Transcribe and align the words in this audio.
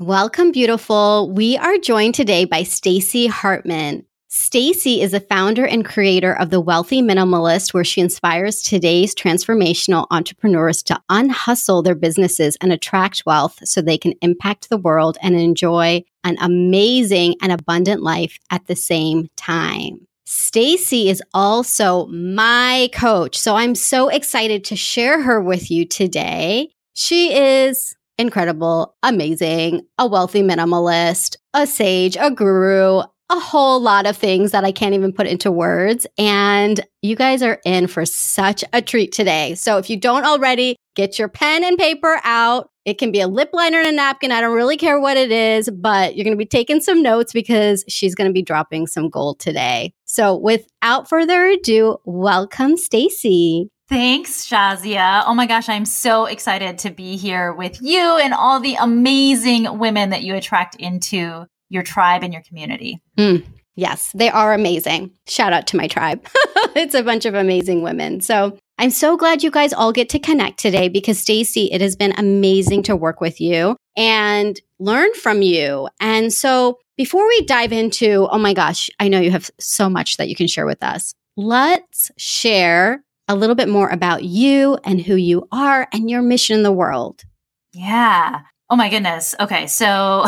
Welcome, 0.00 0.52
beautiful. 0.52 1.28
We 1.28 1.56
are 1.56 1.76
joined 1.76 2.14
today 2.14 2.44
by 2.44 2.62
Stacy 2.62 3.26
Hartman. 3.26 4.06
Stacy 4.28 5.02
is 5.02 5.10
the 5.10 5.18
founder 5.18 5.66
and 5.66 5.84
creator 5.84 6.34
of 6.34 6.50
The 6.50 6.60
Wealthy 6.60 7.02
Minimalist, 7.02 7.74
where 7.74 7.82
she 7.82 8.00
inspires 8.00 8.62
today's 8.62 9.12
transformational 9.12 10.06
entrepreneurs 10.12 10.84
to 10.84 11.02
unhustle 11.08 11.82
their 11.82 11.96
businesses 11.96 12.56
and 12.60 12.72
attract 12.72 13.24
wealth 13.26 13.58
so 13.64 13.82
they 13.82 13.98
can 13.98 14.14
impact 14.22 14.68
the 14.68 14.78
world 14.78 15.18
and 15.20 15.34
enjoy 15.34 16.04
an 16.22 16.36
amazing 16.40 17.34
and 17.42 17.50
abundant 17.50 18.00
life 18.00 18.38
at 18.50 18.68
the 18.68 18.76
same 18.76 19.26
time. 19.36 20.06
Stacy 20.26 21.10
is 21.10 21.20
also 21.34 22.06
my 22.06 22.88
coach, 22.92 23.36
so 23.36 23.56
I'm 23.56 23.74
so 23.74 24.10
excited 24.10 24.62
to 24.66 24.76
share 24.76 25.22
her 25.22 25.40
with 25.40 25.72
you 25.72 25.84
today. 25.84 26.70
She 26.94 27.34
is 27.34 27.96
incredible, 28.18 28.96
amazing, 29.02 29.86
a 29.96 30.06
wealthy 30.06 30.42
minimalist, 30.42 31.36
a 31.54 31.66
sage, 31.66 32.16
a 32.18 32.30
guru, 32.30 33.02
a 33.30 33.38
whole 33.38 33.80
lot 33.80 34.06
of 34.06 34.16
things 34.16 34.52
that 34.52 34.64
I 34.64 34.72
can't 34.72 34.94
even 34.94 35.12
put 35.12 35.26
into 35.26 35.52
words. 35.52 36.06
And 36.16 36.80
you 37.02 37.14
guys 37.14 37.42
are 37.42 37.60
in 37.64 37.86
for 37.86 38.04
such 38.06 38.64
a 38.72 38.82
treat 38.82 39.12
today. 39.12 39.54
So 39.54 39.76
if 39.76 39.90
you 39.90 39.98
don't 39.98 40.24
already, 40.24 40.76
get 40.96 41.18
your 41.18 41.28
pen 41.28 41.62
and 41.62 41.78
paper 41.78 42.20
out. 42.24 42.70
It 42.84 42.96
can 42.96 43.12
be 43.12 43.20
a 43.20 43.28
lip 43.28 43.50
liner 43.52 43.78
and 43.78 43.88
a 43.88 43.92
napkin. 43.92 44.32
I 44.32 44.40
don't 44.40 44.56
really 44.56 44.78
care 44.78 44.98
what 44.98 45.18
it 45.18 45.30
is, 45.30 45.68
but 45.68 46.16
you're 46.16 46.24
going 46.24 46.36
to 46.36 46.38
be 46.38 46.46
taking 46.46 46.80
some 46.80 47.02
notes 47.02 47.34
because 47.34 47.84
she's 47.86 48.14
going 48.14 48.30
to 48.30 48.32
be 48.32 48.42
dropping 48.42 48.86
some 48.86 49.10
gold 49.10 49.38
today. 49.40 49.92
So 50.06 50.34
without 50.34 51.06
further 51.06 51.46
ado, 51.48 51.98
welcome 52.06 52.78
Stacy. 52.78 53.70
Thanks, 53.88 54.46
Shazia. 54.46 55.22
Oh 55.26 55.32
my 55.32 55.46
gosh, 55.46 55.68
I'm 55.70 55.86
so 55.86 56.26
excited 56.26 56.78
to 56.80 56.90
be 56.90 57.16
here 57.16 57.54
with 57.54 57.80
you 57.80 57.98
and 57.98 58.34
all 58.34 58.60
the 58.60 58.74
amazing 58.74 59.78
women 59.78 60.10
that 60.10 60.22
you 60.22 60.34
attract 60.34 60.74
into 60.74 61.46
your 61.70 61.82
tribe 61.82 62.22
and 62.22 62.30
your 62.30 62.42
community. 62.42 63.00
Mm, 63.16 63.46
yes, 63.76 64.12
they 64.14 64.28
are 64.28 64.52
amazing. 64.52 65.12
Shout 65.26 65.54
out 65.54 65.66
to 65.68 65.78
my 65.78 65.86
tribe. 65.86 66.26
it's 66.76 66.94
a 66.94 67.02
bunch 67.02 67.24
of 67.24 67.34
amazing 67.34 67.80
women. 67.80 68.20
So 68.20 68.58
I'm 68.76 68.90
so 68.90 69.16
glad 69.16 69.42
you 69.42 69.50
guys 69.50 69.72
all 69.72 69.92
get 69.92 70.10
to 70.10 70.18
connect 70.18 70.58
today 70.58 70.90
because 70.90 71.18
Stacy, 71.18 71.70
it 71.72 71.80
has 71.80 71.96
been 71.96 72.12
amazing 72.18 72.82
to 72.84 72.96
work 72.96 73.22
with 73.22 73.40
you 73.40 73.74
and 73.96 74.60
learn 74.78 75.14
from 75.14 75.40
you. 75.40 75.88
And 75.98 76.30
so 76.30 76.78
before 76.98 77.26
we 77.26 77.42
dive 77.46 77.72
into, 77.72 78.28
oh 78.30 78.38
my 78.38 78.52
gosh, 78.52 78.90
I 79.00 79.08
know 79.08 79.20
you 79.20 79.30
have 79.30 79.50
so 79.58 79.88
much 79.88 80.18
that 80.18 80.28
you 80.28 80.36
can 80.36 80.46
share 80.46 80.66
with 80.66 80.82
us. 80.82 81.14
Let's 81.36 82.10
share 82.18 83.02
a 83.28 83.36
little 83.36 83.54
bit 83.54 83.68
more 83.68 83.88
about 83.88 84.24
you 84.24 84.78
and 84.84 85.00
who 85.00 85.14
you 85.14 85.46
are 85.52 85.86
and 85.92 86.10
your 86.10 86.22
mission 86.22 86.56
in 86.56 86.62
the 86.62 86.72
world. 86.72 87.24
Yeah. 87.72 88.40
Oh 88.70 88.76
my 88.76 88.88
goodness. 88.88 89.34
Okay. 89.38 89.66
So 89.66 90.26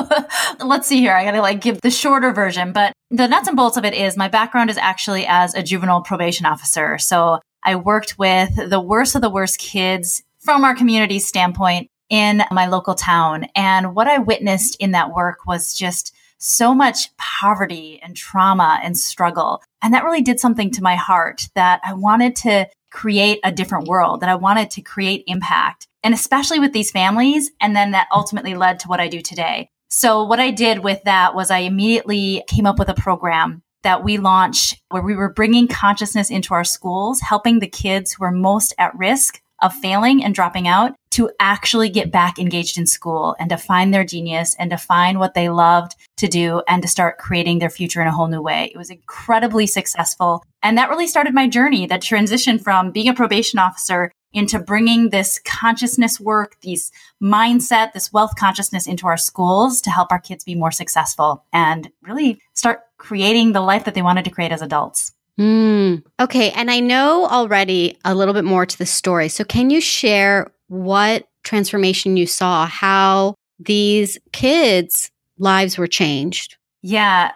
let's 0.64 0.88
see 0.88 0.98
here. 0.98 1.14
I 1.14 1.24
got 1.24 1.32
to 1.32 1.42
like 1.42 1.60
give 1.60 1.80
the 1.80 1.90
shorter 1.90 2.32
version, 2.32 2.72
but 2.72 2.92
the 3.10 3.28
nuts 3.28 3.48
and 3.48 3.56
bolts 3.56 3.76
of 3.76 3.84
it 3.84 3.94
is 3.94 4.16
my 4.16 4.28
background 4.28 4.70
is 4.70 4.78
actually 4.78 5.26
as 5.26 5.54
a 5.54 5.62
juvenile 5.62 6.02
probation 6.02 6.46
officer. 6.46 6.98
So 6.98 7.40
I 7.62 7.76
worked 7.76 8.18
with 8.18 8.70
the 8.70 8.80
worst 8.80 9.14
of 9.14 9.22
the 9.22 9.30
worst 9.30 9.58
kids 9.58 10.22
from 10.40 10.64
our 10.64 10.74
community 10.74 11.18
standpoint 11.18 11.88
in 12.10 12.42
my 12.50 12.66
local 12.66 12.94
town. 12.94 13.46
And 13.54 13.94
what 13.94 14.08
I 14.08 14.18
witnessed 14.18 14.76
in 14.80 14.92
that 14.92 15.14
work 15.14 15.46
was 15.46 15.74
just 15.74 16.14
so 16.38 16.74
much 16.74 17.16
poverty 17.16 18.00
and 18.02 18.16
trauma 18.16 18.80
and 18.82 18.96
struggle. 18.96 19.62
And 19.82 19.92
that 19.94 20.04
really 20.04 20.22
did 20.22 20.40
something 20.40 20.70
to 20.72 20.82
my 20.82 20.96
heart 20.96 21.48
that 21.54 21.80
I 21.84 21.94
wanted 21.94 22.36
to 22.36 22.68
create 22.90 23.40
a 23.44 23.52
different 23.52 23.86
world, 23.86 24.20
that 24.20 24.30
I 24.30 24.34
wanted 24.34 24.70
to 24.72 24.82
create 24.82 25.24
impact 25.26 25.88
and 26.02 26.14
especially 26.14 26.58
with 26.58 26.72
these 26.72 26.90
families. 26.90 27.50
And 27.60 27.74
then 27.74 27.90
that 27.90 28.08
ultimately 28.14 28.54
led 28.54 28.80
to 28.80 28.88
what 28.88 29.00
I 29.00 29.08
do 29.08 29.20
today. 29.20 29.68
So 29.88 30.24
what 30.24 30.40
I 30.40 30.50
did 30.50 30.80
with 30.80 31.02
that 31.04 31.34
was 31.34 31.50
I 31.50 31.58
immediately 31.58 32.44
came 32.46 32.66
up 32.66 32.78
with 32.78 32.88
a 32.88 32.94
program 32.94 33.62
that 33.82 34.04
we 34.04 34.18
launched 34.18 34.80
where 34.90 35.02
we 35.02 35.14
were 35.14 35.32
bringing 35.32 35.68
consciousness 35.68 36.30
into 36.30 36.54
our 36.54 36.64
schools, 36.64 37.20
helping 37.20 37.58
the 37.58 37.68
kids 37.68 38.12
who 38.12 38.24
are 38.24 38.32
most 38.32 38.74
at 38.78 38.96
risk 38.96 39.40
of 39.60 39.74
failing 39.74 40.24
and 40.24 40.34
dropping 40.34 40.68
out 40.68 40.94
to 41.10 41.30
actually 41.40 41.88
get 41.88 42.12
back 42.12 42.38
engaged 42.38 42.78
in 42.78 42.86
school 42.86 43.34
and 43.38 43.50
to 43.50 43.56
find 43.56 43.92
their 43.92 44.04
genius 44.04 44.54
and 44.58 44.70
to 44.70 44.76
find 44.76 45.18
what 45.18 45.34
they 45.34 45.48
loved 45.48 45.96
to 46.16 46.28
do 46.28 46.62
and 46.68 46.82
to 46.82 46.88
start 46.88 47.18
creating 47.18 47.58
their 47.58 47.70
future 47.70 48.00
in 48.00 48.06
a 48.06 48.12
whole 48.12 48.28
new 48.28 48.42
way. 48.42 48.70
It 48.72 48.78
was 48.78 48.90
incredibly 48.90 49.66
successful. 49.66 50.44
And 50.62 50.78
that 50.78 50.90
really 50.90 51.06
started 51.06 51.34
my 51.34 51.48
journey 51.48 51.86
that 51.86 52.02
transition 52.02 52.58
from 52.58 52.90
being 52.92 53.08
a 53.08 53.14
probation 53.14 53.58
officer 53.58 54.12
into 54.32 54.58
bringing 54.58 55.10
this 55.10 55.40
consciousness 55.44 56.20
work, 56.20 56.56
these 56.60 56.92
mindset, 57.22 57.92
this 57.92 58.12
wealth 58.12 58.32
consciousness 58.38 58.86
into 58.86 59.06
our 59.06 59.16
schools 59.16 59.80
to 59.80 59.90
help 59.90 60.12
our 60.12 60.20
kids 60.20 60.44
be 60.44 60.54
more 60.54 60.70
successful 60.70 61.44
and 61.52 61.90
really 62.02 62.40
start 62.54 62.80
creating 62.98 63.52
the 63.52 63.60
life 63.60 63.84
that 63.84 63.94
they 63.94 64.02
wanted 64.02 64.24
to 64.24 64.30
create 64.30 64.52
as 64.52 64.62
adults. 64.62 65.12
Mm, 65.38 66.02
okay. 66.20 66.50
And 66.50 66.70
I 66.70 66.80
know 66.80 67.26
already 67.26 67.96
a 68.04 68.14
little 68.14 68.34
bit 68.34 68.44
more 68.44 68.66
to 68.66 68.78
the 68.78 68.86
story. 68.86 69.28
So 69.28 69.44
can 69.44 69.70
you 69.70 69.80
share 69.80 70.50
what 70.66 71.28
transformation 71.44 72.16
you 72.16 72.26
saw, 72.26 72.66
how 72.66 73.34
these 73.58 74.18
kids' 74.32 75.10
lives 75.38 75.78
were 75.78 75.86
changed? 75.86 76.56
Yeah, 76.80 77.32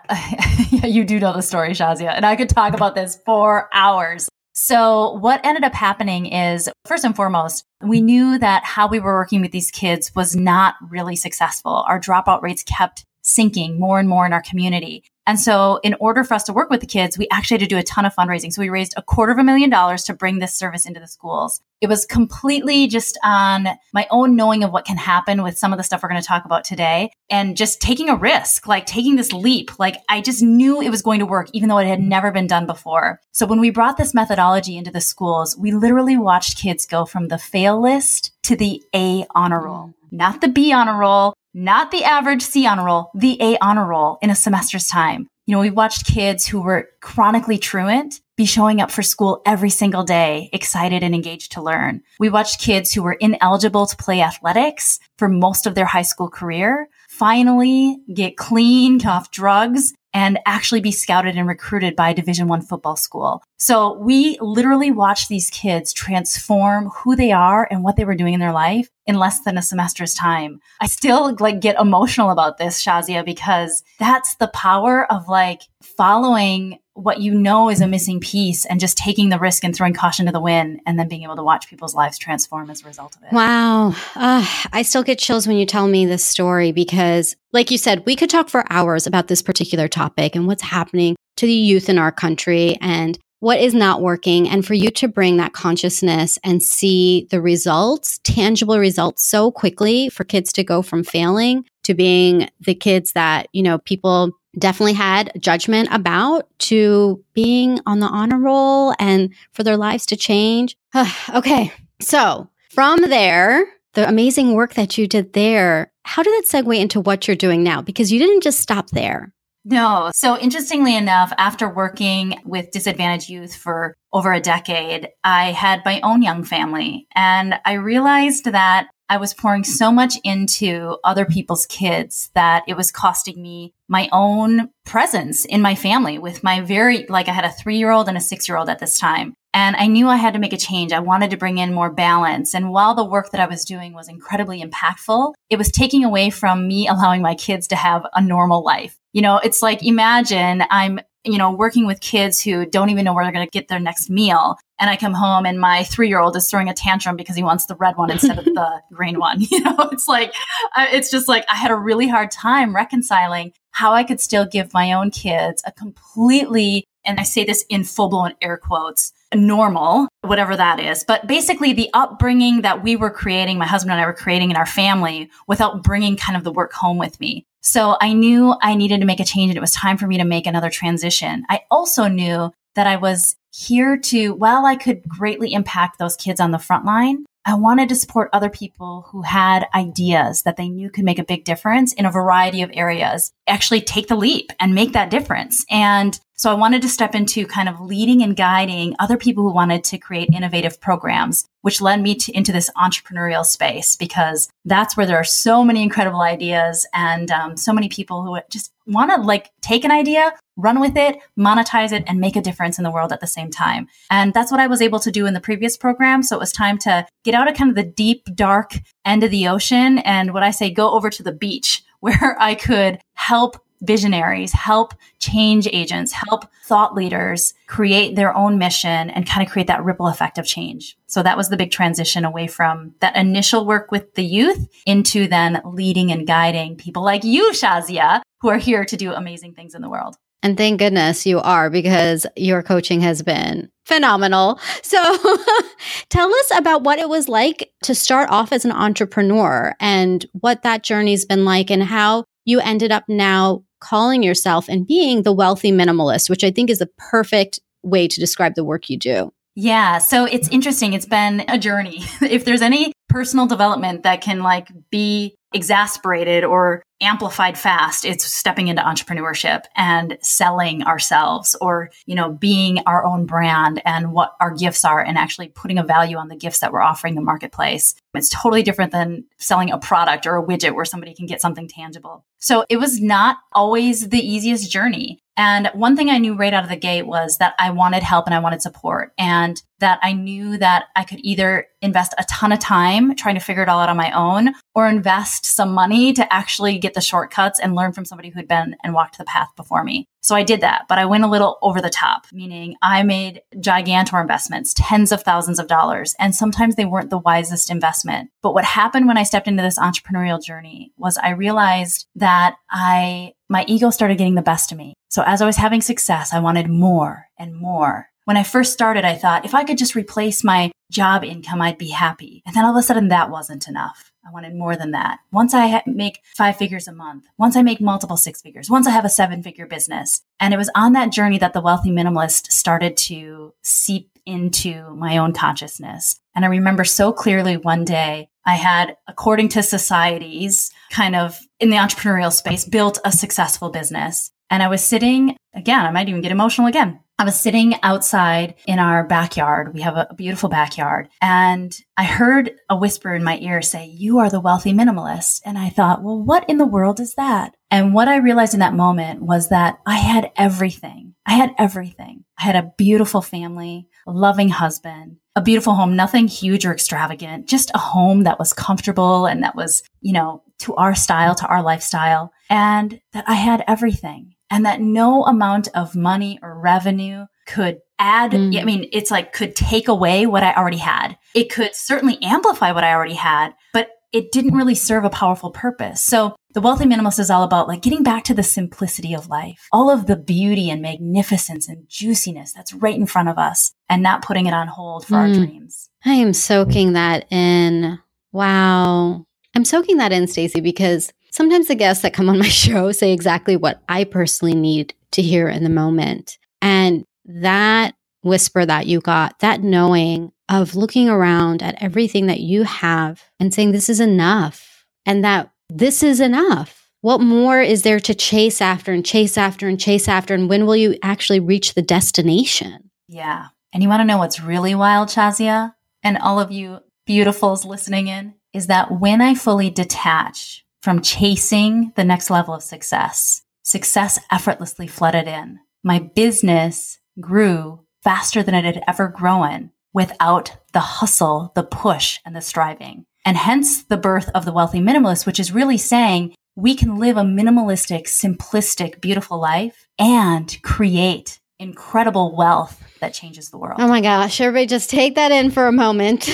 you 0.87 1.05
do 1.05 1.19
know 1.19 1.33
the 1.33 1.43
story, 1.43 1.71
Shazia. 1.71 2.13
And 2.15 2.25
I 2.25 2.37
could 2.37 2.49
talk 2.49 2.75
about 2.75 2.95
this 2.95 3.19
for 3.27 3.69
hours. 3.73 4.29
So 4.55 5.13
what 5.15 5.45
ended 5.45 5.65
up 5.65 5.75
happening 5.75 6.27
is 6.27 6.69
first 6.85 7.05
and 7.05 7.15
foremost, 7.17 7.65
we 7.83 8.01
knew 8.01 8.39
that 8.39 8.65
how 8.65 8.87
we 8.87 9.01
were 9.01 9.15
working 9.15 9.41
with 9.41 9.51
these 9.51 9.71
kids 9.71 10.15
was 10.15 10.37
not 10.37 10.77
really 10.89 11.17
successful. 11.17 11.85
Our 11.89 11.99
dropout 11.99 12.43
rates 12.43 12.63
kept 12.63 13.05
sinking 13.23 13.81
more 13.81 13.99
and 13.99 14.09
more 14.09 14.27
in 14.27 14.33
our 14.33 14.43
community. 14.43 15.05
And 15.27 15.39
so 15.39 15.79
in 15.85 15.95
order 16.01 16.25
for 16.25 16.35
us 16.35 16.45
to 16.45 16.53
work 16.53 16.69
with 16.69 16.81
the 16.81 16.87
kids, 16.87 17.17
we 17.17 17.29
actually 17.31 17.57
had 17.57 17.69
to 17.69 17.75
do 17.75 17.79
a 17.79 17.83
ton 17.83 18.05
of 18.05 18.15
fundraising. 18.15 18.53
So 18.53 18.61
we 18.61 18.71
raised 18.71 18.95
a 18.97 19.03
quarter 19.03 19.33
of 19.33 19.39
a 19.39 19.45
million 19.45 19.71
dollars 19.71 20.05
to 20.05 20.15
bring 20.15 20.39
this 20.39 20.55
service 20.55 20.85
into 20.85 21.01
the 21.01 21.07
schools. 21.07 21.61
It 21.81 21.89
was 21.89 22.07
completely 22.07 22.87
just 22.87 23.19
on 23.23 23.69
my 23.93 24.07
own 24.11 24.37
knowing 24.37 24.65
of 24.65 24.73
what 24.73 24.85
can 24.85 24.97
happen 24.97 25.43
with 25.43 25.59
some 25.59 25.73
of 25.73 25.79
the 25.79 25.83
stuff 25.83 26.03
we're 26.03 26.09
going 26.09 26.21
to 26.21 26.27
talk 26.27 26.45
about 26.45 26.65
today 26.65 27.11
and 27.31 27.57
just 27.57 27.81
taking 27.81 28.09
a 28.09 28.17
risk, 28.17 28.67
like 28.67 28.87
taking 28.87 29.17
this 29.17 29.33
leap. 29.33 29.79
Like 29.79 29.97
I 30.09 30.21
just 30.21 30.43
knew 30.43 30.81
it 30.81 30.91
was 30.91 31.03
going 31.03 31.21
to 31.21 31.27
work, 31.27 31.49
even 31.53 31.69
though 31.69 31.79
it 31.79 31.87
had 31.87 32.01
never 32.01 32.31
been 32.31 32.47
done 32.47 32.67
before. 32.67 33.21
So 33.33 33.47
when 33.47 33.61
we 33.61 33.71
brought 33.71 33.97
this 33.97 34.15
methodology 34.15 34.77
into 34.77 34.91
the 34.91 35.01
schools, 35.01 35.57
we 35.57 35.73
literally 35.73 36.17
watched 36.17 36.59
kids 36.59 36.87
go 36.87 37.05
from 37.05 37.29
the 37.29 37.39
fail 37.39 37.81
list 37.81 38.33
to 38.45 38.57
the 38.57 38.83
A 38.95 39.25
honor 39.35 39.63
roll, 39.63 39.95
not 40.11 40.41
the 40.41 40.49
B 40.49 40.73
honor 40.73 40.99
roll, 40.99 41.35
not 41.55 41.91
the 41.91 42.05
average 42.05 42.43
C 42.43 42.67
honor 42.67 42.85
roll, 42.85 43.11
the 43.15 43.41
A 43.41 43.59
honor 43.61 43.87
roll 43.87 44.19
in 44.23 44.31
a 44.31 44.35
semester's 44.35 44.87
time. 44.87 45.29
You 45.47 45.57
know, 45.57 45.61
we 45.61 45.71
watched 45.71 46.07
kids 46.07 46.47
who 46.47 46.61
were 46.61 46.89
chronically 47.01 47.59
truant 47.59 48.21
be 48.37 48.47
showing 48.47 48.81
up 48.81 48.91
for 48.91 49.03
school 49.03 49.43
every 49.45 49.71
single 49.71 50.05
day, 50.05 50.49
excited 50.53 51.03
and 51.03 51.15
engaged 51.15 51.53
to 51.53 51.63
learn. 51.63 52.03
We 52.19 52.29
watched 52.29 52.61
kids 52.61 52.93
who 52.93 53.03
were 53.03 53.15
ineligible 53.15 53.87
to 53.87 53.97
play 53.97 54.23
athletics 54.23 54.99
for 55.19 55.29
most 55.29 55.67
of 55.67 55.75
their 55.75 55.85
high 55.85 56.03
school 56.03 56.31
career 56.31 56.89
finally 57.09 57.99
get 58.13 58.37
clean 58.37 59.05
off 59.07 59.31
drugs 59.31 59.93
and 60.15 60.39
actually 60.47 60.81
be 60.81 60.93
scouted 60.93 61.37
and 61.37 61.49
recruited 61.49 61.97
by 61.97 62.11
a 62.11 62.15
division 62.15 62.49
one 62.49 62.61
football 62.61 62.97
school. 62.97 63.43
So 63.57 63.95
we 63.99 64.39
literally 64.41 64.91
watched 64.91 65.29
these 65.29 65.51
kids 65.51 65.93
transform 65.93 66.89
who 66.89 67.17
they 67.17 67.33
are 67.33 67.67
and 67.71 67.83
what 67.83 67.97
they 67.97 68.05
were 68.05 68.15
doing 68.15 68.35
in 68.35 68.41
their 68.41 68.53
life 68.53 68.91
in 69.07 69.17
less 69.17 69.41
than 69.41 69.59
a 69.59 69.63
semester's 69.63 70.15
time. 70.15 70.61
I 70.81 70.87
still 70.87 71.35
like 71.39 71.61
get 71.61 71.81
emotional 71.81 72.31
about 72.31 72.59
this 72.59 72.85
shazia 72.85 73.25
because 73.25 73.83
that's 73.99 74.37
the 74.37 74.49
power 74.49 75.11
of 75.11 75.29
like 75.29 75.63
following 75.83 76.79
what 76.95 77.21
you 77.21 77.33
know 77.33 77.71
is 77.71 77.81
a 77.81 77.87
missing 77.87 78.21
piece 78.21 78.67
and 78.67 78.79
just 78.79 78.99
taking 78.99 79.31
the 79.31 79.39
risk 79.39 79.65
and 79.65 79.75
throwing 79.75 79.95
caution 79.95 80.27
to 80.27 80.33
the 80.33 80.41
wind 80.41 80.81
and 80.87 80.99
then 80.99 81.09
being 81.09 81.23
able 81.23 81.37
to 81.37 81.43
watch 81.43 81.69
people's 81.69 81.95
lives 81.95 82.19
transform 82.19 82.71
as 82.71 82.83
a 82.83 82.87
result 82.87 83.17
of 83.17 83.23
it. 83.23 83.33
Wow. 83.33 83.95
Uh, 84.15 84.47
I 84.73 84.83
still 84.83 85.03
get 85.03 85.19
chills 85.19 85.47
when 85.47 85.57
you 85.57 85.67
tell 85.67 85.89
me 85.89 86.05
this 86.05 86.25
story 86.25 86.71
because, 86.73 87.35
like 87.53 87.71
you 87.71 87.79
said, 87.79 88.05
we 88.05 88.17
could 88.17 88.31
talk 88.31 88.49
for 88.49 88.65
hours 88.71 89.07
about 89.07 89.29
this 89.29 89.43
particular 89.43 89.89
topic 89.89 90.37
and 90.37 90.47
what's 90.47 90.63
happening 90.63 91.17
to 91.37 91.47
the 91.47 91.53
youth 91.53 91.89
in 91.89 91.99
our 91.99 92.13
country 92.13 92.77
and 92.81 93.19
what 93.41 93.59
is 93.59 93.75
not 93.75 94.01
working 94.01 94.49
and 94.49 94.65
for 94.65 94.75
you 94.75 94.89
to 94.89 95.09
bring 95.09 95.37
that 95.39 95.53
consciousness 95.53 96.39
and 96.45 96.63
see 96.63 97.27
the 97.31 97.41
results 97.41 98.21
tangible 98.23 98.79
results 98.79 99.27
so 99.27 99.51
quickly 99.51 100.09
for 100.09 100.23
kids 100.23 100.53
to 100.53 100.63
go 100.63 100.81
from 100.81 101.03
failing 101.03 101.65
to 101.83 101.93
being 101.93 102.49
the 102.61 102.75
kids 102.75 103.15
that 103.15 103.49
you 103.53 103.61
know 103.61 103.79
people 103.79 104.31
definitely 104.59 104.93
had 104.93 105.33
judgment 105.39 105.89
about 105.93 106.49
to 106.59 107.23
being 107.35 107.81
on 107.87 108.01
the 108.01 108.07
honor 108.07 108.39
roll 108.39 108.95
and 108.99 109.33
for 109.53 109.63
their 109.63 109.77
lives 109.77 110.07
to 110.07 110.17
change. 110.17 110.77
okay. 111.35 111.73
So 112.01 112.49
from 112.71 113.01
there, 113.03 113.67
the 113.95 114.09
amazing 114.09 114.55
work 114.55 114.75
that 114.75 114.97
you 114.99 115.07
did 115.07 115.33
there, 115.33 115.93
how 116.05 116.23
did 116.23 116.33
that 116.33 116.49
segue 116.49 116.79
into 116.79 117.01
what 117.01 117.27
you're 117.27 117.37
doing 117.37 117.63
now? 117.63 117.83
Because 117.83 118.11
you 118.13 118.19
didn't 118.19 118.43
just 118.43 118.61
stop 118.61 118.91
there. 118.91 119.33
No. 119.65 120.11
So 120.13 120.37
interestingly 120.39 120.97
enough, 120.97 121.33
after 121.39 121.69
working 121.69 122.41
with 122.45 122.73
disadvantaged 122.73 123.29
youth 123.29 123.55
for 123.55 123.95
over 124.13 124.33
a 124.33 124.41
decade, 124.41 125.09
I 125.23 125.53
had 125.53 125.85
my 125.85 126.01
own 126.01 126.21
young 126.21 126.43
family 126.43 127.07
and 127.15 127.61
I 127.65 127.75
realized 127.75 128.47
that 128.47 128.89
I 129.13 129.19
was 129.19 129.35
pouring 129.35 129.63
so 129.63 129.93
much 129.93 130.15
into 130.25 130.97
other 131.05 131.27
people's 131.27 131.67
kids 131.67 132.31
that 132.35 132.63
it 132.67 132.79
was 132.79 132.91
costing 132.91 133.43
me 133.43 133.75
my 133.87 134.09
own 134.11 134.71
presence 134.87 135.45
in 135.45 135.61
my 135.61 135.75
family 135.75 136.19
with 136.19 136.43
my 136.43 136.63
very, 136.63 137.05
like 137.11 137.29
I 137.29 137.33
had 137.33 137.45
a 137.45 137.51
three 137.51 137.77
year 137.77 137.91
old 137.91 138.09
and 138.09 138.17
a 138.17 138.23
six 138.23 138.49
year 138.49 138.57
old 138.57 138.71
at 138.71 138.79
this 138.79 138.99
time. 138.99 139.35
And 139.53 139.77
I 139.77 139.87
knew 139.87 140.09
I 140.09 140.17
had 140.17 140.33
to 140.33 140.39
make 140.39 140.55
a 140.55 140.57
change. 140.57 140.95
I 140.95 141.01
wanted 141.01 141.31
to 141.33 141.37
bring 141.37 141.59
in 141.59 141.75
more 141.75 141.93
balance. 141.93 142.55
And 142.55 142.71
while 142.71 142.95
the 142.95 143.05
work 143.05 143.33
that 143.33 143.41
I 143.43 143.45
was 143.45 143.67
doing 143.67 143.93
was 143.93 144.09
incredibly 144.09 144.63
impactful, 144.63 145.35
it 145.51 145.59
was 145.59 145.71
taking 145.71 146.05
away 146.05 146.31
from 146.31 146.67
me 146.67 146.89
allowing 146.89 147.21
my 147.21 147.35
kids 147.35 147.69
to 147.69 147.77
have 147.77 148.07
a 148.15 148.23
normal 148.23 148.65
life. 148.65 148.97
You 149.13 149.21
know, 149.21 149.37
it's 149.37 149.61
like 149.61 149.85
imagine 149.85 150.65
I'm 150.71 151.01
you 151.25 151.39
know, 151.39 151.53
working 151.53 151.87
with 151.87 152.01
kids 152.01 152.43
who 152.43 152.67
don't 152.67 152.91
even 152.91 153.05
know 153.05 153.15
where 153.15 153.25
they're 153.25 153.33
going 153.33 153.47
to 153.47 153.51
get 153.51 153.69
their 153.69 153.79
next 153.79 154.11
meal. 154.11 154.57
And 154.81 154.91
I 154.91 154.97
come 154.97 155.15
home 155.15 155.47
and 155.47 155.61
my 155.61 155.85
three 155.85 156.09
year 156.09 156.19
old 156.19 156.37
is 156.37 156.51
throwing 156.51 156.69
a 156.69 156.75
tantrum 156.75 157.17
because 157.17 157.37
he 157.37 157.43
wants 157.43 157.67
the 157.67 157.77
red 157.77 157.97
one 157.97 158.11
instead 158.11 158.39
of 158.39 158.45
the 158.45 158.83
green 158.93 159.19
one. 159.19 159.41
You 159.53 159.61
know, 159.61 159.91
it's 159.93 160.09
like, 160.09 160.33
it's 160.79 161.11
just 161.11 161.29
like 161.29 161.45
I 161.51 161.57
had 161.57 161.71
a 161.71 161.77
really 161.77 162.09
hard 162.09 162.31
time 162.31 162.75
reconciling 162.75 163.53
how 163.73 163.93
I 163.93 164.05
could 164.05 164.21
still 164.21 164.47
give 164.47 164.73
my 164.73 164.93
own 164.93 165.11
kids 165.11 165.63
a 165.67 165.73
completely, 165.73 166.87
and 167.05 167.19
I 167.19 167.25
say 167.25 167.45
this 167.45 167.65
in 167.69 167.85
full 167.85 168.09
blown 168.09 168.35
air 168.41 168.57
quotes, 168.57 169.13
normal, 169.35 170.09
whatever 170.23 170.57
that 170.57 170.79
is. 170.79 171.05
But 171.05 171.27
basically, 171.27 171.73
the 171.73 171.91
upbringing 171.93 172.63
that 172.63 172.83
we 172.83 172.97
were 172.97 173.11
creating, 173.11 173.59
my 173.59 173.67
husband 173.67 173.93
and 173.93 174.01
I 174.01 174.07
were 174.07 174.13
creating 174.13 174.51
in 174.51 174.57
our 174.57 174.67
family 174.67 175.31
without 175.47 175.83
bringing 175.83 176.17
kind 176.17 176.37
of 176.37 176.45
the 176.45 176.53
work 176.53 176.73
home 176.73 176.99
with 176.99 177.19
me. 177.21 177.47
So 177.63 177.97
I 178.01 178.13
knew 178.13 178.55
I 178.61 178.75
needed 178.75 179.01
to 179.01 179.07
make 179.07 179.21
a 179.21 179.25
change 179.25 179.51
and 179.51 179.57
it 179.57 179.61
was 179.61 179.71
time 179.71 179.97
for 179.97 180.07
me 180.07 180.19
to 180.19 180.25
make 180.25 180.47
another 180.47 180.69
transition. 180.69 181.45
I 181.49 181.61
also 181.71 182.09
knew 182.09 182.53
that 182.75 182.87
I 182.87 182.97
was 182.97 183.37
here 183.55 183.97
to, 183.97 184.35
while 184.35 184.67
I 184.67 184.77
could 184.77 185.03
greatly 185.09 185.53
impact 185.53 185.99
those 185.99 186.17
kids 186.17 186.41
on 186.41 186.51
the 186.51 186.59
front 186.59 186.85
line, 186.85 187.25
I 187.45 187.55
wanted 187.55 187.89
to 187.89 187.97
support 187.97 188.31
other 188.33 188.51
people 188.51 189.07
who 189.09 189.23
had 189.23 189.67
ideas 189.75 190.43
that 190.43 190.57
they 190.57 190.69
knew 190.69 190.91
could 190.91 191.05
make 191.05 191.19
a 191.19 191.25
big 191.25 191.45
difference 191.45 191.93
in 191.93 192.07
a 192.07 192.11
variety 192.11 192.63
of 192.63 192.71
areas, 192.73 193.33
actually 193.47 193.81
take 193.81 194.07
the 194.07 194.17
leap 194.17 194.53
and 194.61 194.75
make 194.75 194.93
that 194.93 195.11
difference. 195.11 195.65
And 195.69 196.19
so 196.43 196.51
I 196.51 196.55
wanted 196.55 196.83
to 196.83 196.89
step 196.89 197.15
into 197.15 197.47
kind 197.47 197.69
of 197.69 197.81
leading 197.81 198.21
and 198.21 198.37
guiding 198.37 198.97
other 198.99 199.17
people 199.17 199.45
who 199.45 199.55
wanted 199.55 199.85
to 199.85 199.97
create 199.97 200.29
innovative 200.35 200.81
programs, 200.81 201.47
which 201.61 201.81
led 201.81 202.03
me 202.03 202.17
to, 202.17 202.37
into 202.37 202.51
this 202.51 202.69
entrepreneurial 202.77 203.47
space 203.47 203.95
because 203.95 204.49
that's 204.65 204.97
where 204.97 205.07
there 205.07 205.19
are 205.19 205.23
so 205.23 205.63
many 205.63 205.85
incredible 205.85 206.21
ideas 206.21 206.85
and 206.93 207.31
um, 207.31 207.57
so 207.57 207.73
many 207.73 207.89
people 207.89 208.25
who 208.25 208.37
just 208.51 208.73
want 208.89 209.13
to 209.13 209.21
like 209.21 209.53
take 209.61 209.85
an 209.85 209.93
idea, 209.93 210.33
run 210.57 210.81
with 210.81 210.97
it, 210.97 211.17
monetize 211.39 211.93
it, 211.93 212.03
and 212.09 212.19
make 212.19 212.35
a 212.35 212.43
difference 212.43 212.77
in 212.77 212.83
the 212.83 212.91
world 212.91 213.13
at 213.13 213.21
the 213.21 213.27
same 213.29 213.49
time. 213.49 213.87
And 214.11 214.35
that's 214.35 214.51
what 214.51 214.59
I 214.59 214.67
was 214.67 214.83
able 214.83 214.99
to 214.99 215.13
do 215.13 215.27
in 215.27 215.35
the 215.35 215.41
previous 215.41 215.77
program. 215.77 216.25
So 216.25 216.35
it 216.35 216.41
was 216.41 216.51
time 216.51 216.77
to 216.79 217.07
get 217.23 217.37
out 217.37 217.49
of 217.49 217.55
kind 217.55 217.71
of 217.71 217.77
the 217.77 217.85
deep, 217.85 218.25
dark 218.35 218.73
end 219.05 219.23
of 219.23 219.31
the 219.31 219.47
ocean 219.47 219.99
and 219.99 220.35
what 220.35 220.43
I 220.43 220.51
say, 220.51 220.71
go 220.71 220.91
over 220.91 221.09
to 221.09 221.23
the 221.23 221.31
beach 221.31 221.85
where 222.01 222.37
I 222.41 222.57
could 222.57 222.99
help 223.15 223.63
visionaries, 223.83 224.53
help 224.53 224.95
change 225.19 225.69
agents, 225.73 226.13
help 226.13 226.47
thought 226.65 226.95
leaders 226.95 227.53
create 227.67 228.17
their 228.17 228.35
own 228.35 228.57
mission 228.59 229.11
and 229.11 229.27
kind 229.27 229.47
of 229.47 229.53
create 229.53 229.67
that 229.67 229.85
ripple 229.85 230.07
effect 230.07 230.39
of 230.39 230.47
change. 230.47 230.97
So 231.07 231.23
that 231.23 231.37
was 231.37 231.49
the 231.49 231.57
big 231.57 231.71
transition 231.71 232.25
away 232.25 232.47
from 232.47 232.95
that 233.01 233.17
initial 233.17 233.67
work 233.67 233.91
with 233.91 234.15
the 234.15 234.25
youth 234.25 234.69
into 234.87 235.29
then 235.29 235.61
leading 235.65 236.11
and 236.11 236.27
guiding 236.27 236.77
people 236.77 237.03
like 237.03 237.25
you, 237.25 237.51
Shazia, 237.53 238.23
who 238.41 238.49
are 238.49 238.59
here 238.59 238.85
to 238.85 238.97
do 238.97 239.13
amazing 239.13 239.55
things 239.55 239.75
in 239.75 239.83
the 239.83 239.91
world. 239.91 240.17
And 240.43 240.57
thank 240.57 240.81
goodness 240.81 241.25
you 241.25 241.41
are 241.41 241.71
because 241.71 242.27
your 242.37 242.63
coaching 242.63 243.01
has 243.03 243.23
been 243.23 243.71
phenomenal. 243.87 244.59
So 244.83 244.99
tell 246.09 246.33
us 246.33 246.53
about 246.57 246.83
what 246.83 246.99
it 246.99 247.09
was 247.09 247.29
like 247.29 247.71
to 247.85 247.95
start 247.95 248.29
off 248.31 248.53
as 248.53 248.65
an 248.65 248.73
entrepreneur 248.73 249.75
and 249.79 250.27
what 250.33 250.63
that 250.63 250.83
journey's 250.83 251.25
been 251.25 251.45
like 251.45 251.71
and 251.71 251.83
how 251.83 252.25
you 252.45 252.59
ended 252.61 252.91
up 252.91 253.05
now 253.09 253.63
calling 253.83 254.23
yourself 254.23 254.69
and 254.69 254.87
being 254.87 255.23
the 255.23 255.33
wealthy 255.33 255.73
minimalist, 255.73 256.31
which 256.31 256.45
I 256.45 256.51
think 256.51 256.71
is 256.71 256.81
a 256.81 256.89
perfect 256.97 257.61
way 257.83 258.09
to 258.09 258.21
describe 258.21 258.55
the 258.55 258.65
work 258.65 258.89
you 258.89 258.97
do. 258.97 259.33
Yeah. 259.55 259.99
So 259.99 260.25
it's 260.25 260.49
interesting. 260.49 260.95
It's 260.95 261.05
been 261.05 261.45
a 261.49 261.59
journey. 261.59 262.05
if 262.23 262.45
there's 262.45 262.63
any 262.63 262.93
personal 263.09 263.47
development 263.47 264.05
that 264.05 264.23
can 264.23 264.41
like 264.41 264.69
be 264.91 265.37
exasperated 265.55 266.45
or 266.45 266.83
amplified 267.01 267.59
fast 267.59 268.05
it's 268.05 268.25
stepping 268.25 268.69
into 268.69 268.81
entrepreneurship 268.81 269.65
and 269.77 270.17
selling 270.23 270.85
ourselves 270.85 271.57
or 271.61 271.91
you 272.07 272.15
know 272.15 272.31
being 272.31 272.79
our 272.87 273.05
own 273.05 273.27
brand 273.27 273.83
and 273.85 274.13
what 274.13 274.35
our 274.41 274.55
gifts 274.55 274.85
are 274.85 275.03
and 275.03 275.19
actually 275.19 275.49
putting 275.49 275.79
a 275.79 275.85
value 275.85 276.17
on 276.17 276.29
the 276.29 276.37
gifts 276.37 276.61
that 276.61 276.73
we're 276.73 276.81
offering 276.81 277.15
the 277.15 277.21
marketplace. 277.21 277.95
It's 278.15 278.29
totally 278.29 278.63
different 278.63 278.93
than 278.93 279.25
selling 279.39 279.73
a 279.73 279.79
product 279.79 280.27
or 280.27 280.37
a 280.37 280.45
widget 280.45 280.75
where 280.75 280.85
somebody 280.85 281.15
can 281.15 281.27
get 281.27 281.41
something 281.41 281.67
tangible. 281.67 282.25
So 282.39 282.65
it 282.69 282.77
was 282.77 283.01
not 283.01 283.39
always 283.53 284.09
the 284.09 284.19
easiest 284.19 284.71
journey. 284.71 285.21
And 285.37 285.71
one 285.75 285.97
thing 285.97 286.11
I 286.11 286.19
knew 286.19 286.35
right 286.35 286.53
out 286.53 286.65
of 286.65 286.71
the 286.71 286.77
gate 286.77 287.07
was 287.07 287.39
that 287.39 287.55
I 287.59 287.71
wanted 287.71 288.03
help 288.03 288.27
and 288.27 288.35
I 288.35 288.41
wanted 288.41 288.61
support 288.61 289.13
and 289.17 289.61
that 289.79 289.99
I 290.03 290.13
knew 290.13 290.59
that 290.59 290.87
I 290.95 291.05
could 291.05 291.21
either 291.23 291.69
invest 291.81 292.15
a 292.19 292.25
ton 292.25 292.53
of 292.53 292.59
time 292.59 293.17
trying 293.17 293.37
to 293.37 293.41
figure 293.41 293.63
it 293.63 293.69
all 293.69 293.81
out 293.81 293.89
on 293.89 293.97
my 293.97 294.11
own 294.13 294.53
or 294.75 294.89
invest 294.89 295.42
some 295.43 295.73
money 295.73 296.13
to 296.13 296.33
actually 296.33 296.79
get 296.79 296.95
the 296.95 297.01
shortcuts 297.01 297.59
and 297.59 297.75
learn 297.75 297.93
from 297.93 298.05
somebody 298.05 298.31
who'd 298.31 298.49
been 298.49 298.77
and 298.83 298.95
walked 298.95 299.19
the 299.19 299.25
path 299.25 299.49
before 299.57 299.85
me. 299.85 300.07
So 300.21 300.37
I 300.37 300.45
did 300.45 300.61
that, 300.61 300.85
but 300.89 300.99
I 300.99 301.05
went 301.05 301.25
a 301.25 301.29
little 301.29 301.59
over 301.63 301.81
the 301.81 301.91
top, 301.91 302.27
meaning 302.33 302.77
I 302.81 303.03
made 303.03 303.43
gigantor 303.57 304.21
investments, 304.21 304.73
tens 304.77 305.11
of 305.11 305.23
thousands 305.23 305.59
of 305.59 305.67
dollars, 305.67 306.15
and 306.21 306.35
sometimes 306.35 306.77
they 306.77 306.85
weren't 306.85 307.11
the 307.11 307.19
wisest 307.19 307.71
investment. 307.71 308.31
But 308.41 308.55
what 308.55 308.65
happened 308.65 309.09
when 309.09 309.19
I 309.19 309.25
stepped 309.25 309.49
into 309.49 309.63
this 309.63 309.79
entrepreneurial 309.79 310.43
journey 310.43 310.93
was 310.97 311.19
I 311.19 311.31
realized 311.31 312.07
that 312.15 312.55
I, 312.71 313.33
my 313.49 313.65
ego 313.67 313.91
started 313.91 314.19
getting 314.19 314.37
the 314.37 314.43
best 314.43 314.71
of 314.71 314.79
me. 314.79 314.95
So 315.09 315.25
as 315.27 315.43
I 315.43 315.47
was 315.47 315.57
having 315.57 315.83
success, 315.83 316.33
I 316.33 316.39
wanted 316.39 316.71
more 316.71 317.27
and 317.37 317.55
more. 317.55 318.07
When 318.25 318.37
I 318.37 318.45
first 318.45 318.73
started, 318.73 319.05
I 319.05 319.17
thought 319.17 319.45
if 319.45 319.55
I 319.55 319.65
could 319.65 319.79
just 319.79 319.97
replace 319.97 320.45
my 320.45 320.71
job 320.93 321.25
income, 321.25 321.61
I'd 321.61 321.79
be 321.79 321.89
happy. 321.89 322.43
And 322.47 322.55
then 322.55 322.65
all 322.65 322.71
of 322.71 322.77
a 322.81 322.83
sudden 322.83 323.09
that 323.09 323.31
wasn't 323.31 323.67
enough. 323.67 324.12
I 324.27 324.31
wanted 324.31 324.55
more 324.55 324.77
than 324.77 324.93
that. 324.93 325.19
Once 325.33 325.53
I 325.53 325.83
make 325.87 326.21
five 326.37 326.57
figures 326.57 326.87
a 326.87 326.93
month, 326.93 327.27
once 327.39 327.57
I 327.57 327.63
make 327.63 327.81
multiple 327.81 328.17
six 328.17 328.41
figures, 328.41 328.71
once 328.71 328.87
I 328.87 328.91
have 328.91 329.05
a 329.05 329.09
seven 329.09 329.43
figure 329.43 329.67
business. 329.67 330.23
And 330.39 330.55
it 330.55 330.59
was 330.59 330.71
on 330.75 330.93
that 330.93 331.13
journey 331.13 331.39
that 331.39 331.53
the 331.53 331.61
wealthy 331.61 331.91
minimalist 331.91 332.53
started 332.53 332.97
to 332.99 333.55
seep 333.63 334.11
into 334.25 334.95
my 334.95 335.19
own 335.19 335.33
consciousness. 335.33 336.21
And 336.35 336.45
I 336.45 336.49
remember 336.49 336.85
so 336.85 337.13
clearly 337.13 337.57
one 337.57 337.85
day 337.85 338.29
I 338.45 338.55
had, 338.55 338.97
according 339.09 339.49
to 339.51 339.63
societies, 339.63 340.71
kind 340.91 341.17
of 341.17 341.39
in 341.61 341.71
the 341.71 341.77
entrepreneurial 341.77 342.33
space, 342.33 342.65
built 342.65 342.99
a 343.05 343.13
successful 343.13 343.71
business. 343.71 344.31
And 344.51 344.63
I 344.63 344.69
was 344.69 344.85
sitting, 344.85 345.37
again, 345.55 345.85
I 345.85 345.91
might 345.91 346.09
even 346.09 346.21
get 346.21 346.33
emotional 346.33 346.67
again. 346.67 347.01
I 347.19 347.25
was 347.25 347.39
sitting 347.39 347.75
outside 347.83 348.55
in 348.67 348.79
our 348.79 349.05
backyard. 349.05 349.75
We 349.75 349.83
have 349.83 349.97
a 349.97 350.15
beautiful 350.17 350.49
backyard. 350.49 351.09
And 351.21 351.73
I 351.97 352.05
heard 352.05 352.53
a 352.69 352.77
whisper 352.77 353.15
in 353.15 353.23
my 353.23 353.39
ear 353.39 353.63
say, 353.63 353.87
You 353.87 354.19
are 354.19 354.31
the 354.31 354.41
wealthy 354.41 354.73
minimalist. 354.73 355.41
And 355.45 355.57
I 355.57 355.69
thought, 355.69 356.03
Well, 356.03 356.21
what 356.21 356.49
in 356.49 356.59
the 356.59 356.67
world 356.67 357.01
is 357.01 357.15
that? 357.15 357.55
And 357.71 357.95
what 357.95 358.09
I 358.09 358.17
realized 358.17 358.55
in 358.55 358.61
that 358.61 358.75
moment 358.75 359.23
was 359.23 359.51
that 359.51 359.79
I 359.87 359.97
had 359.97 360.33
everything. 360.37 361.15
I 361.25 361.35
had 361.35 361.55
everything. 361.59 362.25
I 362.39 362.43
had 362.45 362.57
a 362.57 362.73
beautiful 362.77 363.23
family, 363.23 363.89
a 364.07 364.11
loving 364.11 364.49
husband, 364.49 365.19
a 365.37 365.43
beautiful 365.43 365.75
home, 365.75 365.95
nothing 365.95 366.29
huge 366.29 366.67
or 366.67 366.73
extravagant, 366.73 367.49
just 367.49 367.71
a 367.75 367.79
home 367.79 368.25
that 368.25 368.39
was 368.39 368.53
comfortable 368.53 369.27
and 369.27 369.43
that 369.43 369.55
was, 369.55 369.83
you 370.01 370.13
know, 370.13 370.43
to 370.59 370.75
our 370.75 370.95
style, 370.95 371.35
to 371.37 371.47
our 371.47 371.63
lifestyle, 371.63 372.33
and 372.51 373.01
that 373.13 373.25
I 373.29 373.35
had 373.35 373.65
everything 373.67 374.35
and 374.53 374.67
that 374.67 374.83
no 374.83 375.25
amount 375.25 375.69
of 375.75 375.97
money 375.97 376.39
or 376.43 376.61
revenue 376.61 377.25
could 377.47 377.81
add. 377.99 378.33
Mm. 378.33 378.61
I 378.61 378.65
mean, 378.65 378.89
it's 378.93 379.11
like 379.11 379.33
could 379.33 379.57
take 379.57 379.89
away 379.89 380.27
what 380.27 380.43
I 380.43 380.53
already 380.53 380.77
had. 380.77 381.17
It 381.35 381.51
could 381.51 381.75
certainly 381.75 382.19
amplify 382.23 382.71
what 382.73 382.85
I 382.85 382.93
already 382.93 383.15
had, 383.15 383.55
but 383.73 383.89
it 384.13 384.31
didn't 384.31 384.55
really 384.55 384.75
serve 384.75 385.05
a 385.05 385.11
powerful 385.11 385.51
purpose. 385.51 386.03
So 386.03 386.37
the 386.53 386.61
wealthy 386.61 386.85
minimalist 386.85 387.19
is 387.19 387.31
all 387.31 387.45
about 387.45 387.67
like 387.67 387.81
getting 387.81 388.03
back 388.03 388.25
to 388.25 388.35
the 388.35 388.43
simplicity 388.43 389.15
of 389.15 389.29
life, 389.29 389.67
all 389.73 389.89
of 389.89 390.07
the 390.07 390.17
beauty 390.17 390.69
and 390.69 390.83
magnificence 390.83 391.67
and 391.67 391.89
juiciness 391.89 392.53
that's 392.53 392.75
right 392.75 392.95
in 392.95 393.07
front 393.07 393.31
of 393.31 393.39
us 393.39 393.73
and 393.89 394.03
not 394.03 394.23
putting 394.23 394.45
it 394.45 394.53
on 394.53 394.69
hold 394.69 395.07
for 395.07 395.15
mm. 395.15 395.17
our 395.17 395.33
dreams. 395.33 395.89
I 396.05 396.13
am 396.13 396.35
soaking 396.35 396.93
that 396.93 397.25
in. 397.33 397.99
Wow. 398.33 399.25
I'm 399.55 399.65
soaking 399.65 399.97
that 399.97 400.13
in, 400.13 400.27
Stacy, 400.27 400.61
because 400.61 401.11
Sometimes 401.33 401.69
the 401.69 401.75
guests 401.75 402.03
that 402.03 402.15
come 402.15 402.29
on 402.29 402.39
my 402.39 402.49
show 402.49 402.93
say 402.93 403.13
exactly 403.13 403.57
what 403.57 403.83
I 403.89 404.05
personally 404.05 404.55
need 404.55 404.95
to 405.13 405.23
hear 405.23 405.49
in 405.49 405.65
the 405.65 405.71
moment. 405.71 406.39
And 406.61 407.05
that 407.25 407.95
whisper 408.23 408.65
that 408.65 408.87
you 408.87 409.01
got, 409.01 409.39
that 409.41 409.63
knowing 409.63 410.33
of 410.49 410.77
looking 410.77 411.09
around 411.09 411.63
at 411.63 411.83
everything 411.83 412.27
that 412.27 412.41
you 412.41 412.63
have 412.63 413.23
and 413.41 413.53
saying, 413.53 413.73
this 413.73 413.89
is 413.89 414.01
enough, 414.01 414.85
and 415.07 415.25
that 415.25 415.51
this 415.69 416.03
is 416.03 416.21
enough. 416.21 416.91
What 417.01 417.21
more 417.21 417.61
is 417.61 417.83
there 417.83 417.99
to 417.99 418.15
chase 418.15 418.61
after 418.61 418.93
and 418.93 419.05
chase 419.05 419.37
after 419.37 419.67
and 419.67 419.81
chase 419.81 420.07
after? 420.07 420.35
And 420.35 420.49
when 420.49 420.67
will 420.67 420.77
you 420.77 420.97
actually 421.03 421.41
reach 421.41 421.75
the 421.75 421.83
destination? 421.83 422.91
Yeah. 423.09 423.49
And 423.73 423.83
you 423.83 423.89
want 423.89 424.01
to 424.01 424.05
know 424.05 424.19
what's 424.19 424.41
really 424.41 424.75
wild, 424.75 425.09
Shazia? 425.09 425.75
And 426.03 426.17
all 426.19 426.39
of 426.39 426.53
you 426.53 426.81
beautifuls 427.09 427.65
listening 427.65 428.07
in? 428.07 428.35
is 428.53 428.67
that 428.67 429.01
when 429.01 429.21
I 429.21 429.35
fully 429.35 429.71
detach 429.71 430.65
from 430.83 431.01
chasing 431.01 431.93
the 431.97 432.05
next 432.05 432.29
level 432.29 432.53
of 432.53 432.63
success, 432.63 433.43
success 433.63 434.19
effortlessly 434.31 434.87
flooded 434.87 435.29
in. 435.29 435.61
My 435.83 436.01
business 436.01 436.99
grew 437.21 437.81
faster 438.03 438.43
than 438.43 438.55
it 438.55 438.65
had 438.65 438.83
ever 438.89 439.09
grown 439.09 439.71
without 439.95 440.57
the 440.73 440.81
hustle, 440.81 441.53
the 441.55 441.63
push, 441.63 442.19
and 442.27 442.35
the 442.35 442.41
striving. 442.41 443.07
And 443.25 443.37
hence 443.37 443.85
the 443.85 443.97
birth 443.97 444.29
of 444.35 444.45
the 444.45 444.53
wealthy 444.53 444.81
minimalist, 444.81 445.27
which 445.27 445.39
is 445.39 445.53
really 445.53 445.79
saying 445.79 446.35
we 446.57 446.75
can 446.75 446.99
live 446.99 447.17
a 447.17 447.23
minimalistic, 447.23 448.05
simplistic, 448.05 449.01
beautiful 449.01 449.41
life 449.41 449.87
and 449.99 450.61
create 450.63 451.41
incredible 451.61 452.35
wealth 452.35 452.83
that 453.01 453.15
changes 453.15 453.51
the 453.51 453.59
world. 453.59 453.77
Oh 453.79 453.87
my 453.87 454.01
gosh. 454.01 454.41
Everybody 454.41 454.67
just 454.67 454.91
take 454.91 455.15
that 455.15 455.31
in 455.31 455.51
for 455.53 455.69
a 455.69 455.73
moment. 455.73 456.29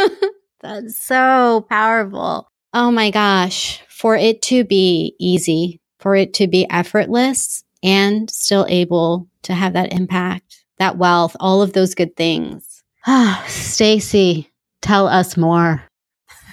That's 0.60 1.04
so 1.04 1.66
powerful. 1.68 2.50
Oh 2.72 2.90
my 2.90 3.10
gosh. 3.10 3.82
For 3.88 4.16
it 4.16 4.42
to 4.42 4.64
be 4.64 5.14
easy, 5.18 5.80
for 5.98 6.14
it 6.14 6.32
to 6.34 6.46
be 6.46 6.68
effortless 6.70 7.64
and 7.82 8.30
still 8.30 8.66
able 8.68 9.26
to 9.42 9.54
have 9.54 9.72
that 9.72 9.92
impact, 9.92 10.64
that 10.78 10.96
wealth, 10.96 11.36
all 11.40 11.62
of 11.62 11.72
those 11.72 11.94
good 11.94 12.16
things. 12.16 12.82
Ah, 13.06 13.44
Stacy, 13.48 14.50
tell 14.82 15.06
us 15.06 15.36
more. 15.36 15.82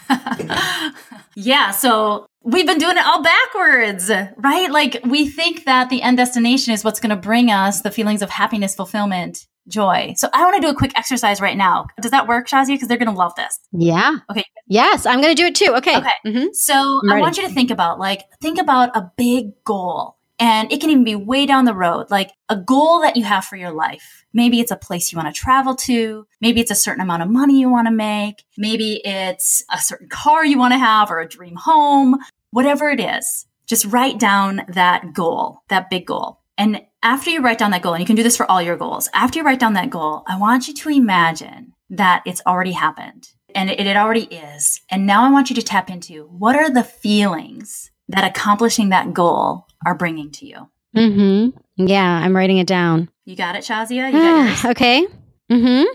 yeah. 1.35 1.71
So 1.71 2.25
we've 2.43 2.65
been 2.65 2.79
doing 2.79 2.97
it 2.97 3.05
all 3.05 3.21
backwards, 3.21 4.09
right? 4.37 4.71
Like 4.71 5.01
we 5.05 5.27
think 5.27 5.65
that 5.65 5.89
the 5.89 6.01
end 6.01 6.17
destination 6.17 6.73
is 6.73 6.83
what's 6.83 6.99
going 6.99 7.09
to 7.11 7.15
bring 7.15 7.51
us 7.51 7.81
the 7.81 7.91
feelings 7.91 8.21
of 8.21 8.29
happiness, 8.29 8.73
fulfillment, 8.73 9.45
joy. 9.67 10.13
So 10.17 10.29
I 10.33 10.43
want 10.43 10.55
to 10.55 10.61
do 10.61 10.69
a 10.69 10.75
quick 10.75 10.97
exercise 10.97 11.41
right 11.41 11.57
now. 11.57 11.87
Does 12.01 12.11
that 12.11 12.27
work, 12.27 12.47
Shazia? 12.47 12.75
Because 12.75 12.87
they're 12.87 12.97
going 12.97 13.11
to 13.11 13.17
love 13.17 13.35
this. 13.35 13.59
Yeah. 13.71 14.17
Okay. 14.31 14.45
Yes, 14.67 15.05
I'm 15.05 15.21
going 15.21 15.35
to 15.35 15.41
do 15.41 15.47
it 15.47 15.55
too. 15.55 15.73
Okay. 15.77 15.97
Okay. 15.97 16.09
Mm-hmm. 16.25 16.47
So 16.53 17.01
I 17.09 17.19
want 17.19 17.37
you 17.37 17.47
to 17.47 17.53
think 17.53 17.71
about 17.71 17.99
like, 17.99 18.23
think 18.41 18.59
about 18.59 18.95
a 18.95 19.11
big 19.17 19.63
goal 19.63 20.17
and 20.39 20.71
it 20.71 20.81
can 20.81 20.89
even 20.89 21.03
be 21.03 21.15
way 21.15 21.45
down 21.45 21.65
the 21.65 21.73
road, 21.73 22.11
like 22.11 22.31
a 22.49 22.55
goal 22.55 23.01
that 23.01 23.15
you 23.15 23.23
have 23.23 23.45
for 23.45 23.55
your 23.55 23.71
life. 23.71 24.25
Maybe 24.33 24.59
it's 24.59 24.71
a 24.71 24.75
place 24.75 25.11
you 25.11 25.17
want 25.17 25.33
to 25.33 25.39
travel 25.39 25.75
to. 25.75 26.27
Maybe 26.41 26.61
it's 26.61 26.71
a 26.71 26.75
certain 26.75 27.01
amount 27.01 27.23
of 27.23 27.29
money 27.29 27.59
you 27.59 27.69
want 27.69 27.87
to 27.87 27.93
make. 27.93 28.43
Maybe 28.57 29.01
it's 29.03 29.63
a 29.71 29.79
certain 29.79 30.09
car 30.09 30.45
you 30.45 30.59
want 30.59 30.73
to 30.73 30.77
have 30.77 31.09
or 31.09 31.19
a 31.19 31.27
dream 31.27 31.55
home, 31.55 32.17
whatever 32.51 32.89
it 32.89 32.99
is. 32.99 33.47
Just 33.65 33.85
write 33.85 34.19
down 34.19 34.61
that 34.69 35.13
goal, 35.13 35.63
that 35.69 35.89
big 35.89 36.05
goal. 36.05 36.39
And 36.57 36.81
after 37.03 37.29
you 37.29 37.41
write 37.41 37.59
down 37.59 37.71
that 37.71 37.81
goal, 37.81 37.93
and 37.93 38.01
you 38.01 38.07
can 38.07 38.15
do 38.15 38.23
this 38.23 38.37
for 38.37 38.49
all 38.49 38.61
your 38.61 38.77
goals, 38.77 39.09
after 39.13 39.39
you 39.39 39.45
write 39.45 39.59
down 39.59 39.73
that 39.73 39.89
goal, 39.89 40.23
I 40.27 40.37
want 40.37 40.67
you 40.67 40.73
to 40.73 40.89
imagine 40.89 41.73
that 41.89 42.23
it's 42.25 42.41
already 42.45 42.71
happened 42.71 43.29
and 43.53 43.69
it, 43.69 43.79
it 43.79 43.95
already 43.95 44.23
is. 44.23 44.81
And 44.89 45.05
now 45.05 45.23
I 45.23 45.31
want 45.31 45.49
you 45.49 45.55
to 45.55 45.61
tap 45.61 45.89
into 45.89 46.25
what 46.25 46.55
are 46.55 46.69
the 46.69 46.83
feelings 46.83 47.91
that 48.09 48.23
accomplishing 48.23 48.89
that 48.89 49.13
goal 49.13 49.67
are 49.85 49.95
bringing 49.95 50.31
to 50.31 50.45
you. 50.45 50.69
Mm-hmm. 50.95 51.87
Yeah, 51.87 52.03
I'm 52.03 52.35
writing 52.35 52.57
it 52.57 52.67
down. 52.67 53.09
You 53.25 53.35
got 53.35 53.55
it, 53.55 53.63
Shazia? 53.63 54.11
You 54.11 54.19
got 54.19 54.65
okay. 54.71 55.05
Mm-hmm. 55.51 55.85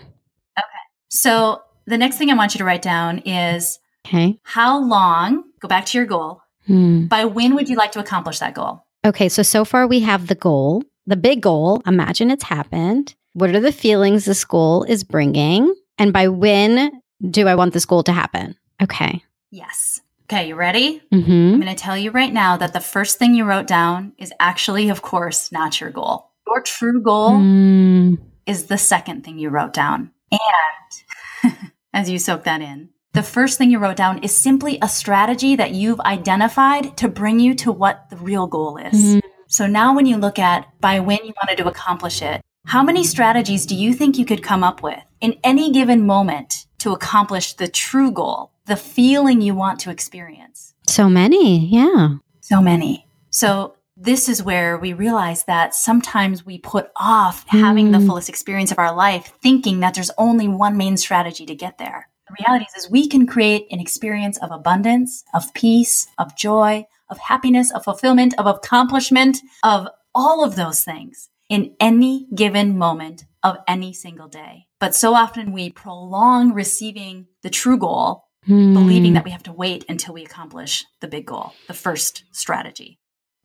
Okay. 0.59 0.83
So 1.09 1.62
the 1.87 1.99
next 1.99 2.19
thing 2.19 2.31
I 2.31 2.35
want 2.35 2.54
you 2.54 2.59
to 2.59 2.64
write 2.64 2.83
down 2.83 3.19
is 3.19 3.78
okay. 4.07 4.38
how 4.42 4.81
long, 4.81 5.45
go 5.61 5.69
back 5.69 5.87
to 5.87 5.99
your 5.99 6.07
goal. 6.07 6.42
Hmm. 6.66 7.07
By 7.07 7.25
when 7.25 7.54
would 7.57 7.69
you 7.69 7.76
like 7.76 7.92
to 7.92 8.00
accomplish 8.00 8.38
that 8.38 8.54
goal? 8.54 8.85
Okay, 9.04 9.28
so 9.28 9.42
so 9.42 9.64
far 9.64 9.87
we 9.87 10.00
have 10.00 10.26
the 10.28 10.35
goal, 10.35 10.82
the 11.06 11.16
big 11.16 11.40
goal. 11.42 11.82
Imagine 11.87 12.30
it's 12.30 12.44
happened. 12.44 13.14
What 13.32 13.50
are 13.50 13.61
the 13.61 13.73
feelings 13.73 14.25
this 14.25 14.44
goal 14.44 14.85
is 14.85 15.02
bringing? 15.04 15.75
And 15.99 16.12
by 16.12 16.28
when 16.28 17.00
do 17.30 17.49
I 17.49 17.54
want 17.54 17.73
this 17.73 17.85
goal 17.87 18.02
to 18.04 18.12
happen? 18.12 18.56
Okay. 18.82 19.23
Yes. 19.50 20.00
Okay, 20.25 20.49
you 20.49 20.54
ready? 20.54 21.02
Mm-hmm. 21.12 21.30
I'm 21.54 21.61
going 21.61 21.75
to 21.75 21.82
tell 21.82 21.97
you 21.99 22.11
right 22.11 22.32
now 22.32 22.56
that 22.56 22.73
the 22.73 22.80
first 22.80 23.18
thing 23.18 23.35
you 23.35 23.44
wrote 23.44 23.66
down 23.66 24.12
is 24.18 24.32
actually, 24.40 24.88
of 24.88 25.02
course, 25.02 25.50
not 25.52 25.80
your 25.80 25.90
goal. 25.90 26.30
Your 26.47 26.62
true 26.62 27.02
goal 27.02 27.32
Mm. 27.32 28.18
is 28.47 28.66
the 28.66 28.78
second 28.78 29.25
thing 29.25 29.38
you 29.38 29.50
wrote 29.50 29.73
down. 29.75 30.11
And 30.30 31.54
as 31.92 32.09
you 32.09 32.18
soak 32.18 32.44
that 32.44 32.62
in, 32.62 32.90
the 33.14 33.23
first 33.23 33.59
thing 33.59 33.71
you 33.71 33.78
wrote 33.78 33.97
down 33.97 34.19
is 34.19 34.35
simply 34.35 34.78
a 34.81 34.88
strategy 34.88 35.57
that 35.57 35.73
you've 35.73 36.00
identified 36.00 36.97
to 36.97 37.09
bring 37.09 37.40
you 37.40 37.54
to 37.57 37.71
what 37.71 38.09
the 38.11 38.16
real 38.16 38.47
goal 38.47 38.76
is. 38.78 38.95
Mhm. 38.95 39.21
So 39.49 39.66
now 39.66 39.95
when 39.95 40.07
you 40.07 40.16
look 40.16 40.38
at 40.38 40.66
by 40.81 40.99
when 41.00 41.19
you 41.25 41.33
wanted 41.42 41.62
to 41.62 41.69
accomplish 41.69 42.23
it, 42.23 42.40
how 42.66 42.83
many 42.83 43.04
strategies 43.04 43.66
do 43.66 43.75
you 43.75 43.92
think 43.92 44.16
you 44.19 44.25
could 44.25 44.42
come 44.42 44.64
up 44.64 44.83
with 44.83 44.99
in 45.21 45.37
any 45.45 45.71
given 45.73 46.07
moment 46.07 46.66
to 46.78 46.92
accomplish 46.92 47.52
the 47.54 47.69
true 47.69 48.11
goal, 48.11 48.50
the 48.66 48.76
feeling 48.76 49.40
you 49.42 49.54
want 49.54 49.78
to 49.81 49.90
experience? 49.90 50.73
So 50.88 51.09
many. 51.11 51.66
Yeah. 51.66 52.14
So 52.40 52.62
many. 52.62 53.07
So 53.31 53.75
this 53.97 54.28
is 54.28 54.42
where 54.42 54.78
we 54.78 54.95
realize 54.95 55.45
that 55.45 55.75
sometimes 55.75 56.47
we 56.47 56.59
put 56.59 56.90
off 56.97 57.45
having 57.49 57.90
the 57.92 57.99
Mm. 57.99 58.07
fullest 58.07 58.28
experience 58.31 58.73
of 58.73 58.78
our 58.78 58.95
life 58.95 59.33
thinking 59.42 59.81
that 59.81 59.92
there's 59.95 60.11
only 60.16 60.49
one 60.49 60.76
main 60.78 60.97
strategy 60.97 61.45
to 61.47 61.54
get 61.54 61.76
there. 61.78 62.09
The 62.32 62.44
reality 62.46 62.64
is, 62.74 62.84
is 62.84 62.90
we 62.90 63.08
can 63.08 63.26
create 63.26 63.66
an 63.70 63.78
experience 63.80 64.38
of 64.38 64.50
abundance, 64.50 65.22
of 65.34 65.52
peace, 65.52 66.06
of 66.16 66.34
joy, 66.34 66.86
of 67.10 67.18
happiness, 67.18 67.70
of 67.70 67.84
fulfillment, 67.84 68.34
of 68.38 68.46
accomplishment, 68.46 69.38
of 69.62 69.86
all 70.14 70.42
of 70.42 70.56
those 70.56 70.82
things 70.82 71.28
in 71.50 71.74
any 71.78 72.26
given 72.34 72.78
moment 72.78 73.24
of 73.42 73.58
any 73.68 73.92
single 73.92 74.28
day. 74.28 74.66
But 74.80 74.94
so 74.94 75.14
often 75.14 75.52
we 75.52 75.68
prolong 75.70 76.54
receiving 76.54 77.26
the 77.42 77.50
true 77.50 77.76
goal 77.76 78.24
believing 78.46 79.12
Mm. 79.12 79.14
that 79.14 79.24
we 79.24 79.30
have 79.30 79.44
to 79.44 79.52
wait 79.52 79.84
until 79.88 80.14
we 80.14 80.24
accomplish 80.24 80.84
the 81.00 81.06
big 81.08 81.26
goal, 81.26 81.52
the 81.68 81.74
first 81.74 82.24
strategy. 82.32 82.98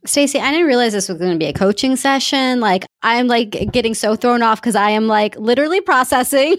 Stacy, 0.06 0.40
I 0.40 0.52
didn't 0.52 0.68
realize 0.68 0.94
this 0.94 1.10
was 1.10 1.18
going 1.18 1.34
to 1.34 1.38
be 1.38 1.46
a 1.46 1.54
coaching 1.54 1.96
session. 1.96 2.60
Like, 2.60 2.86
I'm 3.02 3.28
like 3.28 3.72
getting 3.72 3.94
so 3.94 4.16
thrown 4.16 4.42
off 4.42 4.62
because 4.62 4.76
I 4.76 4.92
am 4.92 5.08
like 5.08 5.36
literally 5.38 5.82
processing 5.82 6.58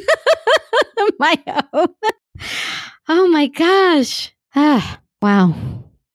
my 1.19 1.37
own. 1.73 1.89
Oh 3.09 3.29
my 3.29 3.47
gosh. 3.47 4.33
Ah, 4.55 5.01
wow. 5.23 5.55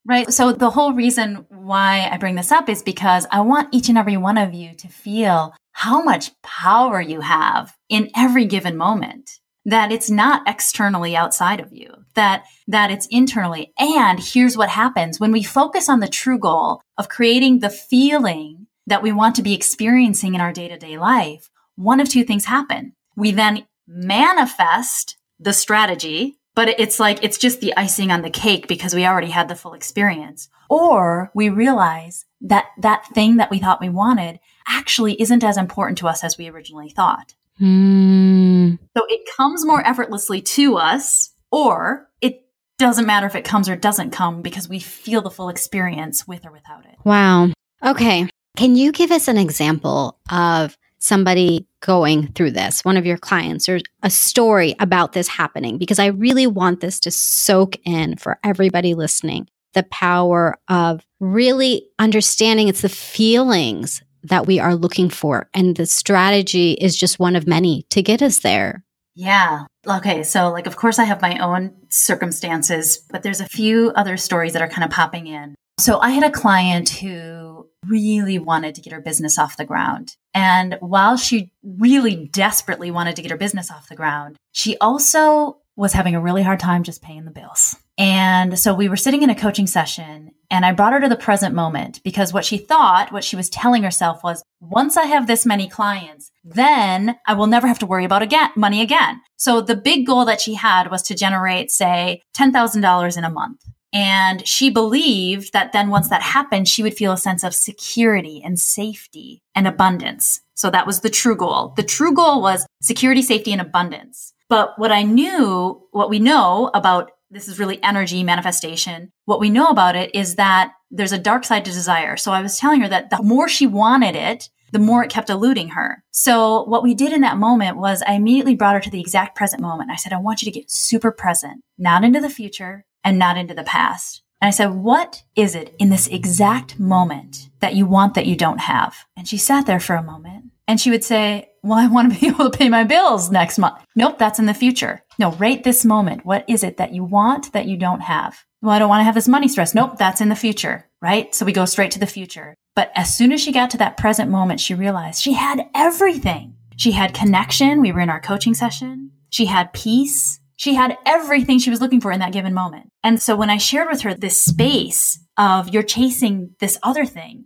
Right. 0.06 0.32
So 0.32 0.52
the 0.52 0.70
whole 0.70 0.94
reason 0.94 1.46
why 1.50 2.10
I 2.12 2.18
bring 2.18 2.36
this 2.36 2.52
up 2.52 2.68
is 2.68 2.84
because 2.84 3.26
I 3.32 3.40
want 3.42 3.74
each 3.74 3.88
and 3.90 3.98
every 3.98 4.18
one 4.18 4.38
of 4.38 4.54
you 4.54 4.76
to 4.76 4.88
feel 4.90 5.54
how 5.72 6.04
much 6.04 6.32
power 6.42 7.02
you 7.02 7.22
have 7.22 7.76
in 7.90 8.12
every 8.16 8.46
given 8.46 8.76
moment. 8.78 9.40
That 9.66 9.94
it's 9.94 10.10
not 10.10 10.46
externally 10.46 11.16
outside 11.16 11.62
of 11.62 11.72
you, 11.72 12.03
that, 12.16 12.46
that 12.68 12.92
it's 12.92 13.08
internally. 13.08 13.74
And 13.78 14.20
here's 14.20 14.58
what 14.58 14.70
happens 14.70 15.20
when 15.20 15.32
we 15.32 15.44
focus 15.44 15.90
on 15.90 16.00
the 16.00 16.08
true 16.08 16.40
goal 16.40 16.82
of 16.98 17.10
creating 17.10 17.60
the 17.60 17.70
feeling 17.70 18.68
that 18.88 19.02
we 19.02 19.12
want 19.12 19.36
to 19.36 19.44
be 19.44 19.54
experiencing 19.54 20.36
in 20.36 20.42
our 20.42 20.54
day 20.54 20.68
to 20.68 20.78
day 20.78 20.98
life. 20.98 21.50
One 21.76 22.00
of 22.00 22.10
two 22.10 22.24
things 22.24 22.46
happen. 22.46 22.94
We 23.16 23.32
then 23.32 23.66
manifest 23.88 25.18
the 25.40 25.54
strategy, 25.54 26.38
but 26.56 26.70
it's 26.80 27.00
like 27.00 27.24
it's 27.24 27.38
just 27.38 27.62
the 27.62 27.76
icing 27.76 28.12
on 28.12 28.22
the 28.22 28.30
cake 28.30 28.68
because 28.68 28.94
we 28.94 29.06
already 29.06 29.30
had 29.30 29.48
the 29.48 29.56
full 29.56 29.74
experience. 29.74 30.50
Or 30.70 31.32
we 31.34 31.50
realize 31.50 32.26
that 32.42 32.66
that 32.80 33.06
thing 33.14 33.38
that 33.38 33.52
we 33.52 33.60
thought 33.60 33.82
we 33.82 33.90
wanted 33.90 34.40
actually 34.68 35.20
isn't 35.22 35.44
as 35.44 35.58
important 35.58 35.98
to 36.00 36.08
us 36.08 36.24
as 36.24 36.38
we 36.38 36.48
originally 36.48 36.90
thought. 36.90 37.34
Mm. 37.60 38.80
So 38.98 39.06
it 39.08 39.22
comes 39.36 39.66
more 39.66 39.86
effortlessly 39.86 40.42
to 40.42 40.78
us, 40.78 41.32
or 41.54 42.10
it 42.20 42.48
doesn't 42.80 43.06
matter 43.06 43.28
if 43.28 43.36
it 43.36 43.46
comes 43.46 43.70
or 43.70 43.76
doesn't 43.76 44.10
come 44.10 44.42
because 44.42 44.68
we 44.68 44.80
feel 44.80 45.22
the 45.22 45.30
full 45.30 45.50
experience 45.50 46.28
with 46.28 46.44
or 46.46 46.52
without 46.52 46.84
it. 46.86 46.96
Wow. 47.06 47.50
Okay. 47.86 48.28
Can 48.58 48.76
you 48.76 48.92
give 48.92 49.12
us 49.12 49.28
an 49.28 49.38
example 49.38 50.20
of 50.32 50.76
somebody 50.98 51.68
going 51.82 52.32
through 52.32 52.52
this, 52.52 52.84
one 52.84 52.98
of 52.98 53.06
your 53.06 53.18
clients, 53.18 53.70
or 53.70 53.80
a 54.02 54.10
story 54.10 54.76
about 54.80 55.14
this 55.14 55.28
happening? 55.28 55.78
Because 55.78 56.00
I 56.00 56.08
really 56.08 56.48
want 56.48 56.80
this 56.80 57.00
to 57.02 57.12
soak 57.12 57.76
in 57.86 58.18
for 58.18 58.40
everybody 58.44 58.96
listening 58.96 59.48
the 59.74 59.84
power 59.84 60.56
of 60.68 61.06
really 61.20 61.88
understanding 62.00 62.68
it's 62.68 62.82
the 62.82 62.90
feelings 62.90 64.02
that 64.24 64.48
we 64.48 64.60
are 64.60 64.76
looking 64.76 65.10
for. 65.10 65.50
And 65.54 65.76
the 65.76 65.86
strategy 65.86 66.74
is 66.74 66.96
just 66.96 67.20
one 67.20 67.36
of 67.36 67.48
many 67.48 67.84
to 67.90 68.02
get 68.02 68.22
us 68.22 68.40
there. 68.40 68.84
Yeah. 69.16 69.66
Okay. 69.88 70.24
So, 70.24 70.50
like, 70.52 70.68
of 70.68 70.76
course, 70.76 71.00
I 71.00 71.04
have 71.04 71.22
my 71.22 71.38
own 71.38 71.76
circumstances, 71.90 72.98
but 73.10 73.24
there's 73.24 73.42
a 73.42 73.48
few 73.48 73.92
other 73.96 74.18
stories 74.18 74.54
that 74.54 74.62
are 74.62 74.68
kind 74.68 74.84
of 74.84 74.92
popping 74.92 75.28
in. 75.28 75.56
So, 75.80 76.00
I 76.00 76.10
had 76.12 76.24
a 76.24 76.32
client 76.32 76.90
who 76.90 77.70
really 77.86 78.40
wanted 78.40 78.76
to 78.76 78.82
get 78.82 78.94
her 78.94 79.02
business 79.02 79.38
off 79.38 79.58
the 79.58 79.66
ground. 79.66 80.16
And 80.34 80.78
while 80.80 81.18
she 81.18 81.52
really 81.64 82.28
desperately 82.32 82.92
wanted 82.92 83.16
to 83.18 83.22
get 83.22 83.32
her 83.32 83.38
business 83.38 83.70
off 83.70 83.90
the 83.90 83.96
ground, 83.96 84.38
she 84.52 84.78
also 84.78 85.58
was 85.76 85.94
having 85.94 86.16
a 86.16 86.22
really 86.22 86.44
hard 86.44 86.60
time 86.60 86.84
just 86.84 87.02
paying 87.02 87.26
the 87.26 87.32
bills. 87.32 87.76
And 87.98 88.58
so 88.58 88.74
we 88.74 88.90
were 88.90 88.96
sitting 88.96 89.22
in 89.22 89.30
a 89.30 89.36
coaching 89.36 89.68
session 89.68 90.32
and 90.50 90.66
I 90.66 90.72
brought 90.72 90.94
her 90.94 91.00
to 91.00 91.10
the 91.10 91.16
present 91.16 91.54
moment 91.54 92.02
because 92.04 92.34
what 92.34 92.46
she 92.46 92.58
thought, 92.58 93.12
what 93.12 93.24
she 93.24 93.36
was 93.36 93.50
telling 93.50 93.84
herself 93.84 94.24
was, 94.24 94.44
once 94.60 94.98
I 94.98 95.06
have 95.06 95.28
this 95.28 95.46
many 95.46 95.68
clients, 95.68 96.32
then 96.44 97.18
I 97.28 97.34
will 97.34 97.48
never 97.48 97.68
have 97.68 97.80
to 97.80 97.86
worry 97.86 98.06
about 98.06 98.22
again, 98.22 98.50
money 98.56 98.82
again. 98.82 99.22
So 99.38 99.62
the 99.62 99.76
big 99.76 100.08
goal 100.08 100.26
that 100.26 100.42
she 100.42 100.56
had 100.56 100.90
was 100.90 101.02
to 101.04 101.16
generate, 101.16 101.70
say, 101.70 102.22
$10,000 102.36 103.18
in 103.18 103.24
a 103.24 103.30
month. 103.30 103.62
And 103.94 104.48
she 104.48 104.72
believed 104.72 105.54
that 105.54 105.72
then 105.72 105.90
once 105.90 106.10
that 106.10 106.24
happened, 106.24 106.68
she 106.68 106.82
would 106.82 106.96
feel 106.96 107.14
a 107.14 107.18
sense 107.18 107.44
of 107.44 107.54
security 107.54 108.42
and 108.44 108.60
safety 108.60 109.44
and 109.54 109.68
abundance. 109.68 110.42
So 110.56 110.72
that 110.72 110.88
was 110.88 111.02
the 111.02 111.12
true 111.12 111.36
goal. 111.36 111.74
The 111.78 111.84
true 111.84 112.14
goal 112.14 112.42
was 112.42 112.66
security, 112.82 113.22
safety, 113.22 113.52
and 113.52 113.62
abundance. 113.62 114.34
But 114.50 114.78
what 114.78 114.92
I 114.92 115.04
knew, 115.04 115.82
what 115.92 116.10
we 116.10 116.20
know 116.20 116.72
about 116.74 117.12
this 117.34 117.48
is 117.48 117.60
really 117.60 117.82
energy 117.84 118.24
manifestation. 118.24 119.12
What 119.26 119.40
we 119.40 119.50
know 119.50 119.68
about 119.68 119.96
it 119.96 120.14
is 120.14 120.36
that 120.36 120.74
there's 120.92 121.12
a 121.12 121.18
dark 121.18 121.44
side 121.44 121.66
to 121.66 121.72
desire. 121.72 122.16
So 122.16 122.32
I 122.32 122.42
was 122.42 122.58
telling 122.58 122.82
her 122.82 122.88
that 122.90 123.10
the 123.10 123.22
more 123.24 123.50
she 123.50 123.66
wanted 123.66 124.16
it, 124.16 124.50
the 124.72 124.80
more 124.80 125.04
it 125.04 125.12
kept 125.12 125.30
eluding 125.30 125.70
her. 125.70 126.04
So 126.12 126.64
what 126.64 126.84
we 126.84 126.94
did 126.94 127.14
in 127.14 127.22
that 127.22 127.38
moment 127.38 127.78
was 127.78 128.02
I 128.04 128.14
immediately 128.14 128.56
brought 128.56 128.76
her 128.76 128.82
to 128.82 128.90
the 128.90 129.02
exact 129.02 129.36
present 129.36 129.62
moment. 129.62 129.92
I 129.92 129.96
said, 129.96 130.14
I 130.14 130.20
want 130.20 130.42
you 130.42 130.52
to 130.52 130.60
get 130.60 130.72
super 130.72 131.12
present, 131.12 131.64
not 131.78 132.04
into 132.04 132.20
the 132.20 132.30
future 132.30 132.86
and 133.04 133.20
not 133.20 133.38
into 133.38 133.54
the 133.54 133.64
past. 133.64 134.24
And 134.42 134.48
I 134.48 134.52
said, 134.52 134.72
what 134.72 135.24
is 135.36 135.56
it 135.56 135.74
in 135.80 135.90
this 135.90 136.08
exact 136.08 136.80
moment 136.80 137.50
that 137.60 137.76
you 137.76 137.86
want 137.86 138.14
that 138.16 138.26
you 138.26 138.36
don't 138.36 138.62
have? 138.62 139.06
And 139.16 139.28
she 139.28 139.38
sat 139.38 139.66
there 139.66 139.80
for 139.80 139.96
a 139.96 140.04
moment 140.04 140.53
and 140.68 140.80
she 140.80 140.92
would 140.92 141.04
say, 141.04 141.50
well, 141.62 141.80
I 141.80 141.88
want 141.88 142.14
to 142.14 142.20
be 142.20 142.28
able 142.30 142.50
to 142.50 142.58
pay 142.58 142.70
my 142.70 142.84
bills 142.84 143.32
next 143.32 143.58
month. 143.58 143.84
Nope, 143.96 144.18
that's 144.18 144.40
in 144.40 144.46
the 144.46 144.54
future. 144.54 145.04
No, 145.20 145.32
right 145.34 145.64
this 145.64 145.86
moment. 145.86 146.26
What 146.26 146.46
is 146.48 146.64
it 146.64 146.78
that 146.78 146.94
you 146.94 147.04
want 147.04 147.54
that 147.54 147.68
you 147.68 147.78
don't 147.78 148.02
have? 148.02 148.44
Well, 148.62 148.72
I 148.72 148.80
don't 148.80 148.90
want 148.90 149.02
to 149.02 149.06
have 149.06 149.16
this 149.16 149.28
money 149.28 149.48
stress. 149.48 149.76
Nope, 149.76 149.98
that's 149.98 150.22
in 150.22 150.30
the 150.30 150.36
future, 150.36 150.90
right? 151.02 151.34
So 151.36 151.46
we 151.46 151.52
go 151.52 151.66
straight 151.66 151.92
to 151.92 152.00
the 152.00 152.08
future. 152.08 152.56
But 152.76 152.92
as 152.96 153.16
soon 153.16 153.32
as 153.32 153.42
she 153.42 153.52
got 153.52 153.70
to 153.72 153.78
that 153.78 153.98
present 153.98 154.32
moment, 154.32 154.60
she 154.60 154.74
realized 154.74 155.22
she 155.22 155.34
had 155.34 155.68
everything. 155.76 156.56
She 156.78 156.92
had 156.92 157.14
connection. 157.14 157.82
We 157.82 157.92
were 157.92 158.00
in 158.00 158.10
our 158.10 158.22
coaching 158.22 158.54
session. 158.54 159.12
She 159.30 159.46
had 159.46 159.74
peace. 159.74 160.40
She 160.56 160.76
had 160.76 160.98
everything 161.06 161.60
she 161.60 161.70
was 161.70 161.82
looking 161.82 162.02
for 162.02 162.12
in 162.12 162.20
that 162.20 162.32
given 162.32 162.54
moment. 162.54 162.90
And 163.04 163.22
so 163.22 163.36
when 163.36 163.50
I 163.50 163.58
shared 163.58 163.90
with 163.92 164.02
her 164.02 164.14
this 164.14 164.44
space 164.44 165.20
of 165.38 165.70
you're 165.70 165.84
chasing 165.84 166.56
this 166.60 166.78
other 166.84 167.06
thing, 167.06 167.46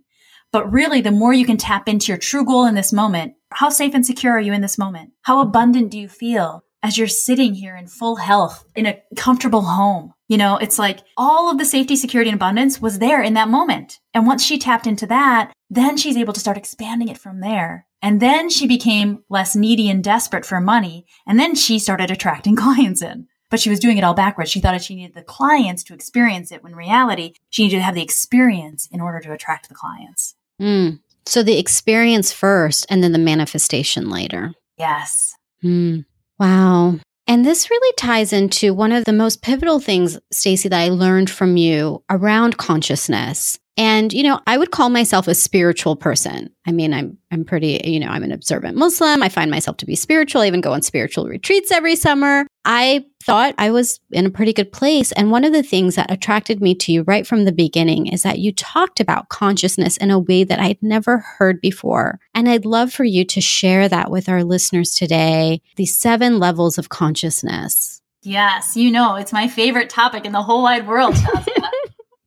but 0.52 0.70
really, 0.72 1.00
the 1.00 1.10
more 1.10 1.32
you 1.32 1.44
can 1.44 1.56
tap 1.56 1.88
into 1.88 2.08
your 2.08 2.18
true 2.18 2.44
goal 2.44 2.64
in 2.64 2.74
this 2.74 2.92
moment, 2.92 3.34
how 3.52 3.68
safe 3.68 3.94
and 3.94 4.04
secure 4.04 4.32
are 4.32 4.40
you 4.40 4.52
in 4.52 4.62
this 4.62 4.78
moment? 4.78 5.12
How 5.22 5.40
abundant 5.40 5.90
do 5.90 5.98
you 5.98 6.08
feel 6.08 6.64
as 6.82 6.96
you're 6.96 7.06
sitting 7.06 7.54
here 7.54 7.76
in 7.76 7.86
full 7.86 8.16
health 8.16 8.64
in 8.74 8.86
a 8.86 9.00
comfortable 9.16 9.62
home? 9.62 10.14
You 10.28 10.36
know, 10.36 10.56
it's 10.56 10.78
like 10.78 11.00
all 11.16 11.50
of 11.50 11.58
the 11.58 11.64
safety, 11.64 11.96
security, 11.96 12.30
and 12.30 12.36
abundance 12.36 12.80
was 12.80 12.98
there 12.98 13.22
in 13.22 13.34
that 13.34 13.48
moment. 13.48 13.98
And 14.14 14.26
once 14.26 14.44
she 14.44 14.58
tapped 14.58 14.86
into 14.86 15.06
that, 15.06 15.52
then 15.70 15.96
she's 15.96 16.16
able 16.16 16.32
to 16.34 16.40
start 16.40 16.56
expanding 16.56 17.08
it 17.08 17.18
from 17.18 17.40
there. 17.40 17.86
And 18.00 18.20
then 18.20 18.48
she 18.48 18.66
became 18.66 19.24
less 19.28 19.56
needy 19.56 19.90
and 19.90 20.04
desperate 20.04 20.46
for 20.46 20.60
money. 20.60 21.06
And 21.26 21.38
then 21.38 21.54
she 21.54 21.78
started 21.78 22.10
attracting 22.10 22.56
clients 22.56 23.02
in. 23.02 23.26
But 23.50 23.60
she 23.60 23.70
was 23.70 23.80
doing 23.80 23.96
it 23.96 24.04
all 24.04 24.14
backwards. 24.14 24.50
She 24.50 24.60
thought 24.60 24.72
that 24.72 24.82
she 24.82 24.94
needed 24.94 25.14
the 25.14 25.22
clients 25.22 25.82
to 25.84 25.94
experience 25.94 26.52
it 26.52 26.62
when 26.62 26.74
reality, 26.74 27.32
she 27.48 27.64
needed 27.64 27.76
to 27.76 27.82
have 27.82 27.94
the 27.94 28.02
experience 28.02 28.86
in 28.92 29.00
order 29.00 29.20
to 29.20 29.32
attract 29.32 29.68
the 29.68 29.74
clients. 29.74 30.34
Mm. 30.60 31.00
So 31.26 31.42
the 31.42 31.58
experience 31.58 32.32
first 32.32 32.86
and 32.88 33.02
then 33.02 33.12
the 33.12 33.18
manifestation 33.18 34.08
later. 34.08 34.54
Yes. 34.78 35.34
Mm. 35.62 36.04
Wow. 36.38 36.98
And 37.26 37.44
this 37.44 37.68
really 37.68 37.94
ties 37.98 38.32
into 38.32 38.72
one 38.72 38.92
of 38.92 39.04
the 39.04 39.12
most 39.12 39.42
pivotal 39.42 39.80
things, 39.80 40.18
Stacy, 40.32 40.70
that 40.70 40.80
I 40.80 40.88
learned 40.88 41.28
from 41.28 41.58
you 41.58 42.02
around 42.08 42.56
consciousness. 42.56 43.58
And, 43.78 44.12
you 44.12 44.24
know, 44.24 44.40
I 44.48 44.58
would 44.58 44.72
call 44.72 44.88
myself 44.88 45.28
a 45.28 45.36
spiritual 45.36 45.94
person. 45.94 46.50
I 46.66 46.72
mean, 46.72 46.92
I'm 46.92 47.16
I'm 47.30 47.44
pretty, 47.44 47.80
you 47.84 48.00
know, 48.00 48.08
I'm 48.08 48.24
an 48.24 48.32
observant 48.32 48.76
Muslim. 48.76 49.22
I 49.22 49.28
find 49.28 49.52
myself 49.52 49.76
to 49.78 49.86
be 49.86 49.94
spiritual. 49.94 50.42
I 50.42 50.48
even 50.48 50.60
go 50.60 50.72
on 50.72 50.82
spiritual 50.82 51.28
retreats 51.28 51.70
every 51.70 51.94
summer. 51.94 52.44
I 52.64 53.06
thought 53.22 53.54
I 53.56 53.70
was 53.70 54.00
in 54.10 54.26
a 54.26 54.30
pretty 54.30 54.52
good 54.52 54.72
place. 54.72 55.12
And 55.12 55.30
one 55.30 55.44
of 55.44 55.52
the 55.52 55.62
things 55.62 55.94
that 55.94 56.10
attracted 56.10 56.60
me 56.60 56.74
to 56.74 56.92
you 56.92 57.02
right 57.02 57.24
from 57.24 57.44
the 57.44 57.52
beginning 57.52 58.08
is 58.08 58.24
that 58.24 58.40
you 58.40 58.52
talked 58.52 58.98
about 58.98 59.28
consciousness 59.28 59.96
in 59.96 60.10
a 60.10 60.18
way 60.18 60.42
that 60.42 60.58
I'd 60.58 60.82
never 60.82 61.18
heard 61.18 61.60
before. 61.60 62.18
And 62.34 62.48
I'd 62.48 62.66
love 62.66 62.92
for 62.92 63.04
you 63.04 63.24
to 63.26 63.40
share 63.40 63.88
that 63.88 64.10
with 64.10 64.28
our 64.28 64.42
listeners 64.42 64.96
today, 64.96 65.62
the 65.76 65.86
seven 65.86 66.40
levels 66.40 66.78
of 66.78 66.88
consciousness. 66.88 68.02
Yes, 68.22 68.76
you 68.76 68.90
know, 68.90 69.14
it's 69.14 69.32
my 69.32 69.46
favorite 69.46 69.88
topic 69.88 70.24
in 70.24 70.32
the 70.32 70.42
whole 70.42 70.64
wide 70.64 70.88
world. 70.88 71.14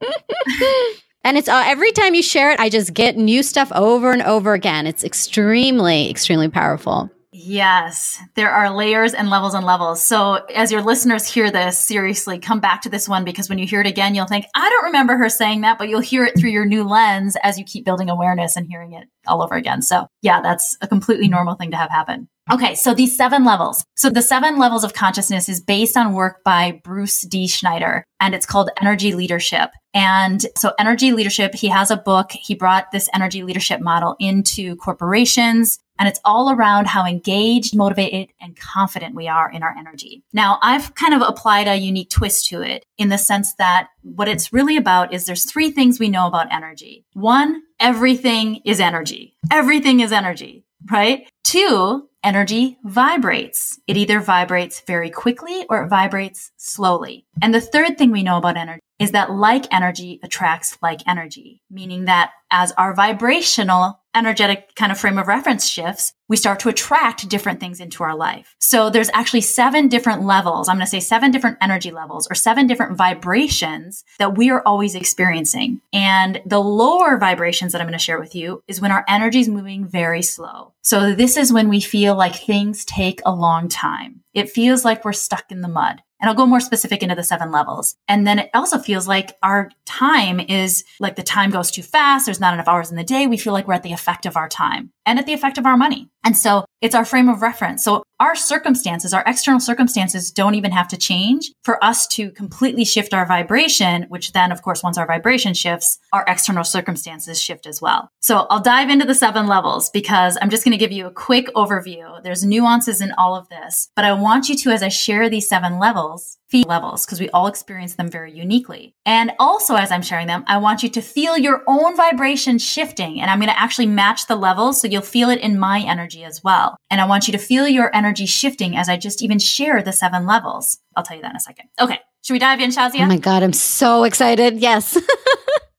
And 1.24 1.38
it's 1.38 1.48
uh, 1.48 1.64
every 1.66 1.92
time 1.92 2.16
you 2.16 2.24
share 2.24 2.52
it, 2.52 2.60
I 2.60 2.70
just 2.70 2.94
get 2.94 3.18
new 3.18 3.44
stuff 3.44 3.72
over 3.74 4.12
and 4.12 4.22
over 4.24 4.54
again. 4.54 4.88
It's 4.88 5.04
extremely, 5.04 6.10
extremely 6.10 6.50
powerful. 6.50 7.10
Yes, 7.34 8.20
there 8.36 8.52
are 8.52 8.70
layers 8.70 9.14
and 9.14 9.30
levels 9.30 9.54
and 9.54 9.66
levels. 9.66 10.04
So, 10.04 10.34
as 10.54 10.70
your 10.70 10.82
listeners 10.82 11.26
hear 11.26 11.50
this, 11.50 11.78
seriously, 11.78 12.40
come 12.40 12.60
back 12.60 12.82
to 12.82 12.90
this 12.90 13.08
one 13.08 13.24
because 13.24 13.48
when 13.48 13.58
you 13.58 13.66
hear 13.66 13.80
it 13.80 13.88
again, 13.88 14.16
you'll 14.16 14.28
think, 14.28 14.46
I 14.54 14.70
don't 14.70 14.86
remember 14.86 15.16
her 15.16 15.30
saying 15.30 15.62
that, 15.62 15.78
but 15.78 15.88
you'll 15.88 16.02
hear 16.02 16.26
it 16.26 16.38
through 16.38 16.50
your 16.50 16.66
new 16.66 16.84
lens 16.84 17.38
as 17.42 17.58
you 17.58 17.64
keep 17.64 17.86
building 17.86 18.10
awareness 18.10 18.58
and 18.58 18.68
hearing 18.68 18.92
it 18.92 19.08
all 19.28 19.42
over 19.42 19.56
again. 19.56 19.82
So, 19.82 20.08
yeah, 20.22 20.42
that's 20.42 20.76
a 20.82 20.90
completely 20.90 21.30
normal 21.30 21.56
thing 21.56 21.72
to 21.72 21.78
have 21.78 21.90
happen. 21.90 22.28
Okay, 22.52 22.76
so 22.76 22.94
these 22.94 23.16
seven 23.16 23.46
levels. 23.46 23.86
So 23.96 24.10
the 24.10 24.22
seven 24.22 24.60
levels 24.60 24.84
of 24.84 24.94
consciousness 24.94 25.48
is 25.48 25.62
based 25.62 25.96
on 25.96 26.14
work 26.14 26.44
by 26.44 26.82
Bruce 26.84 27.22
D. 27.22 27.48
Schneider, 27.48 28.04
and 28.20 28.36
it's 28.36 28.46
called 28.46 28.70
Energy 28.82 29.14
Leadership. 29.14 29.70
And 29.94 30.46
so 30.58 30.74
energy 30.80 31.12
leadership, 31.12 31.54
he 31.54 31.68
has 31.68 31.92
a 31.92 31.98
book. 31.98 32.32
He 32.32 32.56
brought 32.56 32.92
this 32.92 33.10
energy 33.14 33.44
leadership 33.44 33.82
model 33.82 34.16
into 34.20 34.76
corporations. 34.78 35.80
And 36.00 36.08
it's 36.08 36.20
all 36.26 36.52
around 36.52 36.88
how 36.88 37.06
engaged, 37.06 37.76
motivated, 37.76 38.30
and 38.42 38.58
confident 38.58 39.16
we 39.16 39.28
are 39.28 39.52
in 39.52 39.64
our 39.64 39.76
energy. 39.78 40.24
Now, 40.34 40.58
I've 40.62 40.96
kind 40.96 41.14
of 41.14 41.22
applied 41.22 41.68
a 41.68 41.76
unique 41.76 42.10
twist 42.10 42.48
to 42.48 42.62
it 42.62 42.86
in 42.98 43.10
the 43.10 43.18
sense 43.18 43.54
that 43.56 43.90
what 44.02 44.28
it's 44.28 44.52
really 44.52 44.78
about 44.78 45.14
is 45.14 45.26
there's 45.26 45.46
three 45.46 45.70
things 45.70 46.00
we 46.00 46.10
know 46.10 46.26
about 46.26 46.52
energy. 46.52 47.06
One, 47.14 47.62
everything 47.80 48.62
is 48.66 48.80
energy. 48.80 49.38
Everything 49.52 50.00
is 50.00 50.12
energy, 50.12 50.66
right? 50.90 51.30
Two, 51.44 52.10
energy 52.24 52.78
vibrates. 52.84 53.80
It 53.88 53.98
either 53.98 54.20
vibrates 54.20 54.82
very 54.82 55.10
quickly 55.10 55.66
or 55.70 55.84
it 55.84 55.90
vibrates 55.90 56.52
slowly. 56.58 57.26
And 57.42 57.54
the 57.54 57.62
third 57.62 57.98
thing 57.98 58.12
we 58.12 58.24
know 58.24 58.38
about 58.38 58.58
energy 58.58 58.82
is 59.02 59.12
that 59.12 59.32
like 59.32 59.66
energy 59.74 60.20
attracts 60.24 60.78
like 60.82 61.02
energy, 61.08 61.62
meaning 61.70 62.06
that 62.06 62.32
as 62.52 62.72
our 62.74 62.94
vibrational 62.94 64.00
energetic 64.14 64.76
kind 64.76 64.92
of 64.92 65.00
frame 65.00 65.18
of 65.18 65.28
reference 65.28 65.66
shifts, 65.68 66.14
we 66.28 66.36
start 66.36 66.60
to 66.60 66.70
attract 66.70 67.28
different 67.30 67.60
things 67.60 67.80
into 67.80 68.04
our 68.04 68.16
life. 68.16 68.56
So 68.60 68.90
there's 68.90 69.10
actually 69.14 69.42
seven 69.42 69.88
different 69.88 70.24
levels. 70.24 70.68
I'm 70.68 70.76
going 70.76 70.86
to 70.86 70.90
say 70.90 71.00
seven 71.00 71.32
different 71.32 71.58
energy 71.62 71.92
levels 71.92 72.28
or 72.30 72.36
seven 72.36 72.68
different 72.68 72.98
vibrations 72.98 74.04
that 74.20 74.38
we 74.38 74.50
are 74.50 74.62
always 74.66 74.96
experiencing. 74.96 75.82
And 75.94 76.42
the 76.46 76.60
lower 76.60 77.18
vibrations 77.18 77.72
that 77.72 77.82
I'm 77.82 77.88
going 77.88 77.98
to 77.98 78.04
share 78.04 78.20
with 78.20 78.36
you 78.36 78.64
is 78.68 78.82
when 78.82 78.92
our 78.92 79.06
energy 79.08 79.40
is 79.40 79.50
moving 79.50 79.88
very 79.88 80.22
slow. 80.22 80.74
So 80.82 81.16
this 81.16 81.38
is 81.38 81.54
when 81.54 81.70
we 81.70 81.82
feel 81.82 82.16
like 82.16 82.36
things 82.36 82.86
take 82.86 83.22
a 83.26 83.34
long 83.34 83.68
time. 83.70 84.22
It 84.34 84.50
feels 84.50 84.86
like 84.86 85.04
we're 85.04 85.14
stuck 85.14 85.52
in 85.52 85.62
the 85.62 85.68
mud. 85.68 86.02
And 86.22 86.30
I'll 86.30 86.36
go 86.36 86.46
more 86.46 86.60
specific 86.60 87.02
into 87.02 87.16
the 87.16 87.24
seven 87.24 87.52
levels. 87.52 87.96
And 88.08 88.28
then 88.28 88.40
it 88.40 88.52
also 88.54 88.78
feels 88.78 89.08
like 89.08 89.38
our 89.42 89.72
time 89.86 90.40
is 90.40 90.84
like 91.00 91.16
the 91.16 91.24
time 91.24 91.50
goes 91.50 91.72
too 91.72 91.82
fast. 91.82 92.26
There's 92.26 92.40
not 92.40 92.54
enough 92.54 92.68
hours 92.68 92.92
in 92.92 92.98
the 92.98 93.04
day. 93.04 93.26
We 93.26 93.38
feel 93.38 93.54
like 93.54 93.68
we're 93.68 93.74
at 93.74 93.84
the 93.84 93.94
effect 93.94 94.26
of 94.26 94.38
our 94.38 94.48
time 94.48 94.92
and 95.06 95.20
at 95.20 95.26
the 95.26 95.34
effect 95.34 95.58
of 95.58 95.66
our 95.66 95.78
money. 95.78 96.10
And 96.24 96.38
so 96.38 96.66
it's 96.82 96.94
our 96.94 97.06
frame 97.06 97.30
of 97.30 97.42
reference. 97.42 97.84
So 97.84 98.04
our 98.20 98.36
circumstances, 98.36 99.14
our 99.14 99.24
external 99.26 99.60
circumstances 99.60 100.32
don't 100.32 100.56
even 100.56 100.72
have 100.72 100.88
to 100.90 100.98
change 100.98 101.52
for 101.64 101.84
us 101.84 102.08
to 102.10 102.32
completely 102.32 102.86
shift 102.86 103.14
our 103.14 103.26
vibration, 103.26 104.04
which 104.10 104.32
then, 104.34 104.52
of 104.52 104.62
course, 104.62 104.84
once 104.84 104.98
our 104.98 105.08
vibration 105.08 105.54
shifts, 105.54 105.98
our 106.14 106.24
external 106.28 106.64
circumstances 106.64 107.42
shift 107.42 107.66
as 107.66 107.82
well. 107.82 108.10
So 108.20 108.46
I'll 108.50 108.62
dive 108.62 108.90
into 108.90 109.06
the 109.06 109.16
seven 109.16 109.48
levels 109.48 109.90
because 109.90 110.38
I'm 110.42 110.52
just 110.52 110.64
going 110.64 110.74
to 110.74 110.78
give 110.78 110.92
you 110.92 111.08
a 111.08 111.12
quick 111.12 111.48
overview. 111.56 112.22
There's 112.22 112.46
nuances 112.46 113.02
in 113.02 113.12
all 113.14 113.36
of 113.36 113.50
this, 113.50 113.90
but 113.96 114.06
I 114.06 114.14
want 114.14 114.50
you 114.50 114.56
to, 114.58 114.70
as 114.70 114.84
I 114.84 114.90
share 114.90 115.30
these 115.30 115.50
seven 115.50 115.80
levels, 115.80 116.38
feel 116.52 116.66
levels 116.68 117.06
because 117.06 117.20
we 117.20 117.30
all 117.30 117.48
experience 117.48 117.96
them 117.96 118.10
very 118.10 118.32
uniquely. 118.32 118.94
And 119.06 119.32
also, 119.40 119.76
as 119.76 119.92
I'm 119.92 120.02
sharing 120.02 120.28
them, 120.28 120.44
I 120.48 120.58
want 120.58 120.84
you 120.84 120.90
to 120.90 121.02
feel 121.02 121.38
your 121.38 121.64
own 121.66 121.96
vibration 121.96 122.60
shifting. 122.60 123.22
And 123.22 123.32
I'm 123.32 123.40
going 123.40 123.50
to 123.50 123.60
actually 123.60 123.88
match 123.88 124.28
the 124.28 124.36
levels 124.36 124.82
so 124.82 124.88
you'll 124.88 125.02
feel 125.02 125.30
it 125.30 125.40
in 125.40 125.58
my 125.58 125.80
energy 125.80 126.24
as 126.24 126.44
well. 126.44 126.76
And 126.90 127.00
I 127.00 127.06
want 127.06 127.28
you 127.28 127.32
to 127.32 127.38
feel 127.38 127.68
your 127.68 127.96
energy 127.96 128.26
shifting 128.26 128.76
as 128.76 128.90
I 128.90 128.98
just 128.98 129.24
even 129.24 129.40
share 129.40 129.82
the 129.82 129.94
seven 129.94 130.26
levels. 130.26 130.78
I'll 130.96 131.04
tell 131.04 131.16
you 131.16 131.24
that 131.24 131.32
in 131.32 131.38
a 131.38 131.40
second. 131.40 131.70
Okay. 131.80 132.00
Should 132.24 132.34
we 132.34 132.40
dive 132.40 132.60
in, 132.60 132.70
Shazia? 132.70 133.02
Oh 133.02 133.08
my 133.08 133.18
God, 133.18 133.42
I'm 133.42 133.54
so 133.54 134.04
excited. 134.04 134.60
Yes. 134.60 134.98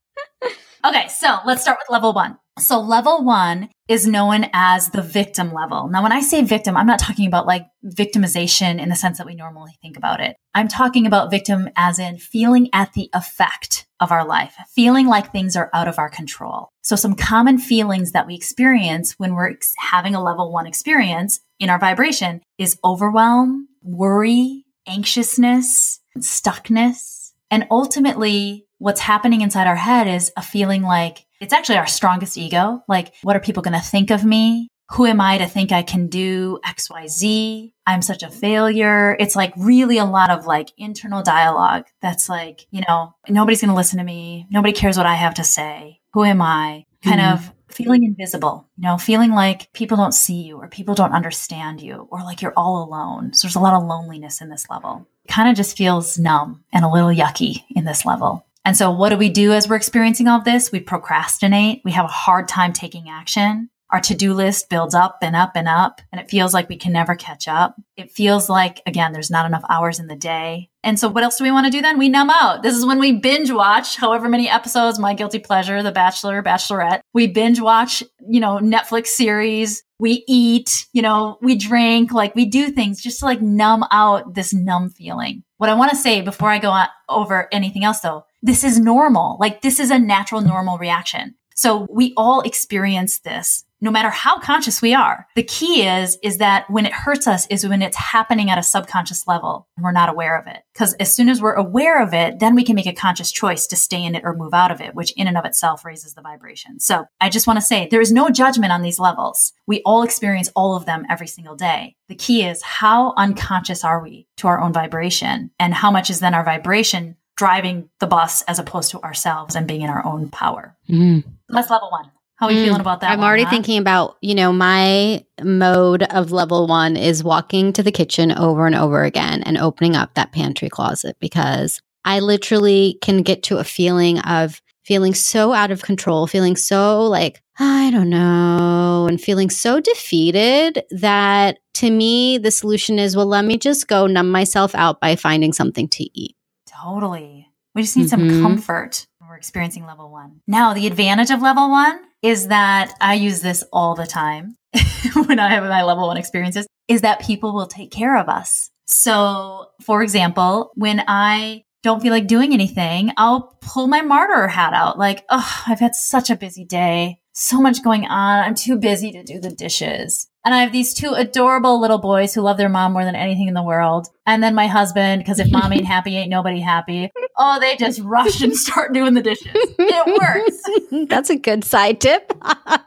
okay. 0.84 1.08
So 1.08 1.38
let's 1.44 1.62
start 1.62 1.78
with 1.80 1.92
level 1.92 2.12
one. 2.12 2.38
So 2.58 2.80
level 2.80 3.24
one 3.24 3.70
is 3.88 4.06
known 4.06 4.46
as 4.52 4.90
the 4.90 5.00
victim 5.00 5.52
level. 5.54 5.88
Now, 5.88 6.02
when 6.02 6.12
I 6.12 6.20
say 6.20 6.42
victim, 6.42 6.76
I'm 6.76 6.86
not 6.86 6.98
talking 6.98 7.26
about 7.26 7.46
like 7.46 7.66
victimization 7.84 8.78
in 8.80 8.90
the 8.90 8.94
sense 8.94 9.16
that 9.18 9.26
we 9.26 9.34
normally 9.34 9.72
think 9.80 9.96
about 9.96 10.20
it. 10.20 10.36
I'm 10.54 10.68
talking 10.68 11.06
about 11.06 11.30
victim 11.30 11.70
as 11.76 11.98
in 11.98 12.18
feeling 12.18 12.68
at 12.74 12.92
the 12.92 13.08
effect 13.14 13.86
of 14.00 14.12
our 14.12 14.26
life, 14.26 14.54
feeling 14.74 15.06
like 15.06 15.32
things 15.32 15.56
are 15.56 15.70
out 15.72 15.88
of 15.88 15.98
our 15.98 16.10
control. 16.10 16.68
So 16.82 16.94
some 16.94 17.14
common 17.14 17.56
feelings 17.56 18.12
that 18.12 18.26
we 18.26 18.34
experience 18.34 19.14
when 19.18 19.34
we're 19.34 19.54
having 19.78 20.14
a 20.14 20.22
level 20.22 20.52
one 20.52 20.66
experience 20.66 21.40
in 21.58 21.70
our 21.70 21.78
vibration 21.78 22.42
is 22.58 22.78
overwhelm, 22.84 23.68
worry, 23.82 24.66
anxiousness, 24.86 26.00
stuckness. 26.18 27.32
And 27.50 27.66
ultimately, 27.70 28.66
what's 28.82 29.00
happening 29.00 29.42
inside 29.42 29.68
our 29.68 29.76
head 29.76 30.08
is 30.08 30.32
a 30.36 30.42
feeling 30.42 30.82
like 30.82 31.24
it's 31.40 31.52
actually 31.52 31.78
our 31.78 31.86
strongest 31.86 32.36
ego. 32.36 32.82
Like, 32.88 33.14
what 33.22 33.36
are 33.36 33.40
people 33.40 33.62
going 33.62 33.78
to 33.78 33.84
think 33.84 34.10
of 34.10 34.24
me? 34.24 34.68
Who 34.90 35.06
am 35.06 35.20
I 35.20 35.38
to 35.38 35.46
think 35.46 35.70
I 35.70 35.82
can 35.82 36.08
do 36.08 36.58
XYZ? 36.66 37.72
I'm 37.86 38.02
such 38.02 38.22
a 38.22 38.28
failure. 38.28 39.16
It's 39.18 39.36
like 39.36 39.54
really 39.56 39.98
a 39.98 40.04
lot 40.04 40.30
of 40.30 40.46
like 40.46 40.72
internal 40.76 41.22
dialogue 41.22 41.84
that's 42.02 42.28
like, 42.28 42.66
you 42.70 42.82
know, 42.86 43.14
nobody's 43.28 43.60
going 43.60 43.70
to 43.70 43.76
listen 43.76 43.98
to 43.98 44.04
me. 44.04 44.46
Nobody 44.50 44.72
cares 44.72 44.96
what 44.96 45.06
I 45.06 45.14
have 45.14 45.34
to 45.34 45.44
say. 45.44 46.00
Who 46.12 46.24
am 46.24 46.42
I? 46.42 46.84
Kind 47.02 47.20
mm. 47.20 47.32
of 47.32 47.52
feeling 47.68 48.04
invisible, 48.04 48.68
you 48.76 48.82
know, 48.82 48.98
feeling 48.98 49.32
like 49.32 49.72
people 49.72 49.96
don't 49.96 50.12
see 50.12 50.42
you 50.42 50.58
or 50.58 50.68
people 50.68 50.94
don't 50.94 51.14
understand 51.14 51.80
you 51.80 52.06
or 52.10 52.20
like 52.20 52.42
you're 52.42 52.52
all 52.56 52.84
alone. 52.84 53.32
So 53.32 53.46
there's 53.46 53.56
a 53.56 53.60
lot 53.60 53.74
of 53.74 53.88
loneliness 53.88 54.42
in 54.42 54.50
this 54.50 54.68
level. 54.68 55.06
Kind 55.28 55.48
of 55.48 55.56
just 55.56 55.76
feels 55.76 56.18
numb 56.18 56.64
and 56.72 56.84
a 56.84 56.90
little 56.90 57.10
yucky 57.10 57.64
in 57.70 57.84
this 57.84 58.04
level. 58.04 58.44
And 58.64 58.76
so 58.76 58.90
what 58.90 59.08
do 59.08 59.16
we 59.16 59.28
do 59.28 59.52
as 59.52 59.68
we're 59.68 59.76
experiencing 59.76 60.28
all 60.28 60.40
this? 60.40 60.70
We 60.70 60.80
procrastinate. 60.80 61.82
We 61.84 61.92
have 61.92 62.04
a 62.04 62.08
hard 62.08 62.46
time 62.48 62.72
taking 62.72 63.08
action. 63.08 63.70
Our 63.92 64.00
to-do 64.00 64.32
list 64.32 64.70
builds 64.70 64.94
up 64.94 65.18
and 65.20 65.36
up 65.36 65.52
and 65.54 65.68
up, 65.68 66.00
and 66.10 66.20
it 66.20 66.30
feels 66.30 66.54
like 66.54 66.70
we 66.70 66.78
can 66.78 66.94
never 66.94 67.14
catch 67.14 67.46
up. 67.46 67.76
It 67.98 68.10
feels 68.10 68.48
like, 68.48 68.80
again, 68.86 69.12
there's 69.12 69.30
not 69.30 69.44
enough 69.44 69.64
hours 69.68 70.00
in 70.00 70.06
the 70.06 70.16
day. 70.16 70.70
And 70.82 70.98
so 70.98 71.08
what 71.08 71.22
else 71.22 71.36
do 71.36 71.44
we 71.44 71.50
want 71.50 71.66
to 71.66 71.70
do 71.70 71.82
then? 71.82 71.98
We 71.98 72.08
numb 72.08 72.30
out. 72.30 72.62
This 72.62 72.74
is 72.74 72.86
when 72.86 72.98
we 72.98 73.12
binge 73.12 73.50
watch 73.50 73.96
however 73.96 74.30
many 74.30 74.48
episodes, 74.48 74.98
my 74.98 75.12
guilty 75.12 75.38
pleasure, 75.38 75.82
The 75.82 75.92
Bachelor, 75.92 76.42
Bachelorette. 76.42 77.00
We 77.12 77.26
binge 77.26 77.60
watch, 77.60 78.02
you 78.26 78.40
know, 78.40 78.58
Netflix 78.58 79.08
series. 79.08 79.82
We 79.98 80.24
eat, 80.26 80.86
you 80.94 81.02
know, 81.02 81.38
we 81.42 81.54
drink, 81.54 82.12
like 82.12 82.34
we 82.34 82.46
do 82.46 82.70
things 82.70 83.00
just 83.00 83.20
to 83.20 83.26
like 83.26 83.42
numb 83.42 83.84
out 83.92 84.34
this 84.34 84.54
numb 84.54 84.88
feeling. 84.88 85.44
What 85.58 85.68
I 85.68 85.74
want 85.74 85.90
to 85.90 85.96
say 85.96 86.22
before 86.22 86.48
I 86.48 86.58
go 86.58 86.70
on 86.70 86.88
over 87.10 87.46
anything 87.52 87.84
else 87.84 88.00
though, 88.00 88.24
this 88.42 88.64
is 88.64 88.80
normal. 88.80 89.36
Like 89.38 89.60
this 89.60 89.78
is 89.78 89.90
a 89.90 89.98
natural, 89.98 90.40
normal 90.40 90.78
reaction. 90.78 91.34
So 91.54 91.86
we 91.90 92.14
all 92.16 92.40
experience 92.40 93.20
this 93.20 93.64
no 93.82 93.90
matter 93.90 94.08
how 94.08 94.38
conscious 94.38 94.80
we 94.80 94.94
are. 94.94 95.26
The 95.34 95.42
key 95.42 95.86
is, 95.86 96.16
is 96.22 96.38
that 96.38 96.70
when 96.70 96.86
it 96.86 96.92
hurts 96.92 97.26
us 97.26 97.46
is 97.48 97.66
when 97.66 97.82
it's 97.82 97.96
happening 97.96 98.48
at 98.48 98.56
a 98.56 98.62
subconscious 98.62 99.26
level 99.26 99.68
and 99.76 99.82
we're 99.82 99.90
not 99.90 100.08
aware 100.08 100.38
of 100.38 100.46
it. 100.46 100.58
Cause 100.74 100.94
as 100.94 101.14
soon 101.14 101.28
as 101.28 101.42
we're 101.42 101.52
aware 101.52 102.00
of 102.00 102.14
it, 102.14 102.38
then 102.38 102.54
we 102.54 102.64
can 102.64 102.76
make 102.76 102.86
a 102.86 102.92
conscious 102.92 103.32
choice 103.32 103.66
to 103.66 103.76
stay 103.76 104.02
in 104.02 104.14
it 104.14 104.22
or 104.24 104.34
move 104.34 104.54
out 104.54 104.70
of 104.70 104.80
it, 104.80 104.94
which 104.94 105.12
in 105.12 105.26
and 105.26 105.36
of 105.36 105.44
itself 105.44 105.84
raises 105.84 106.14
the 106.14 106.22
vibration. 106.22 106.78
So 106.78 107.04
I 107.20 107.28
just 107.28 107.48
want 107.48 107.58
to 107.58 107.66
say 107.66 107.88
there 107.90 108.00
is 108.00 108.12
no 108.12 108.30
judgment 108.30 108.72
on 108.72 108.82
these 108.82 109.00
levels. 109.00 109.52
We 109.66 109.82
all 109.82 110.04
experience 110.04 110.48
all 110.54 110.76
of 110.76 110.86
them 110.86 111.04
every 111.10 111.26
single 111.26 111.56
day. 111.56 111.96
The 112.08 112.14
key 112.14 112.44
is 112.44 112.62
how 112.62 113.14
unconscious 113.16 113.82
are 113.82 114.00
we 114.00 114.28
to 114.36 114.46
our 114.46 114.60
own 114.60 114.72
vibration 114.72 115.50
and 115.58 115.74
how 115.74 115.90
much 115.90 116.08
is 116.08 116.20
then 116.20 116.34
our 116.34 116.44
vibration 116.44 117.16
driving 117.36 117.88
the 117.98 118.06
bus 118.06 118.42
as 118.42 118.60
opposed 118.60 118.92
to 118.92 119.00
ourselves 119.00 119.56
and 119.56 119.66
being 119.66 119.80
in 119.80 119.90
our 119.90 120.06
own 120.06 120.28
power. 120.28 120.76
Mm. 120.88 121.24
That's 121.48 121.70
level 121.70 121.90
one. 121.90 122.10
How 122.42 122.48
are 122.48 122.52
you 122.52 122.58
mm, 122.58 122.64
feeling 122.64 122.80
about 122.80 123.02
that? 123.02 123.10
I'm 123.12 123.20
one, 123.20 123.28
already 123.28 123.44
huh? 123.44 123.50
thinking 123.50 123.78
about, 123.78 124.16
you 124.20 124.34
know, 124.34 124.52
my 124.52 125.24
mode 125.44 126.02
of 126.02 126.32
level 126.32 126.66
one 126.66 126.96
is 126.96 127.22
walking 127.22 127.72
to 127.74 127.84
the 127.84 127.92
kitchen 127.92 128.32
over 128.32 128.66
and 128.66 128.74
over 128.74 129.04
again 129.04 129.44
and 129.44 129.56
opening 129.56 129.94
up 129.94 130.14
that 130.14 130.32
pantry 130.32 130.68
closet 130.68 131.16
because 131.20 131.80
I 132.04 132.18
literally 132.18 132.98
can 133.00 133.22
get 133.22 133.44
to 133.44 133.58
a 133.58 133.64
feeling 133.64 134.18
of 134.18 134.60
feeling 134.84 135.14
so 135.14 135.52
out 135.52 135.70
of 135.70 135.82
control, 135.82 136.26
feeling 136.26 136.56
so 136.56 137.04
like, 137.06 137.40
I 137.60 137.92
don't 137.92 138.10
know, 138.10 139.06
and 139.08 139.20
feeling 139.20 139.48
so 139.48 139.78
defeated 139.78 140.82
that 140.90 141.58
to 141.74 141.92
me, 141.92 142.38
the 142.38 142.50
solution 142.50 142.98
is, 142.98 143.14
well, 143.14 143.26
let 143.26 143.44
me 143.44 143.56
just 143.56 143.86
go 143.86 144.08
numb 144.08 144.32
myself 144.32 144.74
out 144.74 145.00
by 145.00 145.14
finding 145.14 145.52
something 145.52 145.86
to 145.90 146.20
eat. 146.20 146.34
Totally. 146.66 147.46
We 147.76 147.82
just 147.82 147.96
need 147.96 148.08
mm-hmm. 148.08 148.30
some 148.30 148.42
comfort 148.42 149.06
we're 149.32 149.36
experiencing 149.36 149.86
level 149.86 150.10
one. 150.10 150.42
Now, 150.46 150.74
the 150.74 150.86
advantage 150.86 151.30
of 151.30 151.40
level 151.40 151.70
one 151.70 152.02
is 152.22 152.48
that 152.48 152.94
I 153.00 153.14
use 153.14 153.40
this 153.40 153.64
all 153.72 153.94
the 153.94 154.06
time 154.06 154.56
when 155.26 155.38
I 155.38 155.50
have 155.50 155.64
my 155.64 155.82
level 155.82 156.06
one 156.06 156.16
experiences 156.16 156.66
is 156.88 157.02
that 157.02 157.20
people 157.20 157.52
will 157.52 157.66
take 157.66 157.90
care 157.90 158.16
of 158.16 158.28
us. 158.28 158.70
So, 158.86 159.66
for 159.80 160.02
example, 160.02 160.72
when 160.74 161.02
I 161.06 161.64
don't 161.82 162.00
feel 162.00 162.12
like 162.12 162.26
doing 162.26 162.52
anything, 162.52 163.12
I'll 163.16 163.56
pull 163.60 163.86
my 163.88 164.02
martyr 164.02 164.46
hat 164.48 164.74
out. 164.74 164.98
Like, 164.98 165.24
oh, 165.28 165.62
I've 165.66 165.80
had 165.80 165.94
such 165.94 166.30
a 166.30 166.36
busy 166.36 166.64
day, 166.64 167.18
so 167.32 167.60
much 167.60 167.82
going 167.82 168.04
on. 168.04 168.44
I'm 168.44 168.54
too 168.54 168.76
busy 168.76 169.10
to 169.12 169.24
do 169.24 169.40
the 169.40 169.50
dishes. 169.50 170.28
And 170.44 170.52
I 170.54 170.62
have 170.62 170.72
these 170.72 170.92
two 170.92 171.12
adorable 171.12 171.80
little 171.80 171.98
boys 171.98 172.34
who 172.34 172.40
love 172.40 172.56
their 172.56 172.68
mom 172.68 172.92
more 172.92 173.04
than 173.04 173.14
anything 173.14 173.46
in 173.46 173.54
the 173.54 173.62
world. 173.62 174.08
And 174.26 174.42
then 174.42 174.56
my 174.56 174.66
husband, 174.66 175.22
because 175.22 175.38
if 175.38 175.52
mom 175.52 175.72
ain't 175.72 175.86
happy, 175.86 176.16
ain't 176.16 176.30
nobody 176.30 176.58
happy. 176.60 177.12
Oh, 177.38 177.60
they 177.60 177.76
just 177.76 178.00
rush 178.02 178.42
and 178.42 178.56
start 178.56 178.92
doing 178.92 179.14
the 179.14 179.22
dishes. 179.22 179.46
It 179.54 180.20
works. 180.20 180.60
That's 181.08 181.30
a 181.30 181.36
good 181.36 181.62
side 181.64 182.00
tip. 182.00 182.32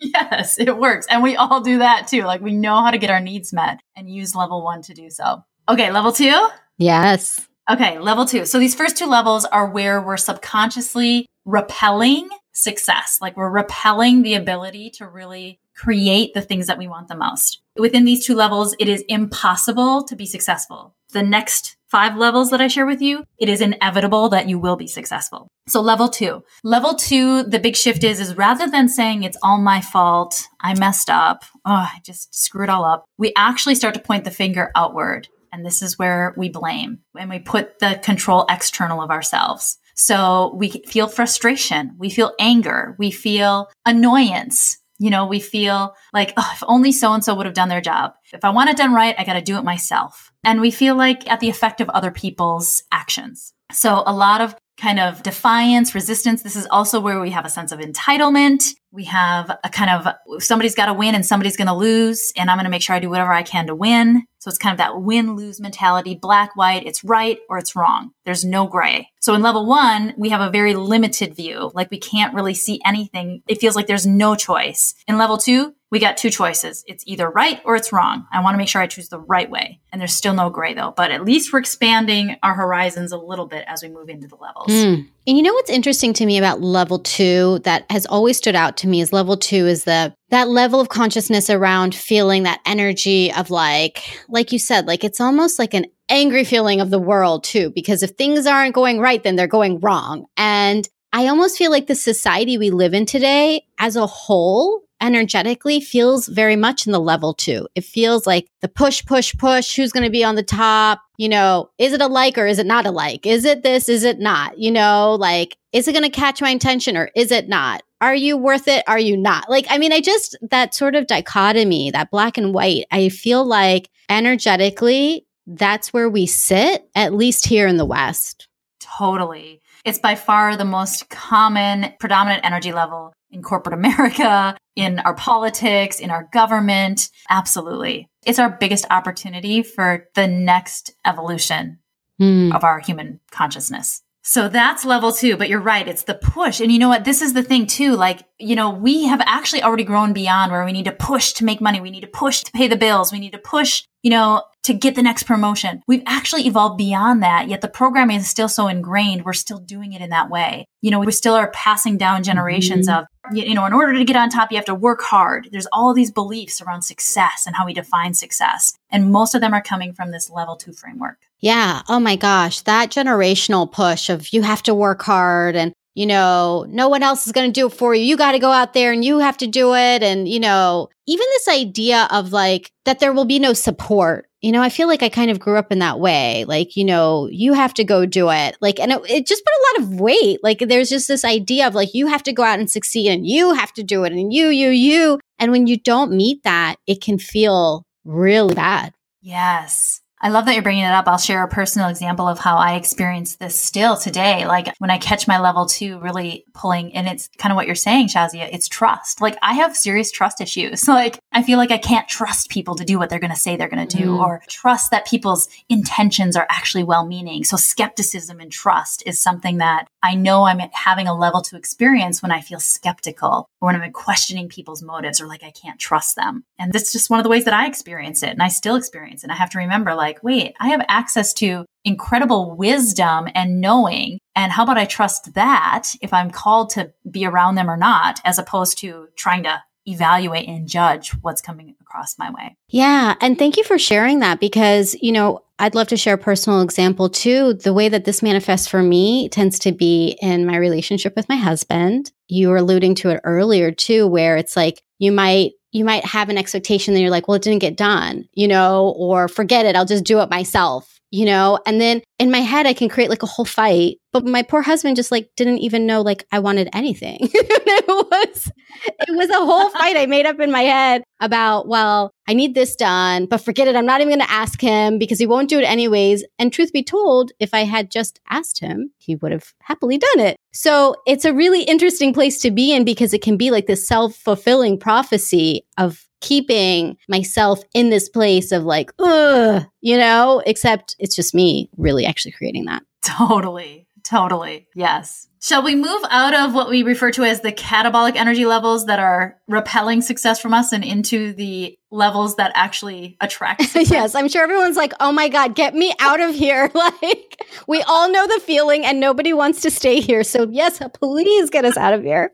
yes, 0.00 0.58
it 0.58 0.78
works. 0.78 1.06
And 1.10 1.22
we 1.22 1.36
all 1.36 1.60
do 1.60 1.76
that 1.78 2.08
too. 2.08 2.22
Like 2.22 2.40
we 2.40 2.54
know 2.54 2.82
how 2.82 2.90
to 2.90 2.98
get 2.98 3.10
our 3.10 3.20
needs 3.20 3.52
met 3.52 3.80
and 3.96 4.10
use 4.10 4.34
level 4.34 4.64
one 4.64 4.80
to 4.82 4.94
do 4.94 5.10
so. 5.10 5.44
Okay, 5.68 5.92
level 5.92 6.12
two? 6.12 6.48
Yes. 6.78 7.46
Okay, 7.70 7.98
level 7.98 8.24
two. 8.24 8.46
So 8.46 8.58
these 8.58 8.74
first 8.74 8.96
two 8.96 9.04
levels 9.04 9.44
are 9.44 9.68
where 9.68 10.00
we're 10.00 10.16
subconsciously 10.16 11.26
repelling 11.44 12.30
success. 12.58 13.18
Like 13.20 13.36
we're 13.36 13.50
repelling 13.50 14.22
the 14.22 14.34
ability 14.34 14.90
to 14.90 15.06
really 15.06 15.60
create 15.74 16.34
the 16.34 16.42
things 16.42 16.66
that 16.66 16.78
we 16.78 16.88
want 16.88 17.08
the 17.08 17.16
most. 17.16 17.62
Within 17.76 18.04
these 18.04 18.26
two 18.26 18.34
levels, 18.34 18.74
it 18.80 18.88
is 18.88 19.04
impossible 19.08 20.02
to 20.04 20.16
be 20.16 20.26
successful. 20.26 20.94
The 21.12 21.22
next 21.22 21.76
five 21.86 22.16
levels 22.16 22.50
that 22.50 22.60
I 22.60 22.68
share 22.68 22.84
with 22.84 23.00
you, 23.00 23.24
it 23.38 23.48
is 23.48 23.60
inevitable 23.60 24.28
that 24.30 24.48
you 24.48 24.58
will 24.58 24.76
be 24.76 24.88
successful. 24.88 25.48
So 25.68 25.80
level 25.80 26.08
two, 26.08 26.42
level 26.64 26.94
two, 26.94 27.44
the 27.44 27.60
big 27.60 27.76
shift 27.76 28.04
is, 28.04 28.20
is 28.20 28.36
rather 28.36 28.68
than 28.68 28.88
saying 28.88 29.22
it's 29.22 29.38
all 29.42 29.58
my 29.58 29.80
fault, 29.80 30.48
I 30.60 30.78
messed 30.78 31.08
up, 31.08 31.44
oh, 31.64 31.70
I 31.72 32.00
just 32.04 32.34
screwed 32.34 32.64
it 32.64 32.70
all 32.70 32.84
up, 32.84 33.04
we 33.16 33.32
actually 33.36 33.74
start 33.76 33.94
to 33.94 34.00
point 34.00 34.24
the 34.24 34.30
finger 34.30 34.70
outward. 34.74 35.28
And 35.50 35.64
this 35.64 35.80
is 35.80 35.98
where 35.98 36.34
we 36.36 36.50
blame 36.50 36.98
and 37.18 37.30
we 37.30 37.38
put 37.38 37.78
the 37.78 37.98
control 38.02 38.44
external 38.50 39.00
of 39.00 39.10
ourselves. 39.10 39.78
So 39.98 40.54
we 40.54 40.70
feel 40.86 41.08
frustration. 41.08 41.96
We 41.98 42.08
feel 42.08 42.32
anger. 42.38 42.94
We 43.00 43.10
feel 43.10 43.68
annoyance. 43.84 44.78
You 45.00 45.10
know, 45.10 45.26
we 45.26 45.40
feel 45.40 45.94
like, 46.12 46.32
oh, 46.36 46.50
if 46.54 46.62
only 46.66 46.92
so 46.92 47.12
and 47.12 47.22
so 47.22 47.34
would 47.34 47.46
have 47.46 47.54
done 47.54 47.68
their 47.68 47.80
job. 47.80 48.12
If 48.32 48.44
I 48.44 48.50
want 48.50 48.70
it 48.70 48.76
done 48.76 48.94
right, 48.94 49.14
I 49.18 49.24
got 49.24 49.34
to 49.34 49.42
do 49.42 49.58
it 49.58 49.64
myself. 49.64 50.32
And 50.44 50.60
we 50.60 50.70
feel 50.70 50.94
like 50.94 51.28
at 51.28 51.40
the 51.40 51.50
effect 51.50 51.80
of 51.80 51.88
other 51.90 52.12
people's 52.12 52.84
actions. 52.92 53.52
So 53.72 54.04
a 54.06 54.12
lot 54.12 54.40
of 54.40 54.54
kind 54.78 55.00
of 55.00 55.22
defiance, 55.22 55.94
resistance. 55.94 56.42
This 56.42 56.56
is 56.56 56.66
also 56.70 57.00
where 57.00 57.20
we 57.20 57.30
have 57.30 57.44
a 57.44 57.50
sense 57.50 57.72
of 57.72 57.80
entitlement. 57.80 58.74
We 58.90 59.04
have 59.04 59.50
a 59.62 59.68
kind 59.68 59.90
of 59.90 60.42
somebody's 60.42 60.74
got 60.74 60.86
to 60.86 60.94
win 60.94 61.14
and 61.14 61.26
somebody's 61.26 61.56
going 61.56 61.66
to 61.66 61.74
lose, 61.74 62.32
and 62.36 62.50
I'm 62.50 62.56
going 62.56 62.64
to 62.64 62.70
make 62.70 62.80
sure 62.80 62.96
I 62.96 63.00
do 63.00 63.10
whatever 63.10 63.32
I 63.32 63.42
can 63.42 63.66
to 63.66 63.74
win. 63.74 64.24
So 64.38 64.48
it's 64.48 64.58
kind 64.58 64.72
of 64.72 64.78
that 64.78 65.02
win 65.02 65.34
lose 65.34 65.60
mentality, 65.60 66.14
black, 66.14 66.56
white, 66.56 66.86
it's 66.86 67.04
right 67.04 67.38
or 67.50 67.58
it's 67.58 67.74
wrong. 67.74 68.12
There's 68.24 68.44
no 68.44 68.66
gray. 68.66 69.10
So 69.20 69.34
in 69.34 69.42
level 69.42 69.66
one, 69.66 70.14
we 70.16 70.30
have 70.30 70.40
a 70.40 70.50
very 70.50 70.74
limited 70.74 71.34
view. 71.34 71.70
Like 71.74 71.90
we 71.90 71.98
can't 71.98 72.34
really 72.34 72.54
see 72.54 72.80
anything. 72.86 73.42
It 73.48 73.60
feels 73.60 73.76
like 73.76 73.88
there's 73.88 74.06
no 74.06 74.36
choice. 74.36 74.94
In 75.06 75.18
level 75.18 75.36
two, 75.38 75.74
we 75.90 75.98
got 75.98 76.16
two 76.16 76.30
choices. 76.30 76.84
It's 76.86 77.02
either 77.06 77.28
right 77.28 77.60
or 77.64 77.74
it's 77.74 77.92
wrong. 77.92 78.26
I 78.32 78.42
want 78.42 78.54
to 78.54 78.58
make 78.58 78.68
sure 78.68 78.80
I 78.80 78.86
choose 78.86 79.08
the 79.08 79.20
right 79.20 79.50
way. 79.50 79.80
And 79.90 80.00
there's 80.00 80.14
still 80.14 80.34
no 80.34 80.50
gray 80.50 80.74
though, 80.74 80.92
but 80.96 81.10
at 81.10 81.24
least 81.24 81.52
we're 81.52 81.58
expanding 81.60 82.36
our 82.42 82.54
horizons 82.54 83.10
a 83.10 83.18
little 83.18 83.46
bit 83.46 83.64
as 83.66 83.82
we 83.82 83.88
move 83.88 84.08
into 84.08 84.28
the 84.28 84.36
levels. 84.68 84.86
Mm. 84.86 85.08
And 85.26 85.36
you 85.36 85.42
know 85.42 85.52
what's 85.52 85.68
interesting 85.68 86.14
to 86.14 86.24
me 86.24 86.38
about 86.38 86.62
level 86.62 87.00
two 87.00 87.58
that 87.64 87.84
has 87.90 88.06
always 88.06 88.38
stood 88.38 88.54
out 88.54 88.78
to 88.78 88.88
me 88.88 89.02
is 89.02 89.12
level 89.12 89.36
two 89.36 89.66
is 89.66 89.84
the 89.84 90.14
that 90.30 90.48
level 90.48 90.80
of 90.80 90.88
consciousness 90.88 91.50
around 91.50 91.94
feeling 91.94 92.44
that 92.44 92.60
energy 92.64 93.30
of 93.32 93.50
like, 93.50 94.02
like 94.30 94.52
you 94.52 94.58
said, 94.58 94.86
like 94.86 95.04
it's 95.04 95.20
almost 95.20 95.58
like 95.58 95.74
an 95.74 95.84
angry 96.08 96.44
feeling 96.44 96.80
of 96.80 96.88
the 96.88 96.98
world 96.98 97.44
too, 97.44 97.70
because 97.74 98.02
if 98.02 98.12
things 98.12 98.46
aren't 98.46 98.74
going 98.74 99.00
right, 99.00 99.22
then 99.22 99.36
they're 99.36 99.46
going 99.46 99.80
wrong. 99.80 100.24
And 100.38 100.88
I 101.12 101.26
almost 101.26 101.58
feel 101.58 101.70
like 101.70 101.88
the 101.88 101.94
society 101.94 102.56
we 102.56 102.70
live 102.70 102.94
in 102.94 103.04
today 103.04 103.66
as 103.78 103.96
a 103.96 104.06
whole 104.06 104.80
energetically 105.00 105.80
feels 105.80 106.26
very 106.26 106.56
much 106.56 106.86
in 106.86 106.92
the 106.92 107.00
level 107.00 107.34
two. 107.34 107.68
It 107.74 107.84
feels 107.84 108.26
like 108.26 108.48
the 108.60 108.68
push, 108.68 109.04
push, 109.04 109.34
push. 109.36 109.76
Who's 109.76 109.92
going 109.92 110.04
to 110.04 110.10
be 110.10 110.24
on 110.24 110.34
the 110.34 110.42
top? 110.42 111.00
You 111.16 111.28
know, 111.28 111.70
is 111.78 111.92
it 111.92 112.00
a 112.00 112.06
like 112.06 112.38
or 112.38 112.46
is 112.46 112.58
it 112.58 112.66
not 112.66 112.86
a 112.86 112.90
like? 112.90 113.26
Is 113.26 113.44
it 113.44 113.62
this? 113.62 113.88
Is 113.88 114.04
it 114.04 114.18
not? 114.18 114.58
You 114.58 114.70
know, 114.70 115.16
like, 115.18 115.56
is 115.72 115.88
it 115.88 115.92
going 115.92 116.04
to 116.04 116.10
catch 116.10 116.40
my 116.40 116.50
attention 116.50 116.96
or 116.96 117.10
is 117.14 117.30
it 117.30 117.48
not? 117.48 117.82
Are 118.00 118.14
you 118.14 118.36
worth 118.36 118.68
it? 118.68 118.84
Are 118.86 118.98
you 118.98 119.16
not? 119.16 119.50
Like, 119.50 119.66
I 119.70 119.78
mean, 119.78 119.92
I 119.92 120.00
just, 120.00 120.36
that 120.50 120.74
sort 120.74 120.94
of 120.94 121.06
dichotomy, 121.06 121.90
that 121.90 122.10
black 122.10 122.38
and 122.38 122.54
white, 122.54 122.86
I 122.92 123.08
feel 123.08 123.44
like 123.44 123.90
energetically, 124.08 125.26
that's 125.46 125.92
where 125.92 126.08
we 126.08 126.26
sit, 126.26 126.88
at 126.94 127.14
least 127.14 127.46
here 127.46 127.66
in 127.66 127.76
the 127.76 127.84
West. 127.84 128.48
Totally. 128.78 129.60
It's 129.84 129.98
by 129.98 130.14
far 130.14 130.56
the 130.56 130.64
most 130.64 131.08
common, 131.08 131.92
predominant 131.98 132.44
energy 132.44 132.72
level 132.72 133.12
in 133.30 133.42
corporate 133.42 133.74
America, 133.74 134.56
in 134.76 134.98
our 135.00 135.14
politics, 135.14 136.00
in 136.00 136.10
our 136.10 136.28
government. 136.32 137.10
Absolutely. 137.28 138.08
It's 138.24 138.38
our 138.38 138.50
biggest 138.50 138.86
opportunity 138.90 139.62
for 139.62 140.08
the 140.14 140.26
next 140.26 140.92
evolution 141.04 141.78
mm. 142.20 142.54
of 142.54 142.64
our 142.64 142.78
human 142.78 143.20
consciousness. 143.30 144.02
So 144.22 144.48
that's 144.48 144.84
level 144.84 145.12
two, 145.12 145.38
but 145.38 145.48
you're 145.48 145.58
right. 145.58 145.88
It's 145.88 146.02
the 146.02 146.14
push. 146.14 146.60
And 146.60 146.70
you 146.70 146.78
know 146.78 146.90
what? 146.90 147.04
This 147.04 147.22
is 147.22 147.32
the 147.32 147.42
thing 147.42 147.66
too. 147.66 147.96
Like, 147.96 148.24
you 148.38 148.56
know, 148.56 148.68
we 148.68 149.04
have 149.04 149.22
actually 149.24 149.62
already 149.62 149.84
grown 149.84 150.12
beyond 150.12 150.52
where 150.52 150.66
we 150.66 150.72
need 150.72 150.84
to 150.84 150.92
push 150.92 151.32
to 151.34 151.46
make 151.46 151.62
money. 151.62 151.80
We 151.80 151.90
need 151.90 152.02
to 152.02 152.08
push 152.08 152.42
to 152.42 152.52
pay 152.52 152.68
the 152.68 152.76
bills. 152.76 153.10
We 153.10 153.20
need 153.20 153.32
to 153.32 153.38
push, 153.38 153.84
you 154.02 154.10
know, 154.10 154.42
to 154.64 154.74
get 154.74 154.94
the 154.94 155.02
next 155.02 155.22
promotion. 155.22 155.82
We've 155.88 156.02
actually 156.06 156.46
evolved 156.46 156.76
beyond 156.76 157.22
that, 157.22 157.48
yet 157.48 157.62
the 157.62 157.68
programming 157.68 158.18
is 158.18 158.28
still 158.28 158.48
so 158.48 158.68
ingrained. 158.68 159.24
We're 159.24 159.32
still 159.32 159.58
doing 159.58 159.92
it 159.94 160.02
in 160.02 160.10
that 160.10 160.28
way. 160.28 160.66
You 160.82 160.90
know, 160.90 161.00
we 161.00 161.10
still 161.12 161.34
are 161.34 161.50
passing 161.52 161.96
down 161.96 162.22
generations 162.22 162.88
mm-hmm. 162.88 163.00
of, 163.00 163.36
you 163.36 163.54
know, 163.54 163.64
in 163.64 163.72
order 163.72 163.94
to 163.94 164.04
get 164.04 164.16
on 164.16 164.28
top, 164.28 164.50
you 164.50 164.56
have 164.56 164.66
to 164.66 164.74
work 164.74 165.00
hard. 165.00 165.48
There's 165.50 165.66
all 165.72 165.94
these 165.94 166.10
beliefs 166.10 166.60
around 166.60 166.82
success 166.82 167.44
and 167.46 167.56
how 167.56 167.64
we 167.64 167.72
define 167.72 168.14
success. 168.14 168.74
And 168.90 169.10
most 169.10 169.34
of 169.34 169.40
them 169.40 169.54
are 169.54 169.62
coming 169.62 169.92
from 169.94 170.10
this 170.10 170.30
level 170.30 170.56
two 170.56 170.72
framework. 170.72 171.18
Yeah. 171.40 171.82
Oh 171.88 172.00
my 172.00 172.16
gosh. 172.16 172.60
That 172.62 172.90
generational 172.90 173.70
push 173.70 174.10
of 174.10 174.32
you 174.32 174.42
have 174.42 174.62
to 174.64 174.74
work 174.74 175.02
hard 175.02 175.56
and 175.56 175.72
you 175.98 176.06
know, 176.06 176.64
no 176.68 176.88
one 176.88 177.02
else 177.02 177.26
is 177.26 177.32
going 177.32 177.52
to 177.52 177.60
do 177.60 177.66
it 177.66 177.72
for 177.72 177.92
you. 177.92 178.04
You 178.04 178.16
got 178.16 178.30
to 178.30 178.38
go 178.38 178.52
out 178.52 178.72
there 178.72 178.92
and 178.92 179.04
you 179.04 179.18
have 179.18 179.36
to 179.38 179.48
do 179.48 179.74
it. 179.74 180.00
And, 180.00 180.28
you 180.28 180.38
know, 180.38 180.90
even 181.08 181.26
this 181.30 181.48
idea 181.48 182.06
of 182.12 182.32
like 182.32 182.70
that 182.84 183.00
there 183.00 183.12
will 183.12 183.24
be 183.24 183.40
no 183.40 183.52
support. 183.52 184.28
You 184.40 184.52
know, 184.52 184.62
I 184.62 184.68
feel 184.68 184.86
like 184.86 185.02
I 185.02 185.08
kind 185.08 185.28
of 185.28 185.40
grew 185.40 185.56
up 185.56 185.72
in 185.72 185.80
that 185.80 185.98
way. 185.98 186.44
Like, 186.44 186.76
you 186.76 186.84
know, 186.84 187.28
you 187.32 187.52
have 187.52 187.74
to 187.74 187.82
go 187.82 188.06
do 188.06 188.30
it. 188.30 188.56
Like, 188.60 188.78
and 188.78 188.92
it, 188.92 189.00
it 189.10 189.26
just 189.26 189.44
put 189.44 189.52
a 189.52 189.66
lot 189.66 189.88
of 189.88 190.00
weight. 190.00 190.38
Like, 190.40 190.60
there's 190.60 190.88
just 190.88 191.08
this 191.08 191.24
idea 191.24 191.66
of 191.66 191.74
like, 191.74 191.92
you 191.94 192.06
have 192.06 192.22
to 192.22 192.32
go 192.32 192.44
out 192.44 192.60
and 192.60 192.70
succeed 192.70 193.10
and 193.10 193.26
you 193.26 193.54
have 193.54 193.72
to 193.72 193.82
do 193.82 194.04
it 194.04 194.12
and 194.12 194.32
you, 194.32 194.50
you, 194.50 194.68
you. 194.68 195.18
And 195.40 195.50
when 195.50 195.66
you 195.66 195.80
don't 195.80 196.12
meet 196.12 196.44
that, 196.44 196.76
it 196.86 197.02
can 197.02 197.18
feel 197.18 197.84
really 198.04 198.54
bad. 198.54 198.94
Yes. 199.20 200.00
I 200.20 200.30
love 200.30 200.46
that 200.46 200.54
you're 200.54 200.62
bringing 200.62 200.84
it 200.84 200.92
up. 200.92 201.06
I'll 201.06 201.18
share 201.18 201.42
a 201.42 201.48
personal 201.48 201.88
example 201.88 202.28
of 202.28 202.38
how 202.38 202.56
I 202.56 202.74
experience 202.74 203.36
this 203.36 203.58
still 203.58 203.96
today. 203.96 204.46
Like 204.46 204.74
when 204.78 204.90
I 204.90 204.98
catch 204.98 205.28
my 205.28 205.38
level 205.38 205.66
two 205.66 205.98
really 206.00 206.44
pulling, 206.54 206.94
and 206.94 207.06
it's 207.06 207.28
kind 207.38 207.52
of 207.52 207.56
what 207.56 207.66
you're 207.66 207.74
saying, 207.74 208.08
Shazia, 208.08 208.48
it's 208.52 208.68
trust. 208.68 209.20
Like 209.20 209.36
I 209.42 209.54
have 209.54 209.76
serious 209.76 210.10
trust 210.10 210.40
issues. 210.40 210.86
Like 210.98 211.20
I 211.30 211.44
feel 211.44 211.58
like 211.58 211.70
I 211.70 211.78
can't 211.78 212.08
trust 212.08 212.48
people 212.48 212.74
to 212.74 212.84
do 212.84 212.98
what 212.98 213.08
they're 213.08 213.20
going 213.20 213.30
to 213.30 213.36
say 213.36 213.56
they're 213.56 213.68
going 213.68 213.86
to 213.86 213.96
do 213.98 214.16
mm. 214.16 214.18
or 214.18 214.42
trust 214.48 214.90
that 214.90 215.06
people's 215.06 215.48
intentions 215.68 216.34
are 216.34 216.46
actually 216.50 216.82
well 216.82 217.06
meaning. 217.06 217.44
So 217.44 217.56
skepticism 217.56 218.40
and 218.40 218.50
trust 218.50 219.04
is 219.06 219.20
something 219.20 219.58
that 219.58 219.86
I 220.02 220.14
know 220.14 220.44
I'm 220.44 220.58
having 220.72 221.06
a 221.06 221.16
level 221.16 221.40
two 221.40 221.56
experience 221.56 222.20
when 222.20 222.32
I 222.32 222.40
feel 222.40 222.58
skeptical 222.58 223.48
or 223.60 223.66
when 223.66 223.80
I'm 223.80 223.92
questioning 223.92 224.48
people's 224.48 224.82
motives 224.82 225.20
or 225.20 225.26
like 225.26 225.44
I 225.44 225.50
can't 225.50 225.78
trust 225.78 226.16
them. 226.16 226.44
And 226.58 226.72
that's 226.72 226.92
just 226.92 227.10
one 227.10 227.20
of 227.20 227.24
the 227.24 227.30
ways 227.30 227.44
that 227.44 227.54
I 227.54 227.66
experience 227.66 228.22
it. 228.22 228.30
And 228.30 228.42
I 228.42 228.48
still 228.48 228.76
experience 228.76 229.22
it. 229.22 229.26
And 229.26 229.32
I 229.32 229.36
have 229.36 229.50
to 229.50 229.58
remember 229.58 229.94
like, 229.94 230.07
like, 230.08 230.22
wait, 230.22 230.54
I 230.58 230.68
have 230.68 230.84
access 230.88 231.32
to 231.34 231.66
incredible 231.84 232.56
wisdom 232.56 233.28
and 233.34 233.60
knowing. 233.60 234.18
And 234.34 234.52
how 234.52 234.64
about 234.64 234.78
I 234.78 234.84
trust 234.84 235.34
that 235.34 235.90
if 236.00 236.12
I'm 236.12 236.30
called 236.30 236.70
to 236.70 236.92
be 237.10 237.26
around 237.26 237.54
them 237.54 237.70
or 237.70 237.76
not, 237.76 238.20
as 238.24 238.38
opposed 238.38 238.78
to 238.78 239.08
trying 239.16 239.42
to 239.44 239.62
evaluate 239.86 240.48
and 240.48 240.68
judge 240.68 241.10
what's 241.22 241.40
coming 241.40 241.74
across 241.80 242.18
my 242.18 242.30
way. 242.30 242.54
Yeah. 242.68 243.14
And 243.20 243.38
thank 243.38 243.56
you 243.56 243.64
for 243.64 243.78
sharing 243.78 244.18
that 244.20 244.38
because, 244.38 244.94
you 245.00 245.12
know, 245.12 245.40
I'd 245.58 245.74
love 245.74 245.88
to 245.88 245.96
share 245.96 246.14
a 246.14 246.18
personal 246.18 246.60
example 246.60 247.08
too. 247.08 247.54
The 247.54 247.72
way 247.72 247.88
that 247.88 248.04
this 248.04 248.22
manifests 248.22 248.68
for 248.68 248.82
me 248.82 249.28
tends 249.30 249.58
to 249.60 249.72
be 249.72 250.18
in 250.20 250.46
my 250.46 250.56
relationship 250.56 251.16
with 251.16 251.28
my 251.28 251.36
husband. 251.36 252.12
You 252.28 252.50
were 252.50 252.58
alluding 252.58 252.96
to 252.96 253.10
it 253.10 253.20
earlier 253.24 253.72
too, 253.72 254.06
where 254.06 254.36
it's 254.36 254.56
like 254.56 254.82
you 254.98 255.10
might 255.10 255.52
you 255.72 255.84
might 255.84 256.04
have 256.04 256.28
an 256.28 256.38
expectation 256.38 256.94
that 256.94 257.00
you're 257.00 257.10
like, 257.10 257.28
well, 257.28 257.36
it 257.36 257.42
didn't 257.42 257.60
get 257.60 257.76
done, 257.76 258.28
you 258.32 258.48
know, 258.48 258.94
or 258.96 259.28
forget 259.28 259.66
it, 259.66 259.76
I'll 259.76 259.84
just 259.84 260.04
do 260.04 260.20
it 260.20 260.30
myself, 260.30 260.97
you 261.10 261.24
know? 261.24 261.58
And 261.66 261.80
then 261.80 262.02
in 262.18 262.30
my 262.30 262.38
head, 262.40 262.66
I 262.66 262.72
can 262.72 262.88
create 262.88 263.10
like 263.10 263.22
a 263.22 263.26
whole 263.26 263.44
fight. 263.44 263.98
But 264.12 264.24
my 264.24 264.42
poor 264.42 264.62
husband 264.62 264.96
just 264.96 265.12
like 265.12 265.30
didn't 265.36 265.58
even 265.58 265.86
know 265.86 266.00
like 266.00 266.24
I 266.32 266.38
wanted 266.38 266.68
anything. 266.72 267.18
it 267.22 267.86
was 267.86 268.50
it 268.84 269.16
was 269.16 269.30
a 269.30 269.34
whole 269.34 269.70
fight 269.70 269.96
I 269.96 270.06
made 270.06 270.26
up 270.26 270.40
in 270.40 270.50
my 270.50 270.62
head 270.62 271.02
about, 271.20 271.68
well, 271.68 272.12
I 272.28 272.34
need 272.34 272.54
this 272.54 272.76
done, 272.76 273.26
but 273.26 273.38
forget 273.38 273.68
it. 273.68 273.76
I'm 273.76 273.86
not 273.86 274.00
even 274.00 274.14
going 274.14 274.26
to 274.26 274.32
ask 274.32 274.60
him 274.60 274.98
because 274.98 275.18
he 275.18 275.26
won't 275.26 275.48
do 275.48 275.58
it 275.58 275.64
anyways. 275.64 276.24
And 276.38 276.52
truth 276.52 276.72
be 276.72 276.82
told, 276.82 277.32
if 277.38 277.54
I 277.54 277.64
had 277.64 277.90
just 277.90 278.20
asked 278.30 278.60
him, 278.60 278.92
he 278.98 279.16
would 279.16 279.32
have 279.32 279.52
happily 279.62 279.98
done 279.98 280.20
it. 280.20 280.36
So 280.52 280.96
it's 281.06 281.24
a 281.24 281.34
really 281.34 281.62
interesting 281.62 282.12
place 282.12 282.38
to 282.40 282.50
be 282.50 282.74
in 282.74 282.84
because 282.84 283.14
it 283.14 283.22
can 283.22 283.36
be 283.36 283.50
like 283.50 283.66
this 283.66 283.86
self 283.86 284.14
fulfilling 284.14 284.78
prophecy 284.78 285.66
of 285.76 286.07
keeping 286.20 286.96
myself 287.08 287.62
in 287.74 287.90
this 287.90 288.08
place 288.08 288.52
of 288.52 288.64
like, 288.64 288.92
ugh, 288.98 289.64
you 289.80 289.96
know, 289.96 290.42
except 290.46 290.96
it's 290.98 291.16
just 291.16 291.34
me 291.34 291.70
really 291.76 292.06
actually 292.06 292.32
creating 292.32 292.66
that. 292.66 292.82
Totally. 293.02 293.86
Totally. 294.08 294.66
Yes. 294.74 295.28
Shall 295.40 295.62
we 295.62 295.74
move 295.74 296.02
out 296.10 296.34
of 296.34 296.54
what 296.54 296.70
we 296.70 296.82
refer 296.82 297.10
to 297.12 297.24
as 297.24 297.42
the 297.42 297.52
catabolic 297.52 298.16
energy 298.16 298.46
levels 298.46 298.86
that 298.86 298.98
are 298.98 299.36
repelling 299.46 300.00
success 300.00 300.40
from 300.40 300.54
us 300.54 300.72
and 300.72 300.82
into 300.82 301.34
the 301.34 301.78
levels 301.90 302.36
that 302.36 302.50
actually 302.54 303.16
attract 303.20 303.62
yes, 303.74 304.14
I'm 304.14 304.28
sure 304.28 304.42
everyone's 304.42 304.76
like, 304.76 304.94
"Oh 304.98 305.12
my 305.12 305.28
god, 305.28 305.54
get 305.54 305.74
me 305.74 305.94
out 306.00 306.20
of 306.20 306.34
here." 306.34 306.70
like 306.74 307.46
we 307.66 307.82
all 307.82 308.10
know 308.10 308.26
the 308.26 308.40
feeling 308.40 308.84
and 308.84 308.98
nobody 308.98 309.32
wants 309.32 309.60
to 309.62 309.70
stay 309.70 310.00
here. 310.00 310.24
So, 310.24 310.48
yes, 310.50 310.80
please 310.94 311.50
get 311.50 311.64
us 311.64 311.76
out 311.76 311.92
of 311.92 312.02
here. 312.02 312.32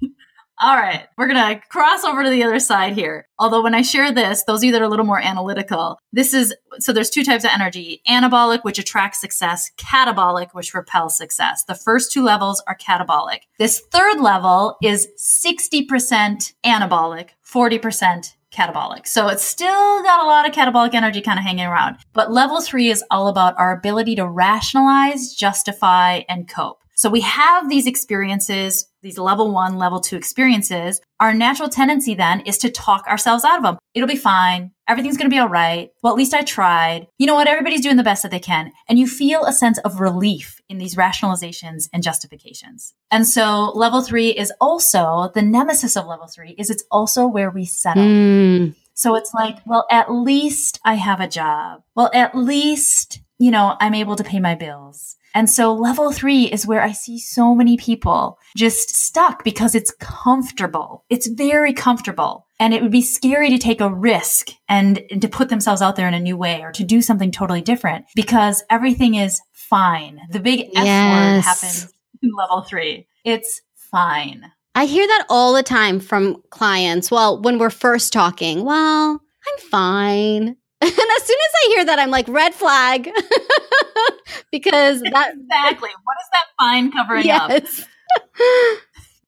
All 0.60 0.74
right, 0.74 1.06
we're 1.16 1.28
going 1.28 1.60
to 1.60 1.64
cross 1.68 2.02
over 2.02 2.24
to 2.24 2.30
the 2.30 2.42
other 2.42 2.58
side 2.58 2.94
here. 2.94 3.28
Although 3.38 3.62
when 3.62 3.74
I 3.74 3.82
share 3.82 4.10
this, 4.10 4.42
those 4.42 4.60
of 4.60 4.64
you 4.64 4.72
that 4.72 4.82
are 4.82 4.86
a 4.86 4.88
little 4.88 5.06
more 5.06 5.20
analytical, 5.20 6.00
this 6.12 6.34
is 6.34 6.52
so 6.80 6.92
there's 6.92 7.10
two 7.10 7.22
types 7.22 7.44
of 7.44 7.50
energy 7.54 8.02
anabolic, 8.08 8.64
which 8.64 8.78
attracts 8.78 9.20
success, 9.20 9.70
catabolic, 9.76 10.48
which 10.54 10.74
repels 10.74 11.16
success. 11.16 11.62
The 11.62 11.76
first 11.76 12.10
two 12.10 12.24
levels 12.24 12.60
are 12.66 12.76
catabolic. 12.76 13.40
This 13.60 13.80
third 13.92 14.20
level 14.20 14.76
is 14.82 15.06
60% 15.16 16.54
anabolic, 16.64 17.28
40% 17.46 18.34
catabolic. 18.52 19.06
So 19.06 19.28
it's 19.28 19.44
still 19.44 20.02
got 20.02 20.24
a 20.24 20.26
lot 20.26 20.48
of 20.48 20.54
catabolic 20.54 20.94
energy 20.94 21.20
kind 21.20 21.38
of 21.38 21.44
hanging 21.44 21.66
around. 21.66 21.98
But 22.14 22.32
level 22.32 22.60
three 22.60 22.88
is 22.88 23.04
all 23.12 23.28
about 23.28 23.58
our 23.58 23.76
ability 23.76 24.16
to 24.16 24.26
rationalize, 24.26 25.34
justify, 25.34 26.22
and 26.28 26.48
cope. 26.48 26.82
So 26.98 27.08
we 27.08 27.20
have 27.20 27.68
these 27.68 27.86
experiences, 27.86 28.88
these 29.02 29.18
level 29.18 29.52
one, 29.52 29.78
level 29.78 30.00
two 30.00 30.16
experiences. 30.16 31.00
Our 31.20 31.32
natural 31.32 31.68
tendency 31.68 32.14
then 32.14 32.40
is 32.40 32.58
to 32.58 32.70
talk 32.70 33.06
ourselves 33.06 33.44
out 33.44 33.58
of 33.58 33.62
them. 33.62 33.78
It'll 33.94 34.08
be 34.08 34.16
fine. 34.16 34.72
Everything's 34.88 35.16
going 35.16 35.30
to 35.30 35.34
be 35.34 35.38
all 35.38 35.48
right. 35.48 35.90
Well, 36.02 36.12
at 36.12 36.16
least 36.16 36.34
I 36.34 36.42
tried. 36.42 37.06
You 37.16 37.28
know 37.28 37.36
what? 37.36 37.46
Everybody's 37.46 37.82
doing 37.82 37.98
the 37.98 38.02
best 38.02 38.24
that 38.24 38.32
they 38.32 38.40
can. 38.40 38.72
And 38.88 38.98
you 38.98 39.06
feel 39.06 39.44
a 39.44 39.52
sense 39.52 39.78
of 39.78 40.00
relief 40.00 40.60
in 40.68 40.78
these 40.78 40.96
rationalizations 40.96 41.88
and 41.92 42.02
justifications. 42.02 42.94
And 43.12 43.28
so 43.28 43.70
level 43.76 44.02
three 44.02 44.30
is 44.30 44.52
also 44.60 45.30
the 45.36 45.42
nemesis 45.42 45.96
of 45.96 46.06
level 46.06 46.26
three 46.26 46.56
is 46.58 46.68
it's 46.68 46.84
also 46.90 47.28
where 47.28 47.50
we 47.50 47.64
settle. 47.64 48.02
Mm. 48.02 48.74
So 48.94 49.14
it's 49.14 49.32
like, 49.32 49.58
well, 49.64 49.86
at 49.88 50.12
least 50.12 50.80
I 50.84 50.94
have 50.94 51.20
a 51.20 51.28
job. 51.28 51.84
Well, 51.94 52.10
at 52.12 52.36
least, 52.36 53.20
you 53.38 53.52
know, 53.52 53.76
I'm 53.78 53.94
able 53.94 54.16
to 54.16 54.24
pay 54.24 54.40
my 54.40 54.56
bills. 54.56 55.14
And 55.34 55.48
so 55.48 55.74
level 55.74 56.10
three 56.12 56.44
is 56.44 56.66
where 56.66 56.82
I 56.82 56.92
see 56.92 57.18
so 57.18 57.54
many 57.54 57.76
people 57.76 58.38
just 58.56 58.96
stuck 58.96 59.44
because 59.44 59.74
it's 59.74 59.92
comfortable. 60.00 61.04
It's 61.10 61.28
very 61.28 61.72
comfortable. 61.72 62.46
And 62.58 62.74
it 62.74 62.82
would 62.82 62.90
be 62.90 63.02
scary 63.02 63.50
to 63.50 63.58
take 63.58 63.80
a 63.80 63.92
risk 63.92 64.50
and, 64.68 65.02
to 65.20 65.28
put 65.28 65.48
themselves 65.48 65.80
out 65.80 65.96
there 65.96 66.08
in 66.08 66.14
a 66.14 66.20
new 66.20 66.36
way 66.36 66.62
or 66.62 66.72
to 66.72 66.82
do 66.82 67.00
something 67.02 67.30
totally 67.30 67.60
different 67.60 68.06
because 68.14 68.64
everything 68.68 69.14
is 69.14 69.40
fine. 69.52 70.20
The 70.30 70.40
big 70.40 70.60
F 70.74 70.84
yes. 70.84 71.36
word 71.36 71.48
happens 71.48 71.92
in 72.22 72.30
level 72.36 72.62
three. 72.62 73.06
It's 73.24 73.60
fine. 73.74 74.50
I 74.74 74.84
hear 74.84 75.06
that 75.06 75.26
all 75.28 75.52
the 75.52 75.62
time 75.62 75.98
from 75.98 76.42
clients. 76.50 77.10
Well, 77.10 77.40
when 77.40 77.58
we're 77.58 77.70
first 77.70 78.12
talking, 78.12 78.64
well, 78.64 79.20
I'm 79.20 79.58
fine. 79.70 80.56
And 80.88 80.92
as 80.92 81.22
soon 81.26 81.38
as 81.38 81.54
I 81.54 81.68
hear 81.68 81.84
that, 81.86 81.98
I'm 81.98 82.10
like, 82.10 82.28
red 82.28 82.54
flag. 82.54 83.04
because 84.52 85.00
that 85.12 85.34
exactly 85.34 85.90
what 86.04 86.16
is 86.20 86.28
that 86.32 86.46
fine 86.58 86.92
covering 86.92 87.24
yes. 87.24 87.80
up? 87.80 87.86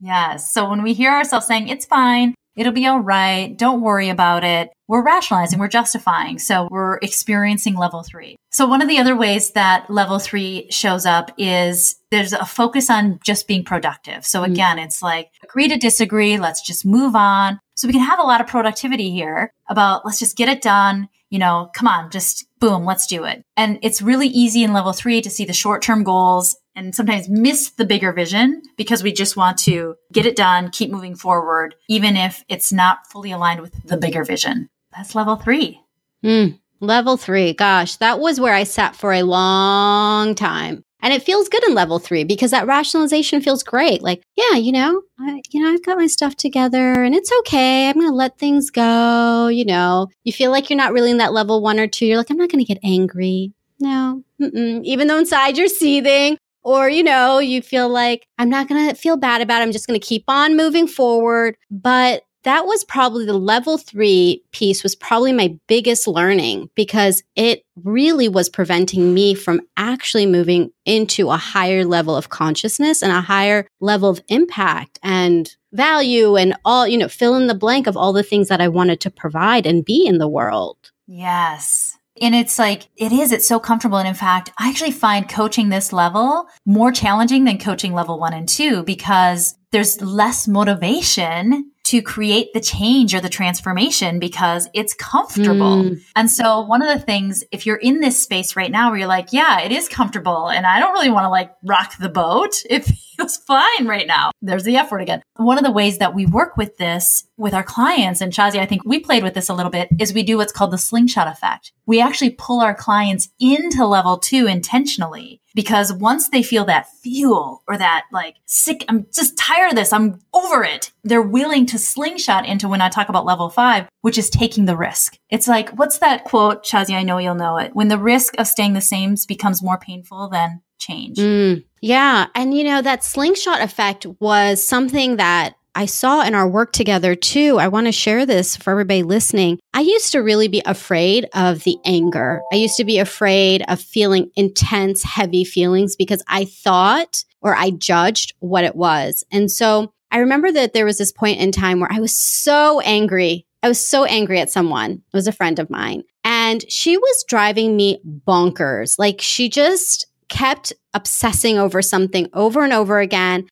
yes. 0.00 0.52
So 0.52 0.68
when 0.68 0.82
we 0.82 0.92
hear 0.92 1.10
ourselves 1.10 1.46
saying 1.46 1.68
it's 1.68 1.86
fine, 1.86 2.34
It'll 2.56 2.72
be 2.72 2.86
all 2.86 3.00
right. 3.00 3.56
Don't 3.56 3.80
worry 3.80 4.08
about 4.10 4.44
it. 4.44 4.68
We're 4.90 5.04
rationalizing, 5.04 5.60
we're 5.60 5.68
justifying. 5.68 6.40
So 6.40 6.66
we're 6.68 6.96
experiencing 6.96 7.76
level 7.76 8.02
three. 8.02 8.34
So 8.50 8.66
one 8.66 8.82
of 8.82 8.88
the 8.88 8.98
other 8.98 9.14
ways 9.14 9.52
that 9.52 9.88
level 9.88 10.18
three 10.18 10.66
shows 10.70 11.06
up 11.06 11.30
is 11.38 11.94
there's 12.10 12.32
a 12.32 12.44
focus 12.44 12.90
on 12.90 13.20
just 13.22 13.46
being 13.46 13.62
productive. 13.62 14.26
So 14.26 14.42
mm. 14.42 14.46
again, 14.46 14.78
mm-hmm. 14.78 14.86
it's 14.86 15.00
like 15.00 15.30
agree 15.44 15.68
to 15.68 15.76
disagree. 15.76 16.38
Let's 16.38 16.60
just 16.60 16.84
move 16.84 17.14
on. 17.14 17.60
So 17.76 17.86
we 17.86 17.92
can 17.92 18.02
have 18.02 18.18
a 18.18 18.24
lot 18.24 18.40
of 18.40 18.48
productivity 18.48 19.12
here 19.12 19.52
about 19.68 20.04
let's 20.04 20.18
just 20.18 20.36
get 20.36 20.48
it 20.48 20.60
done. 20.60 21.08
You 21.28 21.38
know, 21.38 21.70
come 21.72 21.86
on, 21.86 22.10
just 22.10 22.46
boom, 22.58 22.84
let's 22.84 23.06
do 23.06 23.22
it. 23.22 23.44
And 23.56 23.78
it's 23.82 24.02
really 24.02 24.26
easy 24.26 24.64
in 24.64 24.72
level 24.72 24.92
three 24.92 25.20
to 25.20 25.30
see 25.30 25.44
the 25.44 25.52
short 25.52 25.82
term 25.82 26.02
goals 26.02 26.56
and 26.74 26.96
sometimes 26.96 27.28
miss 27.28 27.70
the 27.70 27.84
bigger 27.84 28.12
vision 28.12 28.60
because 28.76 29.04
we 29.04 29.12
just 29.12 29.36
want 29.36 29.56
to 29.58 29.94
get 30.12 30.26
it 30.26 30.34
done, 30.34 30.70
keep 30.72 30.90
moving 30.90 31.14
forward, 31.14 31.76
even 31.88 32.16
if 32.16 32.44
it's 32.48 32.72
not 32.72 33.06
fully 33.06 33.30
aligned 33.30 33.60
with 33.60 33.86
the 33.86 33.96
bigger 33.96 34.24
vision. 34.24 34.68
That's 34.96 35.14
level 35.14 35.36
three. 35.36 35.80
Mm, 36.24 36.58
level 36.80 37.16
three. 37.16 37.52
Gosh, 37.52 37.96
that 37.96 38.20
was 38.20 38.40
where 38.40 38.54
I 38.54 38.64
sat 38.64 38.96
for 38.96 39.12
a 39.12 39.22
long 39.22 40.34
time. 40.34 40.84
And 41.02 41.14
it 41.14 41.22
feels 41.22 41.48
good 41.48 41.66
in 41.66 41.74
level 41.74 41.98
three 41.98 42.24
because 42.24 42.50
that 42.50 42.66
rationalization 42.66 43.40
feels 43.40 43.62
great. 43.62 44.02
Like, 44.02 44.22
yeah, 44.36 44.56
you 44.56 44.70
know, 44.70 45.00
I, 45.18 45.40
you 45.50 45.62
know, 45.62 45.72
I've 45.72 45.82
got 45.82 45.96
my 45.96 46.06
stuff 46.06 46.36
together 46.36 47.02
and 47.02 47.14
it's 47.14 47.32
okay. 47.38 47.88
I'm 47.88 47.94
going 47.94 48.10
to 48.10 48.14
let 48.14 48.38
things 48.38 48.70
go. 48.70 49.48
You 49.48 49.64
know, 49.64 50.08
you 50.24 50.32
feel 50.32 50.50
like 50.50 50.68
you're 50.68 50.76
not 50.76 50.92
really 50.92 51.10
in 51.10 51.16
that 51.16 51.32
level 51.32 51.62
one 51.62 51.80
or 51.80 51.86
two. 51.86 52.04
You're 52.04 52.18
like, 52.18 52.30
I'm 52.30 52.36
not 52.36 52.50
going 52.50 52.62
to 52.62 52.70
get 52.70 52.84
angry. 52.84 53.54
No, 53.78 54.22
Mm-mm. 54.38 54.84
even 54.84 55.08
though 55.08 55.16
inside 55.16 55.56
you're 55.56 55.68
seething, 55.68 56.36
or, 56.62 56.90
you 56.90 57.02
know, 57.02 57.38
you 57.38 57.62
feel 57.62 57.88
like 57.88 58.26
I'm 58.36 58.50
not 58.50 58.68
going 58.68 58.90
to 58.90 58.94
feel 58.94 59.16
bad 59.16 59.40
about 59.40 59.62
it. 59.62 59.64
I'm 59.64 59.72
just 59.72 59.86
going 59.86 59.98
to 59.98 60.06
keep 60.06 60.24
on 60.28 60.54
moving 60.54 60.86
forward. 60.86 61.56
But 61.70 62.24
that 62.44 62.66
was 62.66 62.84
probably 62.84 63.26
the 63.26 63.34
level 63.34 63.76
three 63.76 64.42
piece 64.52 64.82
was 64.82 64.94
probably 64.94 65.32
my 65.32 65.56
biggest 65.66 66.06
learning 66.06 66.70
because 66.74 67.22
it 67.36 67.64
really 67.76 68.28
was 68.28 68.48
preventing 68.48 69.12
me 69.12 69.34
from 69.34 69.60
actually 69.76 70.26
moving 70.26 70.70
into 70.84 71.30
a 71.30 71.36
higher 71.36 71.84
level 71.84 72.16
of 72.16 72.30
consciousness 72.30 73.02
and 73.02 73.12
a 73.12 73.20
higher 73.20 73.66
level 73.80 74.08
of 74.08 74.22
impact 74.28 74.98
and 75.02 75.54
value 75.72 76.36
and 76.36 76.56
all, 76.64 76.86
you 76.86 76.98
know, 76.98 77.08
fill 77.08 77.36
in 77.36 77.46
the 77.46 77.54
blank 77.54 77.86
of 77.86 77.96
all 77.96 78.12
the 78.12 78.22
things 78.22 78.48
that 78.48 78.60
I 78.60 78.68
wanted 78.68 79.00
to 79.00 79.10
provide 79.10 79.66
and 79.66 79.84
be 79.84 80.06
in 80.06 80.18
the 80.18 80.28
world. 80.28 80.76
Yes. 81.06 81.96
And 82.20 82.34
it's 82.34 82.58
like, 82.58 82.88
it 82.96 83.12
is, 83.12 83.32
it's 83.32 83.46
so 83.46 83.58
comfortable. 83.58 83.98
And 83.98 84.08
in 84.08 84.14
fact, 84.14 84.52
I 84.58 84.68
actually 84.68 84.90
find 84.90 85.28
coaching 85.28 85.68
this 85.68 85.92
level 85.92 86.46
more 86.66 86.92
challenging 86.92 87.44
than 87.44 87.58
coaching 87.58 87.94
level 87.94 88.18
one 88.18 88.34
and 88.34 88.48
two 88.48 88.82
because 88.82 89.56
there's 89.72 90.00
less 90.00 90.48
motivation 90.48 91.70
to 91.90 92.00
create 92.00 92.52
the 92.54 92.60
change 92.60 93.14
or 93.16 93.20
the 93.20 93.28
transformation 93.28 94.20
because 94.20 94.68
it's 94.74 94.94
comfortable. 94.94 95.82
Mm. 95.82 96.00
And 96.14 96.30
so 96.30 96.60
one 96.60 96.82
of 96.82 96.88
the 96.88 97.04
things, 97.04 97.42
if 97.50 97.66
you're 97.66 97.78
in 97.78 97.98
this 97.98 98.22
space 98.22 98.54
right 98.54 98.70
now 98.70 98.90
where 98.90 99.00
you're 99.00 99.08
like, 99.08 99.32
yeah, 99.32 99.60
it 99.62 99.72
is 99.72 99.88
comfortable 99.88 100.48
and 100.48 100.66
I 100.66 100.78
don't 100.78 100.92
really 100.92 101.10
want 101.10 101.24
to 101.24 101.30
like 101.30 101.52
rock 101.64 101.94
the 101.98 102.08
boat. 102.08 102.62
It 102.70 102.84
feels 102.84 103.36
fine 103.38 103.86
right 103.86 104.06
now. 104.06 104.30
There's 104.40 104.62
the 104.62 104.76
F 104.76 104.92
word 104.92 105.02
again. 105.02 105.22
One 105.36 105.58
of 105.58 105.64
the 105.64 105.72
ways 105.72 105.98
that 105.98 106.14
we 106.14 106.24
work 106.24 106.56
with 106.56 106.76
this 106.76 107.26
with 107.36 107.52
our 107.52 107.64
clients, 107.64 108.20
and 108.20 108.32
Shazia, 108.32 108.60
I 108.60 108.66
think 108.66 108.84
we 108.84 109.00
played 109.00 109.24
with 109.24 109.34
this 109.34 109.48
a 109.48 109.54
little 109.54 109.72
bit, 109.72 109.88
is 109.98 110.14
we 110.14 110.22
do 110.22 110.36
what's 110.36 110.52
called 110.52 110.70
the 110.70 110.78
slingshot 110.78 111.26
effect. 111.26 111.72
We 111.84 112.00
actually 112.00 112.30
pull 112.30 112.60
our 112.60 112.74
clients 112.74 113.28
into 113.40 113.84
level 113.84 114.18
two 114.18 114.46
intentionally 114.46 115.39
because 115.54 115.92
once 115.92 116.28
they 116.28 116.42
feel 116.42 116.64
that 116.66 116.90
fuel 117.02 117.62
or 117.66 117.76
that 117.76 118.04
like 118.12 118.36
sick, 118.46 118.84
I'm 118.88 119.06
just 119.12 119.36
tired 119.36 119.70
of 119.70 119.76
this. 119.76 119.92
I'm 119.92 120.20
over 120.32 120.62
it. 120.62 120.92
They're 121.04 121.22
willing 121.22 121.66
to 121.66 121.78
slingshot 121.78 122.46
into 122.46 122.68
when 122.68 122.80
I 122.80 122.88
talk 122.88 123.08
about 123.08 123.24
level 123.24 123.50
five, 123.50 123.88
which 124.02 124.18
is 124.18 124.30
taking 124.30 124.64
the 124.64 124.76
risk. 124.76 125.18
It's 125.28 125.48
like, 125.48 125.70
what's 125.70 125.98
that 125.98 126.24
quote, 126.24 126.64
Shazia? 126.64 126.96
I 126.96 127.02
know 127.02 127.18
you'll 127.18 127.34
know 127.34 127.56
it. 127.58 127.74
When 127.74 127.88
the 127.88 127.98
risk 127.98 128.34
of 128.38 128.46
staying 128.46 128.74
the 128.74 128.80
same 128.80 129.16
becomes 129.26 129.62
more 129.62 129.78
painful 129.78 130.28
than 130.28 130.62
change. 130.78 131.18
Mm, 131.18 131.64
yeah. 131.80 132.26
And 132.34 132.54
you 132.54 132.64
know, 132.64 132.82
that 132.82 133.04
slingshot 133.04 133.60
effect 133.60 134.06
was 134.18 134.66
something 134.66 135.16
that 135.16 135.54
I 135.74 135.86
saw 135.86 136.22
in 136.22 136.34
our 136.34 136.48
work 136.48 136.72
together 136.72 137.14
too. 137.14 137.58
I 137.58 137.68
want 137.68 137.86
to 137.86 137.92
share 137.92 138.26
this 138.26 138.56
for 138.56 138.70
everybody 138.72 139.02
listening. 139.02 139.58
I 139.72 139.80
used 139.80 140.12
to 140.12 140.18
really 140.18 140.48
be 140.48 140.62
afraid 140.66 141.28
of 141.34 141.64
the 141.64 141.76
anger. 141.84 142.42
I 142.52 142.56
used 142.56 142.76
to 142.76 142.84
be 142.84 142.98
afraid 142.98 143.62
of 143.68 143.80
feeling 143.80 144.30
intense, 144.36 145.02
heavy 145.02 145.44
feelings 145.44 145.96
because 145.96 146.22
I 146.28 146.44
thought 146.44 147.24
or 147.40 147.54
I 147.54 147.70
judged 147.70 148.34
what 148.40 148.64
it 148.64 148.76
was. 148.76 149.24
And 149.30 149.50
so 149.50 149.92
I 150.10 150.18
remember 150.18 150.50
that 150.52 150.72
there 150.72 150.84
was 150.84 150.98
this 150.98 151.12
point 151.12 151.40
in 151.40 151.52
time 151.52 151.80
where 151.80 151.92
I 151.92 152.00
was 152.00 152.16
so 152.16 152.80
angry. 152.80 153.46
I 153.62 153.68
was 153.68 153.84
so 153.84 154.04
angry 154.04 154.40
at 154.40 154.50
someone. 154.50 154.90
It 154.90 155.16
was 155.16 155.28
a 155.28 155.32
friend 155.32 155.58
of 155.58 155.70
mine. 155.70 156.02
And 156.24 156.64
she 156.70 156.96
was 156.96 157.24
driving 157.28 157.76
me 157.76 158.00
bonkers. 158.26 158.98
Like 158.98 159.20
she 159.20 159.48
just 159.48 160.06
kept 160.28 160.72
obsessing 160.94 161.58
over 161.58 161.82
something 161.82 162.28
over 162.32 162.64
and 162.64 162.72
over 162.72 162.98
again. 162.98 163.46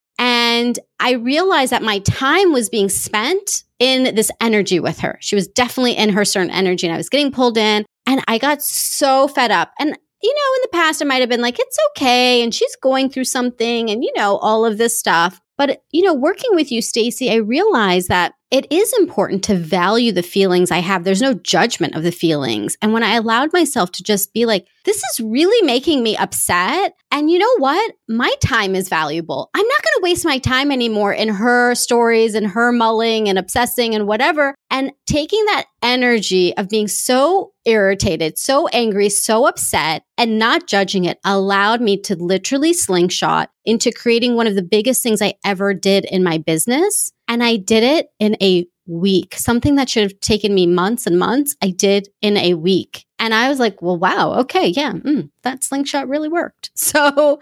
And 0.58 0.76
I 0.98 1.12
realized 1.12 1.70
that 1.70 1.82
my 1.84 2.00
time 2.00 2.52
was 2.52 2.68
being 2.68 2.88
spent 2.88 3.62
in 3.78 4.16
this 4.16 4.28
energy 4.40 4.80
with 4.80 4.98
her. 4.98 5.16
She 5.20 5.36
was 5.36 5.46
definitely 5.46 5.92
in 5.92 6.08
her 6.10 6.24
certain 6.24 6.50
energy 6.50 6.84
and 6.84 6.92
I 6.92 6.96
was 6.96 7.08
getting 7.08 7.30
pulled 7.30 7.56
in 7.56 7.86
and 8.06 8.24
I 8.26 8.38
got 8.38 8.60
so 8.60 9.28
fed 9.28 9.52
up. 9.52 9.72
And, 9.78 9.90
you 10.20 10.34
know, 10.34 10.56
in 10.56 10.62
the 10.62 10.68
past, 10.72 11.00
I 11.00 11.04
might 11.04 11.20
have 11.20 11.28
been 11.28 11.40
like, 11.40 11.60
it's 11.60 11.78
okay. 11.90 12.42
And 12.42 12.52
she's 12.52 12.74
going 12.82 13.08
through 13.08 13.26
something 13.26 13.88
and, 13.88 14.02
you 14.02 14.12
know, 14.16 14.38
all 14.38 14.66
of 14.66 14.78
this 14.78 14.98
stuff. 14.98 15.40
But, 15.56 15.84
you 15.92 16.02
know, 16.02 16.14
working 16.14 16.50
with 16.54 16.72
you, 16.72 16.82
Stacy, 16.82 17.30
I 17.30 17.36
realized 17.36 18.08
that 18.08 18.34
it 18.50 18.66
is 18.70 18.94
important 18.98 19.44
to 19.44 19.54
value 19.54 20.10
the 20.10 20.22
feelings 20.22 20.70
I 20.70 20.78
have. 20.78 21.04
There's 21.04 21.20
no 21.20 21.34
judgment 21.34 21.94
of 21.94 22.02
the 22.02 22.12
feelings. 22.12 22.78
And 22.80 22.94
when 22.94 23.02
I 23.02 23.14
allowed 23.14 23.52
myself 23.52 23.92
to 23.92 24.02
just 24.02 24.32
be 24.32 24.46
like, 24.46 24.66
this 24.86 24.96
is 24.96 25.20
really 25.20 25.66
making 25.66 26.02
me 26.02 26.16
upset. 26.16 26.94
And 27.10 27.30
you 27.30 27.38
know 27.38 27.56
what? 27.58 27.94
My 28.08 28.32
time 28.40 28.74
is 28.74 28.88
valuable. 28.88 29.50
I'm 29.54 29.66
not 29.66 29.82
going 29.82 29.94
to 29.96 30.02
waste 30.02 30.24
my 30.24 30.38
time 30.38 30.72
anymore 30.72 31.12
in 31.12 31.28
her 31.28 31.74
stories 31.74 32.34
and 32.34 32.46
her 32.46 32.72
mulling 32.72 33.28
and 33.28 33.38
obsessing 33.38 33.94
and 33.94 34.06
whatever. 34.06 34.54
And 34.70 34.92
taking 35.06 35.44
that 35.46 35.66
energy 35.82 36.56
of 36.56 36.70
being 36.70 36.88
so 36.88 37.52
irritated, 37.66 38.38
so 38.38 38.66
angry, 38.68 39.10
so 39.10 39.46
upset, 39.46 40.04
and 40.16 40.38
not 40.38 40.66
judging 40.66 41.04
it 41.04 41.18
allowed 41.22 41.82
me 41.82 42.00
to 42.02 42.16
literally 42.16 42.72
slingshot 42.72 43.50
into 43.66 43.92
creating 43.92 44.36
one 44.36 44.46
of 44.46 44.54
the 44.54 44.62
biggest 44.62 45.02
things 45.02 45.20
I 45.20 45.34
ever 45.44 45.74
did 45.74 46.06
in 46.06 46.22
my 46.22 46.38
business 46.38 47.12
and 47.28 47.44
I 47.44 47.56
did 47.56 47.84
it 47.84 48.10
in 48.18 48.36
a 48.42 48.66
week, 48.86 49.34
something 49.36 49.76
that 49.76 49.88
should 49.88 50.02
have 50.02 50.18
taken 50.20 50.54
me 50.54 50.66
months 50.66 51.06
and 51.06 51.18
months. 51.18 51.54
I 51.62 51.70
did 51.70 52.08
in 52.22 52.36
a 52.36 52.54
week. 52.54 53.04
And 53.18 53.34
I 53.34 53.48
was 53.48 53.60
like, 53.60 53.82
well, 53.82 53.98
wow, 53.98 54.32
okay, 54.40 54.68
yeah, 54.68 54.92
mm, 54.92 55.30
that 55.42 55.62
slingshot 55.62 56.08
really 56.08 56.28
worked. 56.28 56.70
So 56.78 57.40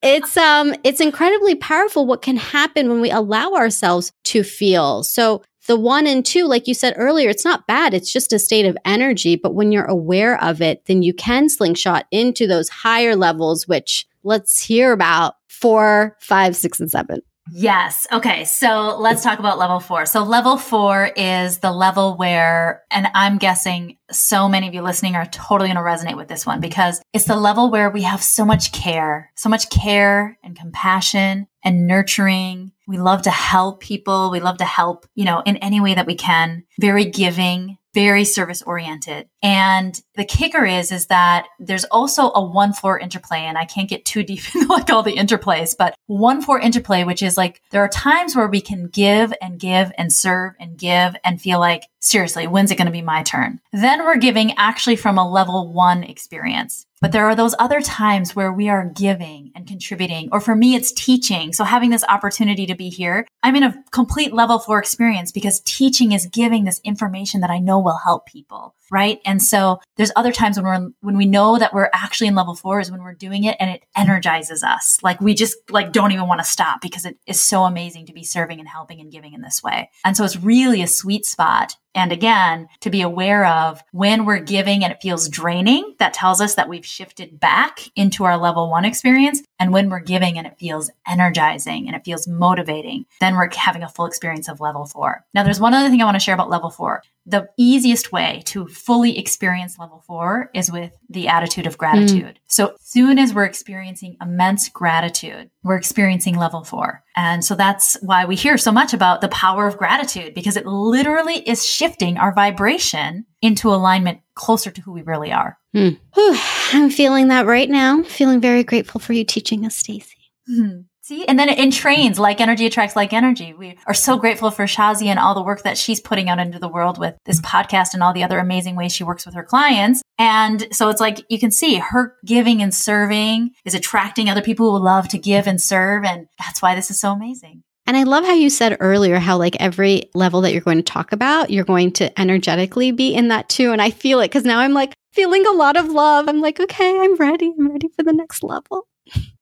it's 0.00 0.36
um 0.36 0.74
it's 0.84 1.00
incredibly 1.00 1.56
powerful 1.56 2.06
what 2.06 2.22
can 2.22 2.36
happen 2.36 2.88
when 2.88 3.00
we 3.00 3.10
allow 3.10 3.54
ourselves 3.54 4.12
to 4.24 4.44
feel. 4.44 5.02
So 5.02 5.42
the 5.66 5.76
one 5.76 6.06
and 6.06 6.24
two, 6.24 6.46
like 6.46 6.66
you 6.66 6.74
said 6.74 6.94
earlier, 6.96 7.28
it's 7.28 7.44
not 7.44 7.66
bad. 7.66 7.92
It's 7.94 8.12
just 8.12 8.32
a 8.32 8.38
state 8.38 8.64
of 8.64 8.78
energy. 8.84 9.36
But 9.36 9.54
when 9.54 9.70
you're 9.70 9.84
aware 9.84 10.42
of 10.42 10.62
it, 10.62 10.86
then 10.86 11.02
you 11.02 11.12
can 11.12 11.48
slingshot 11.48 12.06
into 12.10 12.46
those 12.46 12.68
higher 12.68 13.16
levels, 13.16 13.68
which 13.68 14.06
let's 14.22 14.62
hear 14.62 14.92
about 14.92 15.34
four, 15.48 16.16
five, 16.20 16.56
six, 16.56 16.80
and 16.80 16.90
seven. 16.90 17.20
Yes. 17.50 18.06
Okay. 18.12 18.44
So 18.44 18.96
let's 18.98 19.22
talk 19.22 19.38
about 19.38 19.58
level 19.58 19.80
four. 19.80 20.06
So 20.06 20.22
level 20.22 20.56
four 20.56 21.10
is 21.16 21.58
the 21.58 21.72
level 21.72 22.16
where, 22.16 22.82
and 22.90 23.08
I'm 23.14 23.38
guessing 23.38 23.96
so 24.10 24.48
many 24.48 24.68
of 24.68 24.74
you 24.74 24.82
listening 24.82 25.14
are 25.14 25.26
totally 25.26 25.68
going 25.68 25.76
to 25.76 25.82
resonate 25.82 26.16
with 26.16 26.28
this 26.28 26.46
one 26.46 26.60
because 26.60 27.00
it's 27.12 27.26
the 27.26 27.36
level 27.36 27.70
where 27.70 27.90
we 27.90 28.02
have 28.02 28.22
so 28.22 28.44
much 28.44 28.72
care, 28.72 29.30
so 29.36 29.48
much 29.48 29.70
care 29.70 30.38
and 30.42 30.56
compassion 30.56 31.46
and 31.64 31.86
nurturing. 31.86 32.72
We 32.86 32.98
love 32.98 33.22
to 33.22 33.30
help 33.30 33.80
people. 33.80 34.30
We 34.30 34.40
love 34.40 34.58
to 34.58 34.64
help, 34.64 35.06
you 35.14 35.24
know, 35.24 35.42
in 35.44 35.56
any 35.58 35.80
way 35.80 35.94
that 35.94 36.06
we 36.06 36.14
can. 36.14 36.64
Very 36.80 37.04
giving, 37.04 37.76
very 37.98 38.24
service 38.24 38.62
oriented. 38.62 39.28
And 39.42 40.00
the 40.14 40.24
kicker 40.24 40.64
is, 40.64 40.92
is 40.92 41.06
that 41.06 41.48
there's 41.58 41.82
also 41.86 42.30
a 42.32 42.40
one 42.40 42.72
floor 42.72 42.96
interplay 42.96 43.40
and 43.40 43.58
I 43.58 43.64
can't 43.64 43.88
get 43.88 44.04
too 44.04 44.22
deep 44.22 44.42
into 44.54 44.68
like 44.68 44.88
all 44.88 45.02
the 45.02 45.16
interplays, 45.16 45.74
but 45.76 45.96
one 46.06 46.40
floor 46.40 46.60
interplay, 46.60 47.02
which 47.02 47.24
is 47.24 47.36
like 47.36 47.60
there 47.72 47.82
are 47.82 47.88
times 47.88 48.36
where 48.36 48.46
we 48.46 48.60
can 48.60 48.86
give 48.86 49.34
and 49.42 49.58
give 49.58 49.90
and 49.98 50.12
serve 50.12 50.52
and 50.60 50.78
give 50.78 51.16
and 51.24 51.42
feel 51.42 51.58
like, 51.58 51.88
seriously, 51.98 52.46
when's 52.46 52.70
it 52.70 52.76
going 52.76 52.86
to 52.86 52.92
be 52.92 53.02
my 53.02 53.24
turn? 53.24 53.58
Then 53.72 54.04
we're 54.04 54.18
giving 54.18 54.52
actually 54.56 54.94
from 54.94 55.18
a 55.18 55.28
level 55.28 55.72
one 55.72 56.04
experience. 56.04 56.86
But 57.00 57.12
there 57.12 57.26
are 57.26 57.36
those 57.36 57.54
other 57.58 57.80
times 57.80 58.34
where 58.34 58.52
we 58.52 58.68
are 58.68 58.84
giving 58.84 59.52
and 59.54 59.66
contributing, 59.66 60.28
or 60.32 60.40
for 60.40 60.56
me, 60.56 60.74
it's 60.74 60.92
teaching. 60.92 61.52
So 61.52 61.64
having 61.64 61.90
this 61.90 62.04
opportunity 62.08 62.66
to 62.66 62.74
be 62.74 62.88
here, 62.88 63.26
I'm 63.42 63.54
in 63.54 63.62
a 63.62 63.82
complete 63.92 64.32
level 64.32 64.58
four 64.58 64.78
experience 64.78 65.30
because 65.30 65.60
teaching 65.60 66.12
is 66.12 66.26
giving 66.26 66.64
this 66.64 66.80
information 66.82 67.40
that 67.40 67.50
I 67.50 67.58
know 67.58 67.78
will 67.78 67.98
help 67.98 68.26
people. 68.26 68.74
Right? 68.90 69.20
And 69.24 69.42
so 69.42 69.80
there's 69.96 70.12
other 70.16 70.32
times 70.32 70.56
when 70.56 70.64
we're, 70.64 70.90
when 71.00 71.16
we 71.16 71.26
know 71.26 71.58
that 71.58 71.74
we're 71.74 71.90
actually 71.92 72.28
in 72.28 72.34
level 72.34 72.54
four 72.54 72.80
is 72.80 72.90
when 72.90 73.02
we're 73.02 73.14
doing 73.14 73.44
it 73.44 73.56
and 73.60 73.70
it 73.70 73.84
energizes 73.96 74.62
us. 74.62 74.98
Like 75.02 75.20
we 75.20 75.34
just 75.34 75.56
like 75.70 75.92
don't 75.92 76.12
even 76.12 76.28
want 76.28 76.40
to 76.40 76.46
stop 76.46 76.80
because 76.80 77.04
it 77.04 77.18
is 77.26 77.40
so 77.40 77.64
amazing 77.64 78.06
to 78.06 78.12
be 78.12 78.24
serving 78.24 78.58
and 78.60 78.68
helping 78.68 79.00
and 79.00 79.12
giving 79.12 79.34
in 79.34 79.42
this 79.42 79.62
way. 79.62 79.90
And 80.04 80.16
so 80.16 80.24
it's 80.24 80.36
really 80.36 80.82
a 80.82 80.86
sweet 80.86 81.26
spot 81.26 81.76
and 81.98 82.12
again, 82.12 82.68
to 82.82 82.90
be 82.90 83.00
aware 83.00 83.44
of 83.44 83.82
when 83.90 84.24
we're 84.24 84.38
giving 84.38 84.84
and 84.84 84.92
it 84.92 85.02
feels 85.02 85.28
draining, 85.28 85.96
that 85.98 86.12
tells 86.12 86.40
us 86.40 86.54
that 86.54 86.68
we've 86.68 86.86
shifted 86.86 87.40
back 87.40 87.90
into 87.96 88.22
our 88.22 88.38
level 88.38 88.70
one 88.70 88.84
experience. 88.84 89.42
And 89.58 89.72
when 89.72 89.90
we're 89.90 90.00
giving 90.00 90.38
and 90.38 90.46
it 90.46 90.58
feels 90.58 90.90
energizing 91.06 91.86
and 91.86 91.96
it 91.96 92.04
feels 92.04 92.28
motivating, 92.28 93.06
then 93.20 93.34
we're 93.34 93.50
having 93.54 93.82
a 93.82 93.88
full 93.88 94.06
experience 94.06 94.48
of 94.48 94.60
level 94.60 94.86
four. 94.86 95.24
Now, 95.34 95.42
there's 95.42 95.60
one 95.60 95.74
other 95.74 95.88
thing 95.88 96.00
I 96.00 96.04
want 96.04 96.14
to 96.14 96.20
share 96.20 96.34
about 96.34 96.50
level 96.50 96.70
four. 96.70 97.02
The 97.26 97.48
easiest 97.58 98.10
way 98.12 98.42
to 98.46 98.66
fully 98.68 99.18
experience 99.18 99.78
level 99.78 100.02
four 100.06 100.50
is 100.54 100.72
with 100.72 100.92
the 101.10 101.28
attitude 101.28 101.66
of 101.66 101.76
gratitude. 101.76 102.36
Mm. 102.36 102.40
So 102.46 102.74
soon 102.80 103.18
as 103.18 103.34
we're 103.34 103.44
experiencing 103.44 104.16
immense 104.22 104.68
gratitude, 104.68 105.50
we're 105.62 105.76
experiencing 105.76 106.38
level 106.38 106.64
four. 106.64 107.02
And 107.18 107.44
so 107.44 107.56
that's 107.56 107.96
why 108.00 108.26
we 108.26 108.36
hear 108.36 108.56
so 108.56 108.70
much 108.70 108.94
about 108.94 109.20
the 109.20 109.28
power 109.30 109.66
of 109.66 109.76
gratitude 109.76 110.34
because 110.34 110.56
it 110.56 110.66
literally 110.66 111.36
is 111.48 111.66
shifting 111.66 112.16
our 112.16 112.32
vibration 112.32 113.26
into 113.42 113.70
alignment 113.70 114.20
closer 114.36 114.70
to 114.70 114.80
who 114.80 114.92
we 114.92 115.02
really 115.02 115.32
are. 115.32 115.58
Hmm. 115.74 115.88
Whew, 116.14 116.36
I'm 116.74 116.90
feeling 116.90 117.26
that 117.26 117.46
right 117.46 117.68
now. 117.68 118.04
Feeling 118.04 118.40
very 118.40 118.62
grateful 118.62 119.00
for 119.00 119.14
you 119.14 119.24
teaching 119.24 119.66
us, 119.66 119.74
Stacy. 119.74 120.30
Hmm. 120.46 120.82
See, 121.08 121.24
and 121.24 121.38
then 121.38 121.48
entrains, 121.48 122.18
like 122.18 122.38
energy 122.38 122.66
attracts 122.66 122.94
like 122.94 123.14
energy. 123.14 123.54
We 123.54 123.78
are 123.86 123.94
so 123.94 124.18
grateful 124.18 124.50
for 124.50 124.66
Shazi 124.66 125.06
and 125.06 125.18
all 125.18 125.34
the 125.34 125.42
work 125.42 125.62
that 125.62 125.78
she's 125.78 126.02
putting 126.02 126.28
out 126.28 126.38
into 126.38 126.58
the 126.58 126.68
world 126.68 126.98
with 126.98 127.14
this 127.24 127.40
podcast 127.40 127.94
and 127.94 128.02
all 128.02 128.12
the 128.12 128.22
other 128.22 128.38
amazing 128.38 128.76
ways 128.76 128.92
she 128.92 129.04
works 129.04 129.24
with 129.24 129.34
her 129.34 129.42
clients. 129.42 130.02
And 130.18 130.68
so 130.70 130.90
it's 130.90 131.00
like 131.00 131.24
you 131.30 131.38
can 131.38 131.50
see 131.50 131.76
her 131.76 132.14
giving 132.26 132.60
and 132.60 132.74
serving 132.74 133.52
is 133.64 133.74
attracting 133.74 134.28
other 134.28 134.42
people 134.42 134.70
who 134.70 134.84
love 134.84 135.08
to 135.08 135.18
give 135.18 135.46
and 135.46 135.58
serve. 135.58 136.04
And 136.04 136.26
that's 136.38 136.60
why 136.60 136.74
this 136.74 136.90
is 136.90 137.00
so 137.00 137.12
amazing. 137.12 137.62
And 137.86 137.96
I 137.96 138.02
love 138.02 138.26
how 138.26 138.34
you 138.34 138.50
said 138.50 138.76
earlier 138.78 139.18
how, 139.18 139.38
like, 139.38 139.56
every 139.58 140.10
level 140.14 140.42
that 140.42 140.52
you're 140.52 140.60
going 140.60 140.76
to 140.76 140.82
talk 140.82 141.12
about, 141.12 141.48
you're 141.48 141.64
going 141.64 141.90
to 141.92 142.20
energetically 142.20 142.90
be 142.90 143.14
in 143.14 143.28
that 143.28 143.48
too. 143.48 143.72
And 143.72 143.80
I 143.80 143.92
feel 143.92 144.20
it 144.20 144.28
because 144.28 144.44
now 144.44 144.58
I'm 144.58 144.74
like 144.74 144.92
feeling 145.14 145.46
a 145.46 145.52
lot 145.52 145.78
of 145.78 145.86
love. 145.88 146.28
I'm 146.28 146.42
like, 146.42 146.60
okay, 146.60 147.00
I'm 147.00 147.16
ready. 147.16 147.50
I'm 147.58 147.72
ready 147.72 147.88
for 147.96 148.02
the 148.02 148.12
next 148.12 148.42
level. 148.42 148.86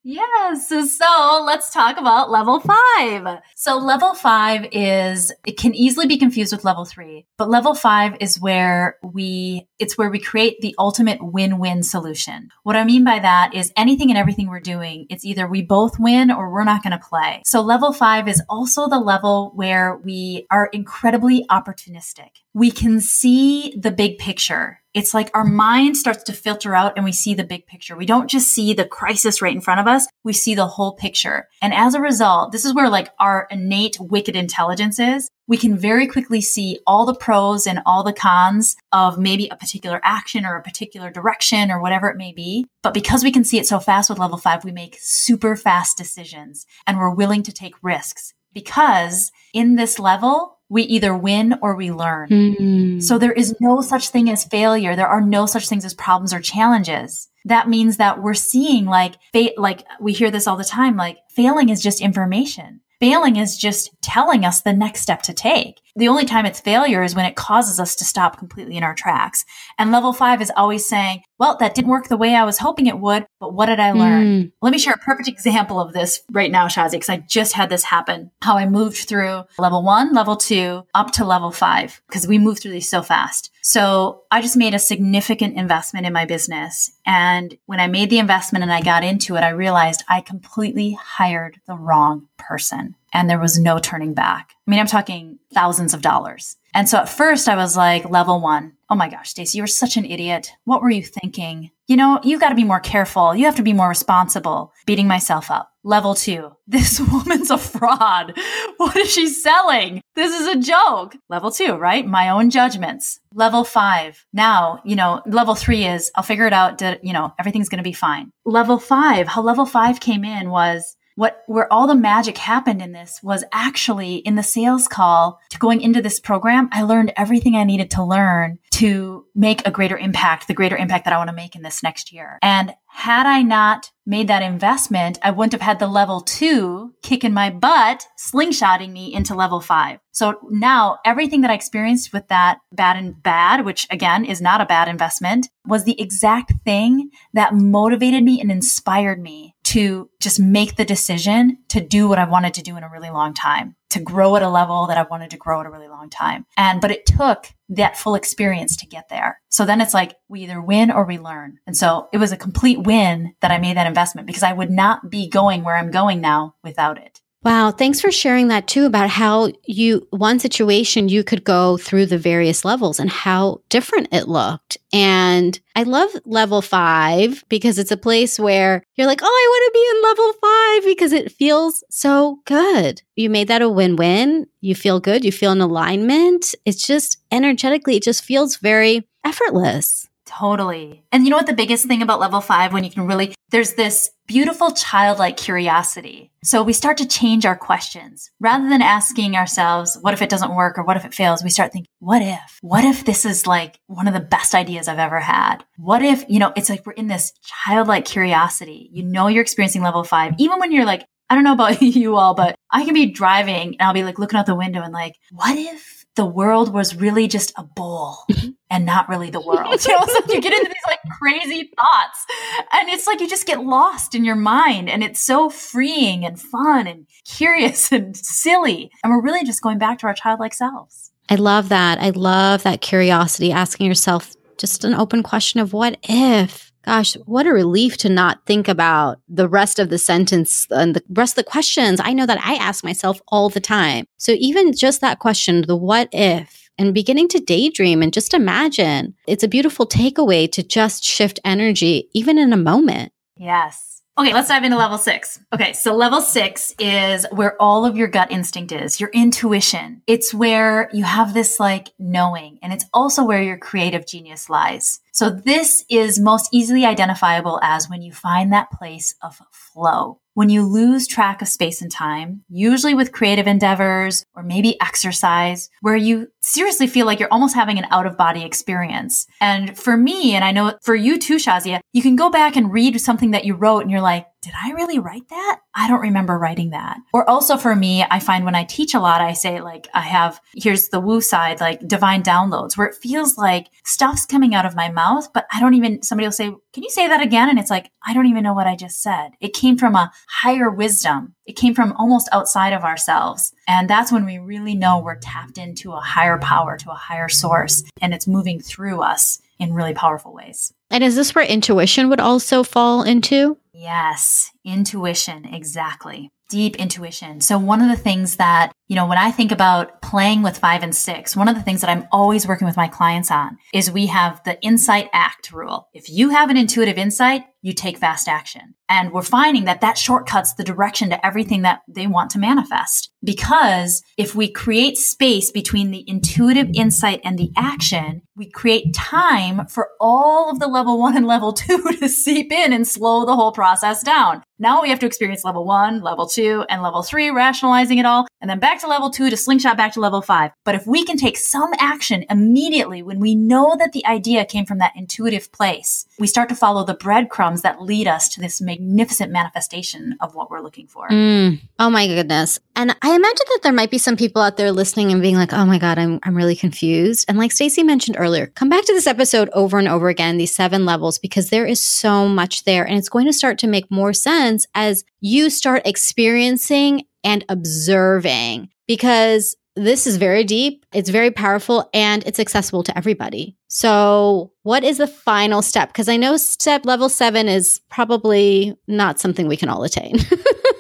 Yes. 0.09 0.69
So 0.69 1.43
let's 1.45 1.73
talk 1.73 1.99
about 1.99 2.31
level 2.31 2.61
five. 2.61 3.41
So 3.57 3.77
level 3.77 4.15
five 4.15 4.69
is, 4.71 5.33
it 5.45 5.59
can 5.59 5.75
easily 5.75 6.07
be 6.07 6.17
confused 6.17 6.53
with 6.53 6.65
level 6.65 6.85
three, 6.85 7.27
but 7.39 7.51
level 7.51 7.75
five 7.75 8.17
is 8.21 8.41
where 8.41 8.99
we, 9.03 9.67
it's 9.81 9.99
where 9.99 10.09
we 10.09 10.21
create 10.21 10.61
the 10.61 10.77
ultimate 10.79 11.19
win-win 11.21 11.83
solution. 11.83 12.51
What 12.63 12.77
I 12.77 12.85
mean 12.85 13.03
by 13.03 13.19
that 13.19 13.53
is 13.53 13.73
anything 13.77 14.11
and 14.11 14.17
everything 14.17 14.49
we're 14.49 14.61
doing, 14.61 15.07
it's 15.11 15.25
either 15.25 15.49
we 15.49 15.63
both 15.63 15.99
win 15.99 16.31
or 16.31 16.53
we're 16.53 16.63
not 16.63 16.85
going 16.85 16.97
to 16.97 17.05
play. 17.05 17.43
So 17.45 17.61
level 17.61 17.93
five 17.93 18.29
is 18.29 18.41
also 18.49 18.89
the 18.89 19.01
level 19.01 19.51
where 19.57 19.97
we 19.97 20.47
are 20.53 20.67
incredibly 20.73 21.45
opportunistic. 21.51 22.29
We 22.55 22.71
can 22.71 23.01
see 23.01 23.75
the 23.77 23.91
big 23.91 24.19
picture 24.19 24.83
it's 24.97 25.13
like 25.13 25.31
our 25.35 25.45
mind 25.45 25.95
starts 25.95 26.23
to 26.25 26.33
filter 26.33 26.75
out 26.75 26.95
and 26.97 27.05
we 27.05 27.13
see 27.13 27.35
the 27.35 27.45
big 27.45 27.67
picture. 27.67 27.95
We 27.95 28.07
don't 28.07 28.31
just 28.31 28.49
see 28.51 28.73
the 28.73 28.87
crisis 28.87 29.43
right 29.43 29.55
in 29.55 29.61
front 29.61 29.79
of 29.79 29.87
us. 29.87 30.09
We 30.25 30.33
see 30.33 30.55
the 30.55 30.67
whole 30.67 30.95
picture. 30.95 31.49
And 31.61 31.75
as 31.75 31.95
a 31.95 32.01
result, 32.01 32.51
this 32.51 32.65
is 32.65 32.75
where 32.75 32.89
like 32.89 33.11
our 33.21 33.47
innate 33.51 33.99
wicked 34.01 34.35
intelligence 34.35 34.99
is. 34.99 35.31
We 35.47 35.59
can 35.59 35.77
very 35.77 36.07
quickly 36.07 36.41
see 36.41 36.81
all 36.87 37.05
the 37.05 37.15
pros 37.15 37.67
and 37.67 37.81
all 37.85 38.05
the 38.05 38.15
cons 38.15 38.75
of 38.91 39.19
maybe 39.19 39.49
a 39.49 39.57
particular 39.57 40.01
action 40.03 40.47
or 40.47 40.57
a 40.57 40.63
particular 40.63 41.11
direction 41.11 41.71
or 41.71 41.79
whatever 41.79 42.09
it 42.09 42.17
may 42.17 42.33
be. 42.33 42.67
But 42.83 42.95
because 42.95 43.23
we 43.23 43.31
can 43.31 43.45
see 43.45 43.59
it 43.59 43.67
so 43.67 43.79
fast 43.79 44.09
with 44.09 44.19
level 44.19 44.39
five, 44.39 44.65
we 44.65 44.73
make 44.73 44.97
super 44.99 45.57
fast 45.57 45.99
decisions 45.99 46.65
and 46.87 46.99
we're 46.99 47.15
willing 47.15 47.43
to 47.43 47.53
take 47.53 47.75
risks 47.83 48.33
because 48.55 49.31
in 49.53 49.77
this 49.77 49.99
level, 49.99 50.56
we 50.69 50.83
either 50.83 51.17
win 51.17 51.59
or 51.63 51.77
we 51.77 51.91
learn. 51.93 52.29
Mm. 52.29 53.03
So 53.03 53.19
there 53.19 53.33
is 53.33 53.55
no 53.61 53.81
such 53.81 54.09
thing 54.09 54.29
as 54.31 54.45
failure. 54.45 54.97
There 54.97 55.07
are 55.07 55.21
no 55.21 55.47
such 55.47 55.69
things 55.69 55.85
as 55.85 55.95
problems 55.95 56.35
or 56.35 56.41
challenges. 56.41 57.29
That 57.45 57.69
means 57.69 57.99
that 57.99 58.23
we're 58.23 58.35
seeing 58.35 58.87
like, 58.87 59.15
fa- 59.33 59.53
like 59.57 59.85
we 60.01 60.13
hear 60.13 60.31
this 60.31 60.47
all 60.47 60.57
the 60.57 60.65
time, 60.65 60.97
like 60.97 61.19
failing 61.31 61.69
is 61.69 61.83
just 61.83 62.01
information. 62.01 62.81
Failing 62.99 63.37
is 63.37 63.57
just 63.57 63.91
telling 64.03 64.45
us 64.45 64.63
the 64.63 64.73
next 64.73 65.03
step 65.03 65.23
to 65.23 65.35
take. 65.35 65.81
The 65.97 66.09
only 66.09 66.27
time 66.27 66.45
it's 66.45 66.61
failure 66.61 67.03
is 67.03 67.15
when 67.15 67.25
it 67.25 67.37
causes 67.37 67.81
us 67.81 67.97
to 67.97 68.05
stop 68.05 68.39
completely 68.39 68.77
in 68.77 68.83
our 68.83 68.95
tracks. 68.95 69.45
And 69.79 69.91
level 69.91 70.13
five 70.13 70.43
is 70.43 70.53
always 70.55 70.87
saying, 70.87 71.23
well, 71.39 71.57
that 71.59 71.75
didn't 71.75 71.91
work 71.91 72.09
the 72.09 72.17
way 72.17 72.35
I 72.35 72.45
was 72.45 72.59
hoping 72.59 72.87
it 72.87 72.99
would, 72.99 73.27
but 73.41 73.55
what 73.55 73.67
did 73.67 73.81
I 73.81 73.93
learn? 73.93 74.25
Mm. 74.25 74.53
Let 74.61 74.73
me 74.73 74.79
share 74.79 74.95
a 74.95 74.99
perfect 74.99 75.29
example 75.29 75.81
of 75.81 75.93
this 75.93 76.23
right 76.31 76.51
now, 76.51 76.67
Shazi, 76.67 76.93
because 76.93 77.09
I 77.09 77.19
just 77.19 77.55
had 77.55 77.71
this 77.71 77.85
happen. 77.85 78.31
How 78.43 78.57
I 78.57 78.67
moved 78.67 79.09
through 79.09 79.45
level 79.59 79.83
one, 79.83 80.15
level 80.15 80.37
two, 80.37 80.87
up 80.95 81.13
to 81.13 81.25
level 81.25 81.51
five, 81.51 82.01
because 82.09 82.27
we 82.27 82.39
moved 82.39 82.63
through 82.63 82.73
these 82.73 82.89
so 82.89 83.03
fast. 83.03 83.51
So 83.63 84.23
I 84.31 84.43
just 84.43 84.57
made 84.57 84.75
a 84.75 84.79
significant 84.79 85.57
investment 85.57 86.07
in 86.07 86.13
my 86.13 86.25
business. 86.25 86.93
And 87.05 87.57
when 87.67 87.81
I 87.81 87.87
made 87.87 88.11
the 88.11 88.19
investment 88.19 88.63
and 88.63 88.73
I 88.73 88.81
got 88.81 89.05
into 89.05 89.37
it, 89.37 89.41
I 89.41 89.51
realized 89.51 90.05
I 90.09 90.21
completely 90.21 90.93
hired 90.93 91.61
the 91.67 91.75
wrong 91.75 92.29
person 92.37 92.95
and 93.13 93.29
there 93.29 93.41
was 93.41 93.59
no 93.59 93.79
turning 93.79 94.15
back. 94.15 94.56
I 94.67 94.71
mean, 94.71 94.81
I'm 94.81 94.87
talking 94.87 95.39
thousands 95.55 95.95
of 95.95 96.03
dollars. 96.03 96.57
And 96.75 96.89
so 96.89 96.99
at 96.99 97.09
first 97.09 97.49
I 97.49 97.55
was 97.55 97.77
like, 97.77 98.11
level 98.11 98.41
one. 98.41 98.73
Oh 98.91 98.97
my 98.97 99.09
gosh, 99.09 99.31
Stacy, 99.31 99.59
you're 99.59 99.67
such 99.67 99.97
an 99.97 100.05
idiot. 100.05 100.53
What 100.65 100.83
were 100.83 100.91
you 100.91 101.03
thinking? 101.03 101.71
You 101.87 101.97
know, 101.97 102.21
you've 102.25 102.41
got 102.41 102.49
to 102.49 102.57
be 102.57 102.65
more 102.65 102.81
careful. 102.81 103.35
You 103.35 103.45
have 103.47 103.57
to 103.57 103.63
be 103.63 103.73
more 103.73 103.89
responsible. 103.89 104.73
Beating 104.85 105.07
myself 105.07 105.51
up. 105.51 105.73
Level 105.85 106.15
two. 106.15 106.53
This 106.67 107.01
woman's 107.01 107.51
a 107.51 107.59
fraud. 107.59 108.37
What 108.77 108.97
is 108.97 109.11
she 109.11 109.29
selling? 109.29 110.03
This 110.15 110.39
is 110.39 110.49
a 110.49 110.61
joke. 110.61 111.17
Level 111.31 111.51
two, 111.51 111.75
right? 111.75 112.07
My 112.07 112.29
own 112.29 112.51
judgments. 112.51 113.21
Level 113.33 113.65
five. 113.65 114.27
Now, 114.33 114.83
you 114.85 114.97
know, 114.97 115.23
level 115.27 115.55
three 115.55 115.87
is 115.87 116.11
I'll 116.15 116.23
figure 116.23 116.47
it 116.47 116.53
out. 116.53 116.83
you 117.03 117.13
know, 117.13 117.33
everything's 117.39 117.69
going 117.69 117.79
to 117.79 117.85
be 117.85 117.93
fine. 117.93 118.33
Level 118.45 118.79
five, 118.79 119.29
how 119.29 119.43
level 119.43 119.65
five 119.65 120.01
came 120.01 120.25
in 120.25 120.51
was 120.51 120.97
what 121.17 121.43
where 121.47 121.71
all 121.73 121.87
the 121.87 121.95
magic 121.95 122.39
happened 122.39 122.81
in 122.81 122.93
this 122.93 123.21
was 123.23 123.45
actually 123.53 124.17
in 124.17 124.37
the 124.37 124.43
sales 124.43 124.87
call 124.87 125.41
to 125.51 125.59
going 125.59 125.81
into 125.81 126.01
this 126.01 126.21
program 126.21 126.69
i 126.73 126.83
learned 126.83 127.13
everything 127.17 127.57
i 127.57 127.65
needed 127.65 127.91
to 127.91 128.05
learn 128.05 128.59
to 128.71 129.27
make 129.35 129.67
a 129.67 129.71
greater 129.71 129.99
impact 129.99 130.47
the 130.47 130.55
greater 130.55 130.77
impact 130.77 131.05
that 131.05 131.13
i 131.13 131.19
want 131.19 131.29
to 131.29 131.37
make 131.37 131.57
in 131.57 131.63
this 131.63 131.83
next 131.83 132.13
year 132.13 132.39
and 132.43 132.73
had 132.97 133.27
I 133.27 133.43
not 133.43 133.91
made 134.07 134.29
that 134.29 134.43
investment, 134.43 135.19
I 135.23 135.31
wouldn't 135.31 135.53
have 135.53 135.61
had 135.61 135.79
the 135.79 135.87
level 135.87 136.23
two 136.23 136.95
kicking 137.03 137.35
my 137.35 137.51
butt, 137.51 138.07
slingshotting 138.19 138.91
me 138.91 139.13
into 139.13 139.35
level 139.35 139.61
five. 139.61 139.99
So 140.13 140.39
now 140.49 140.97
everything 141.05 141.43
that 141.43 141.51
I 141.51 141.55
experienced 141.55 142.15
with 142.15 142.27
that 142.29 142.57
bad 142.73 142.97
and 142.97 143.23
bad, 143.23 143.67
which 143.67 143.87
again 143.91 144.25
is 144.25 144.41
not 144.41 144.63
a 144.63 144.67
bad 144.67 144.89
investment, 144.89 145.49
was 145.67 145.85
the 145.85 146.01
exact 146.01 146.55
thing 146.65 147.11
that 147.35 147.55
motivated 147.55 148.25
me 148.25 148.41
and 148.41 148.51
inspired 148.51 149.21
me 149.21 149.55
to 149.67 150.09
just 150.23 150.39
make 150.39 150.77
the 150.77 150.85
decision 150.85 151.59
to 151.71 151.81
do 151.81 152.07
what 152.09 152.21
I 152.21 152.25
wanted 152.25 152.55
to 152.55 152.63
do 152.63 152.77
in 152.77 152.85
a 152.85 152.89
really 152.89 153.11
long 153.11 153.35
time, 153.35 153.75
to 153.91 154.01
grow 154.01 154.37
at 154.37 154.43
a 154.43 154.49
level 154.49 154.87
that 154.87 154.97
I 154.97 155.03
wanted 155.03 155.31
to 155.31 155.37
grow 155.37 155.61
at 155.61 155.67
a 155.67 155.71
really 155.71 155.89
long 155.89 156.09
time. 156.09 156.47
And, 156.57 156.81
but 156.81 156.93
it 156.93 157.05
took 157.05 157.49
that 157.71 157.99
full 157.99 158.15
experience 158.15 158.77
to 158.77 158.87
get 158.87 159.09
there. 159.09 159.41
So 159.49 159.65
then 159.65 159.81
it's 159.81 159.93
like 159.93 160.15
we 160.29 160.43
either 160.43 160.63
win 160.63 160.93
or 160.93 161.05
we 161.05 161.19
learn. 161.19 161.59
And 161.67 161.77
so 161.77 162.09
it 162.13 162.19
was 162.19 162.31
a 162.31 162.37
complete 162.37 162.85
win 162.85 163.35
that 163.41 163.51
I 163.51 163.59
made 163.59 163.77
that 163.77 163.89
investment 163.89 164.29
because 164.29 164.45
I 164.45 164.53
would 164.53 164.71
not 164.71 165.11
be 165.11 165.29
going 165.29 165.65
where 165.65 165.77
I'm 165.77 165.91
going 165.91 166.21
now 166.21 166.55
without 166.63 166.99
it. 166.99 167.21
Wow. 167.47 167.71
Thanks 167.71 168.01
for 168.01 168.11
sharing 168.11 168.49
that 168.49 168.67
too 168.67 168.87
about 168.87 169.09
how 169.09 169.53
you, 169.67 170.05
one 170.11 170.41
situation, 170.41 171.09
you 171.09 171.23
could 171.23 171.45
go 171.45 171.77
through 171.77 172.07
the 172.07 172.19
various 172.19 172.65
levels 172.65 172.99
and 172.99 173.09
how 173.09 173.61
different 173.69 174.09
it 174.11 174.27
looked. 174.27 174.79
And 174.93 175.57
I 175.77 175.85
love 175.85 176.11
level 176.25 176.61
five 176.61 177.45
because 177.49 177.79
it's 177.79 177.93
a 177.93 177.97
place 177.97 178.41
where 178.41 178.83
you're 178.97 179.07
like, 179.07 179.21
oh, 179.23 179.27
I 179.27 179.47
want 179.49 179.65
to 179.65 179.79
be 179.79 179.87
in 179.93 180.03
level 180.03 180.33
five 180.43 180.85
because 180.91 181.13
it 181.13 181.31
feels 181.31 181.85
so 181.89 182.41
good. 182.47 183.01
You 183.15 183.31
made 183.31 183.47
that 183.47 183.63
a 183.63 183.69
win 183.69 183.95
win. 183.95 184.49
You 184.61 184.75
feel 184.75 184.99
good. 184.99 185.25
You 185.25 185.31
feel 185.31 185.53
in 185.53 185.61
alignment. 185.61 186.53
It's 186.65 186.85
just 186.85 187.19
energetically, 187.31 187.95
it 187.95 188.03
just 188.03 188.25
feels 188.25 188.57
very 188.57 189.07
effortless. 189.25 190.06
Totally. 190.27 191.05
And 191.13 191.25
you 191.25 191.31
know 191.31 191.37
what 191.37 191.47
the 191.47 191.53
biggest 191.53 191.87
thing 191.87 192.03
about 192.03 192.21
level 192.21 192.41
five, 192.41 192.73
when 192.73 192.83
you 192.83 192.91
can 192.91 193.07
really, 193.07 193.35
there's 193.51 193.75
this 193.75 194.11
beautiful 194.27 194.73
childlike 194.73 195.37
curiosity. 195.37 196.33
So 196.43 196.65
we 196.65 196.73
start 196.73 196.99
to 196.99 197.07
change 197.07 197.47
our 197.47 197.57
questions. 197.57 198.31
Rather 198.41 198.69
than 198.69 198.83
asking 198.83 199.37
ourselves, 199.37 199.97
what 200.01 200.15
if 200.15 200.23
it 200.23 200.29
doesn't 200.29 200.55
work 200.55 200.79
or 200.79 200.85
what 200.85 200.97
if 200.97 201.05
it 201.05 201.15
fails? 201.15 201.45
We 201.45 201.51
start 201.51 201.73
thinking, 201.73 201.89
what 202.01 202.23
if? 202.23 202.59
What 202.61 202.85
if 202.85 203.05
this 203.05 203.25
is 203.25 203.47
like 203.47 203.79
one 203.87 204.09
of 204.09 204.15
the 204.15 204.21
best 204.21 204.55
ideas 204.55 204.89
I've 204.89 204.99
ever 204.99 205.21
had? 205.21 205.65
What 205.77 206.03
if, 206.03 206.25
you 206.29 206.41
know, 206.41 206.53
it's 206.57 206.69
like 206.69 206.85
we're 206.85 206.93
in 206.93 207.07
this 207.07 207.33
childlike 207.45 208.05
curiosity. 208.05 208.91
You 208.93 209.05
know, 209.05 209.29
you're 209.29 209.43
experiencing 209.43 209.83
level 209.83 210.03
five, 210.03 210.35
even 210.39 210.59
when 210.59 210.73
you're 210.73 210.85
like, 210.85 211.07
I 211.31 211.35
don't 211.35 211.45
know 211.45 211.55
about 211.55 211.81
you 211.83 212.17
all, 212.17 212.35
but 212.35 212.57
I 212.71 212.85
can 212.85 212.95
be 212.95 213.07
driving 213.07 213.77
and 213.79 213.83
I'll 213.83 213.95
be 213.95 214.05
like 214.05 214.19
looking 214.19 214.39
out 214.39 214.47
the 214.47 214.55
window 214.55 214.83
and 214.83 214.93
like, 214.93 215.15
what 215.31 215.57
if 215.57 215.96
the 216.17 216.27
world 216.27 216.73
was 216.73 216.97
really 216.97 217.29
just 217.29 217.53
a 217.57 217.63
bowl 217.63 218.17
mm-hmm. 218.31 218.51
and 218.71 218.85
not 218.85 219.09
really 219.09 219.31
the 219.31 219.41
world. 219.41 219.67
You 219.87 219.93
know, 219.93 219.99
it's 220.03 220.35
you 220.35 220.41
get 220.41 220.53
into 220.53 220.69
these 220.69 220.87
like 220.87 220.99
crazy 221.21 221.71
thoughts 221.79 222.27
and 222.73 222.89
it's 222.89 223.07
like 223.07 223.21
you 223.21 223.29
just 223.29 223.47
get 223.47 223.65
lost 223.65 224.15
in 224.15 224.25
your 224.25 224.37
mind 224.37 224.89
and 224.89 225.05
it's 225.05 225.21
so 225.21 225.49
freeing 225.49 226.25
and 226.25 226.41
fun 226.41 226.87
and 226.87 227.07
curious 227.25 227.93
and 227.93 228.17
silly. 228.17 228.91
And 229.05 229.13
we're 229.13 229.23
really 229.23 229.45
just 229.45 229.63
going 229.63 229.79
back 229.79 229.99
to 230.01 230.07
our 230.07 230.15
childlike 230.15 230.55
selves. 230.55 231.13
I 231.29 231.35
love 231.37 231.69
that. 231.69 232.01
I 232.01 232.11
love 232.11 232.63
that 232.63 232.81
curiosity, 232.81 233.53
asking 233.53 233.87
yourself 233.87 234.35
just 234.59 234.85
an 234.85 234.95
open 234.95 235.23
question 235.23 235.61
of 235.61 235.73
what 235.73 235.99
if? 236.03 236.66
Gosh, 236.87 237.15
what 237.25 237.47
a 237.47 237.53
relief 237.53 237.97
to 237.99 238.09
not 238.09 238.47
think 238.47 238.69
about 238.69 239.21
the 239.29 239.49
rest 239.49 239.81
of 239.81 239.91
the 239.91 239.99
sentence 239.99 240.69
and 240.71 240.95
the 240.95 241.03
rest 241.11 241.33
of 241.37 241.45
the 241.45 241.51
questions. 241.51 242.01
I 242.01 242.13
know 242.13 242.27
that 242.27 242.41
I 242.45 242.55
ask 242.55 242.85
myself 242.85 243.21
all 243.29 243.49
the 243.49 243.61
time. 243.61 244.07
So 244.19 244.33
even 244.39 244.73
just 244.73 245.01
that 245.01 245.19
question, 245.19 245.63
the 245.63 245.77
what 245.77 246.09
if, 246.13 246.71
and 246.79 246.95
beginning 246.95 247.27
to 247.29 247.41
daydream 247.41 248.03
and 248.03 248.13
just 248.13 248.35
imagine, 248.35 249.15
it's 249.27 249.43
a 249.43 249.49
beautiful 249.49 249.85
takeaway 249.87 250.51
to 250.53 250.63
just 250.63 251.03
shift 251.03 251.41
energy, 251.45 252.09
even 252.15 252.39
in 252.39 252.53
a 252.53 252.57
moment. 252.57 253.13
Yes. 253.37 254.03
Okay, 254.19 254.33
let's 254.33 254.49
dive 254.49 254.65
into 254.65 254.79
level 254.79 254.97
six. 254.97 255.41
Okay, 255.53 255.75
so 255.75 255.95
level 255.95 256.23
six 256.23 256.73
is 256.79 257.27
where 257.33 257.61
all 257.61 257.85
of 257.85 257.99
your 257.99 258.09
gut 258.09 258.31
instinct 258.31 258.73
is, 258.73 258.99
your 258.99 259.11
intuition. 259.11 260.01
It's 260.07 260.33
where 260.33 260.89
you 260.93 261.05
have 261.05 261.35
this 261.35 261.61
like 261.61 261.89
knowing, 261.99 262.59
and 262.63 262.73
it's 262.73 262.87
also 262.95 263.25
where 263.25 263.43
your 263.43 263.59
creative 263.59 264.07
genius 264.07 264.49
lies. 264.49 265.01
So 265.17 265.31
this 265.31 265.83
is 265.89 266.21
most 266.21 266.51
easily 266.53 266.85
identifiable 266.85 267.59
as 267.63 267.89
when 267.89 268.03
you 268.03 268.13
find 268.13 268.53
that 268.53 268.71
place 268.71 269.15
of 269.23 269.41
flow 269.51 270.21
when 270.37 270.51
you 270.51 270.67
lose 270.67 271.07
track 271.07 271.41
of 271.41 271.49
space 271.49 271.81
and 271.81 271.91
time, 271.91 272.43
usually 272.51 272.93
with 272.93 273.11
creative 273.11 273.47
endeavors 273.47 274.23
or 274.35 274.43
maybe 274.43 274.79
exercise, 274.83 275.71
where 275.81 275.97
you 275.97 276.29
seriously 276.43 276.87
feel 276.87 277.07
like 277.07 277.19
you're 277.19 277.33
almost 277.33 277.55
having 277.55 277.79
an 277.79 277.87
out 277.91 278.05
of 278.05 278.19
body 278.19 278.45
experience. 278.45 279.27
And 279.41 279.79
for 279.79 279.97
me, 279.97 280.35
and 280.35 280.45
I 280.45 280.53
know 280.53 280.77
for 280.83 280.95
you 280.95 281.19
too, 281.19 281.37
Shazia, 281.37 281.81
you 281.95 282.03
can 282.03 282.17
go 282.17 282.29
back 282.29 282.55
and 282.55 282.71
read 282.71 283.01
something 283.01 283.31
that 283.31 283.47
you 283.47 283.55
wrote 283.55 283.81
and 283.81 283.91
you're 283.91 284.03
like, 284.03 284.27
did 284.47 284.55
I 284.63 284.71
really 284.71 285.01
write 285.01 285.29
that? 285.31 285.61
I 285.75 285.89
don't 285.89 286.03
remember 286.03 286.39
writing 286.39 286.71
that. 286.71 286.99
Or 287.13 287.29
also 287.29 287.57
for 287.57 287.75
me, 287.75 288.05
I 288.09 288.21
find 288.21 288.45
when 288.45 288.55
I 288.55 288.63
teach 288.63 288.95
a 288.95 289.01
lot, 289.01 289.21
I 289.21 289.33
say 289.33 289.61
like, 289.61 289.89
I 289.93 290.03
have, 290.03 290.41
here's 290.55 290.89
the 290.91 291.01
woo 291.01 291.21
side, 291.21 291.61
like 291.61 291.87
divine 291.89 292.23
downloads, 292.23 292.79
where 292.79 292.87
it 292.87 292.95
feels 292.95 293.37
like 293.37 293.71
stuff's 293.85 294.25
coming 294.25 294.55
out 294.55 294.65
of 294.65 294.77
my 294.77 294.89
mouth, 294.89 295.33
but 295.35 295.49
I 295.53 295.59
don't 295.59 295.75
even, 295.75 296.01
somebody 296.05 296.29
will 296.29 296.33
say, 296.33 296.55
can 296.73 296.85
you 296.85 296.91
say 296.91 297.09
that 297.09 297.21
again? 297.21 297.51
And 297.51 297.59
it's 297.59 297.71
like, 297.71 297.91
I 298.07 298.15
don't 298.15 298.27
even 298.27 298.45
know 298.45 298.55
what 298.55 298.69
I 298.69 298.77
just 298.77 299.03
said. 299.03 299.31
It 299.41 299.53
came 299.53 299.77
from 299.77 299.97
a 299.97 300.13
higher 300.29 300.71
wisdom. 300.71 301.35
It 301.45 301.57
came 301.57 301.75
from 301.75 301.93
almost 301.95 302.29
outside 302.31 302.73
of 302.73 302.85
ourselves. 302.85 303.53
And 303.67 303.91
that's 303.91 304.13
when 304.13 304.25
we 304.25 304.39
really 304.39 304.77
know 304.77 305.01
we're 305.01 305.19
tapped 305.19 305.59
into 305.59 305.93
a 305.93 306.01
higher 306.01 306.39
power, 306.39 306.77
to 306.77 306.91
a 306.93 306.95
higher 306.95 307.29
source, 307.29 307.83
and 308.01 308.15
it's 308.15 308.29
moving 308.29 308.61
through 308.61 309.01
us 309.01 309.41
in 309.59 309.73
really 309.73 309.95
powerful 309.95 310.35
ways. 310.35 310.73
And 310.91 311.03
is 311.03 311.17
this 311.17 311.35
where 311.35 311.45
intuition 311.45 312.09
would 312.09 312.21
also 312.21 312.63
fall 312.63 313.03
into? 313.03 313.59
Yes, 313.73 314.51
intuition, 314.65 315.45
exactly. 315.45 316.31
Deep 316.49 316.77
intuition. 316.77 317.41
So, 317.41 317.59
one 317.59 317.83
of 317.83 317.89
the 317.89 318.03
things 318.03 318.37
that, 318.37 318.73
you 318.87 318.95
know, 318.95 319.07
when 319.07 319.19
I 319.19 319.33
think 319.33 319.51
about 319.51 320.01
playing 320.01 320.43
with 320.43 320.59
five 320.59 320.85
and 320.85 320.95
six, 320.95 321.35
one 321.35 321.49
of 321.49 321.57
the 321.57 321.63
things 321.63 321.81
that 321.81 321.91
I'm 321.91 322.07
always 322.13 322.47
working 322.47 322.67
with 322.67 322.77
my 322.77 322.87
clients 322.87 323.33
on 323.33 323.59
is 323.75 323.91
we 323.91 324.07
have 324.07 324.41
the 324.45 324.61
insight 324.63 325.11
act 325.13 325.51
rule. 325.51 325.89
If 325.93 326.09
you 326.09 326.31
have 326.31 326.49
an 326.49 326.57
intuitive 326.57 326.99
insight, 326.99 327.45
you 327.63 327.73
take 327.73 327.99
fast 327.99 328.29
action. 328.29 328.75
And 328.89 329.13
we're 329.13 329.23
finding 329.23 329.65
that 329.65 329.81
that 329.81 329.99
shortcuts 329.99 330.55
the 330.55 330.63
direction 330.63 331.11
to 331.11 331.27
everything 331.27 331.63
that 331.63 331.81
they 331.89 332.07
want 332.07 332.31
to 332.31 332.39
manifest. 332.39 333.11
Because 333.27 334.03
if 334.17 334.35
we 334.35 334.49
create 334.49 334.97
space 334.97 335.51
between 335.51 335.91
the 335.91 336.05
intuitive 336.07 336.71
insight 336.73 337.21
and 337.25 337.39
the 337.39 337.51
action, 337.57 338.23
we 338.37 338.49
create 338.49 338.95
time 338.95 339.67
for 339.67 339.91
all 340.01 340.51
of 340.51 340.61
the 340.61 340.69
level 340.69 340.99
one 340.99 341.17
and 341.17 341.27
level 341.27 341.53
two 341.53 341.83
to 342.01 342.09
seep 342.09 342.53
in 342.53 342.73
and 342.73 342.87
slow 342.87 343.27
the 343.27 343.35
whole 343.35 343.53
process 343.53 344.03
down. 344.03 344.43
Now 344.59 344.81
we 344.81 344.89
have 344.89 344.99
to 345.01 345.07
experience 345.07 345.45
level 345.45 345.67
one, 345.67 346.01
level 346.01 346.27
two, 346.27 346.65
and 346.71 346.83
level 346.83 347.03
three, 347.03 347.31
rationalizing 347.31 347.99
it 347.99 348.07
all, 348.07 348.27
and 348.41 348.49
then 348.49 348.59
back 348.59 348.81
to 348.81 348.87
level 348.87 349.11
two 349.11 349.29
to 349.29 349.37
slingshot 349.37 349.77
back 349.77 349.93
to 349.95 350.01
level 350.01 350.23
five. 350.23 350.53
But 350.65 350.75
if 350.75 350.87
we 350.87 351.05
can 351.05 351.19
take 351.19 351.37
some 351.37 351.71
action 351.79 352.25
immediately 352.31 353.03
when 353.03 353.21
we 353.21 353.35
know 353.35 353.77
that 353.79 353.93
the 353.93 354.07
idea 354.07 354.45
came 354.47 354.65
from 354.65 354.79
that 354.79 354.93
intuitive 354.97 355.53
place, 355.53 356.07
we 356.19 356.27
start 356.27 356.49
to 356.49 356.55
follow 356.55 356.85
the 356.85 356.95
breadcrumbs 356.95 357.63
that 357.63 357.83
lead 357.83 358.07
us 358.07 358.29
to 358.31 358.41
this 358.41 358.61
magnificent 358.61 359.31
manifestation 359.33 360.17
of 360.21 360.35
what 360.35 360.51
we're 360.51 360.61
looking 360.61 360.87
for. 360.87 361.09
Mm. 361.09 361.61
Oh 361.79 361.91
my 361.91 362.07
goodness. 362.07 362.59
And 362.77 362.95
I 363.01 363.09
imagine 363.09 363.47
that 363.49 363.61
there 363.63 363.73
might 363.73 363.91
be 363.91 363.97
some 363.97 364.17
people 364.17 364.43
out 364.43 364.59
there 364.59 364.71
listening 364.71 365.11
and 365.11 365.23
being 365.23 365.37
like, 365.37 365.55
oh 365.55 365.65
my 365.65 365.79
God, 365.79 365.99
I'm, 365.99 366.21
I'm 366.23 366.37
really 366.37 366.55
confused. 366.55 367.25
And 367.27 367.39
like 367.39 367.51
Stacy 367.51 367.83
mentioned 367.83 368.17
earlier, 368.19 368.49
come 368.49 368.69
back 368.69 368.85
to 368.85 368.93
this 368.93 369.07
episode 369.07 369.49
over 369.55 369.79
and 369.79 369.89
over 369.89 370.11
again, 370.11 370.37
these 370.37 370.55
seven 370.55 370.85
levels, 370.85 371.19
because 371.19 371.49
there 371.49 371.65
is 371.65 371.83
so 371.83 372.29
much 372.29 372.65
there. 372.65 372.87
And 372.87 372.99
it's 372.99 373.09
going 373.09 373.25
to 373.27 373.33
start 373.33 373.59
to 373.61 373.67
make 373.67 373.91
more 373.91 374.13
sense 374.13 374.67
as 374.75 375.05
you 375.21 375.49
start 375.49 375.87
experiencing 375.87 377.05
and 377.25 377.47
observing 377.49 378.69
because 378.87 379.57
this 379.75 380.07
is 380.07 380.17
very 380.17 380.45
deep, 380.45 380.85
it's 380.93 381.11
very 381.11 381.31
powerful, 381.31 381.89
and 381.93 382.27
it's 382.27 382.41
accessible 382.41 382.83
to 382.83 382.97
everybody. 382.97 383.57
So, 383.69 384.53
what 384.63 384.85
is 384.85 384.97
the 384.99 385.07
final 385.07 385.61
step? 385.61 385.91
Because 385.91 386.09
I 386.09 386.17
know 386.17 386.39
step 386.39 386.87
level 386.87 387.11
seven 387.11 387.47
is 387.47 387.81
probably 387.91 388.75
not 388.89 389.21
something 389.21 389.49
we 389.49 389.57
can 389.57 389.69
all 389.69 389.85
attain. 389.85 390.17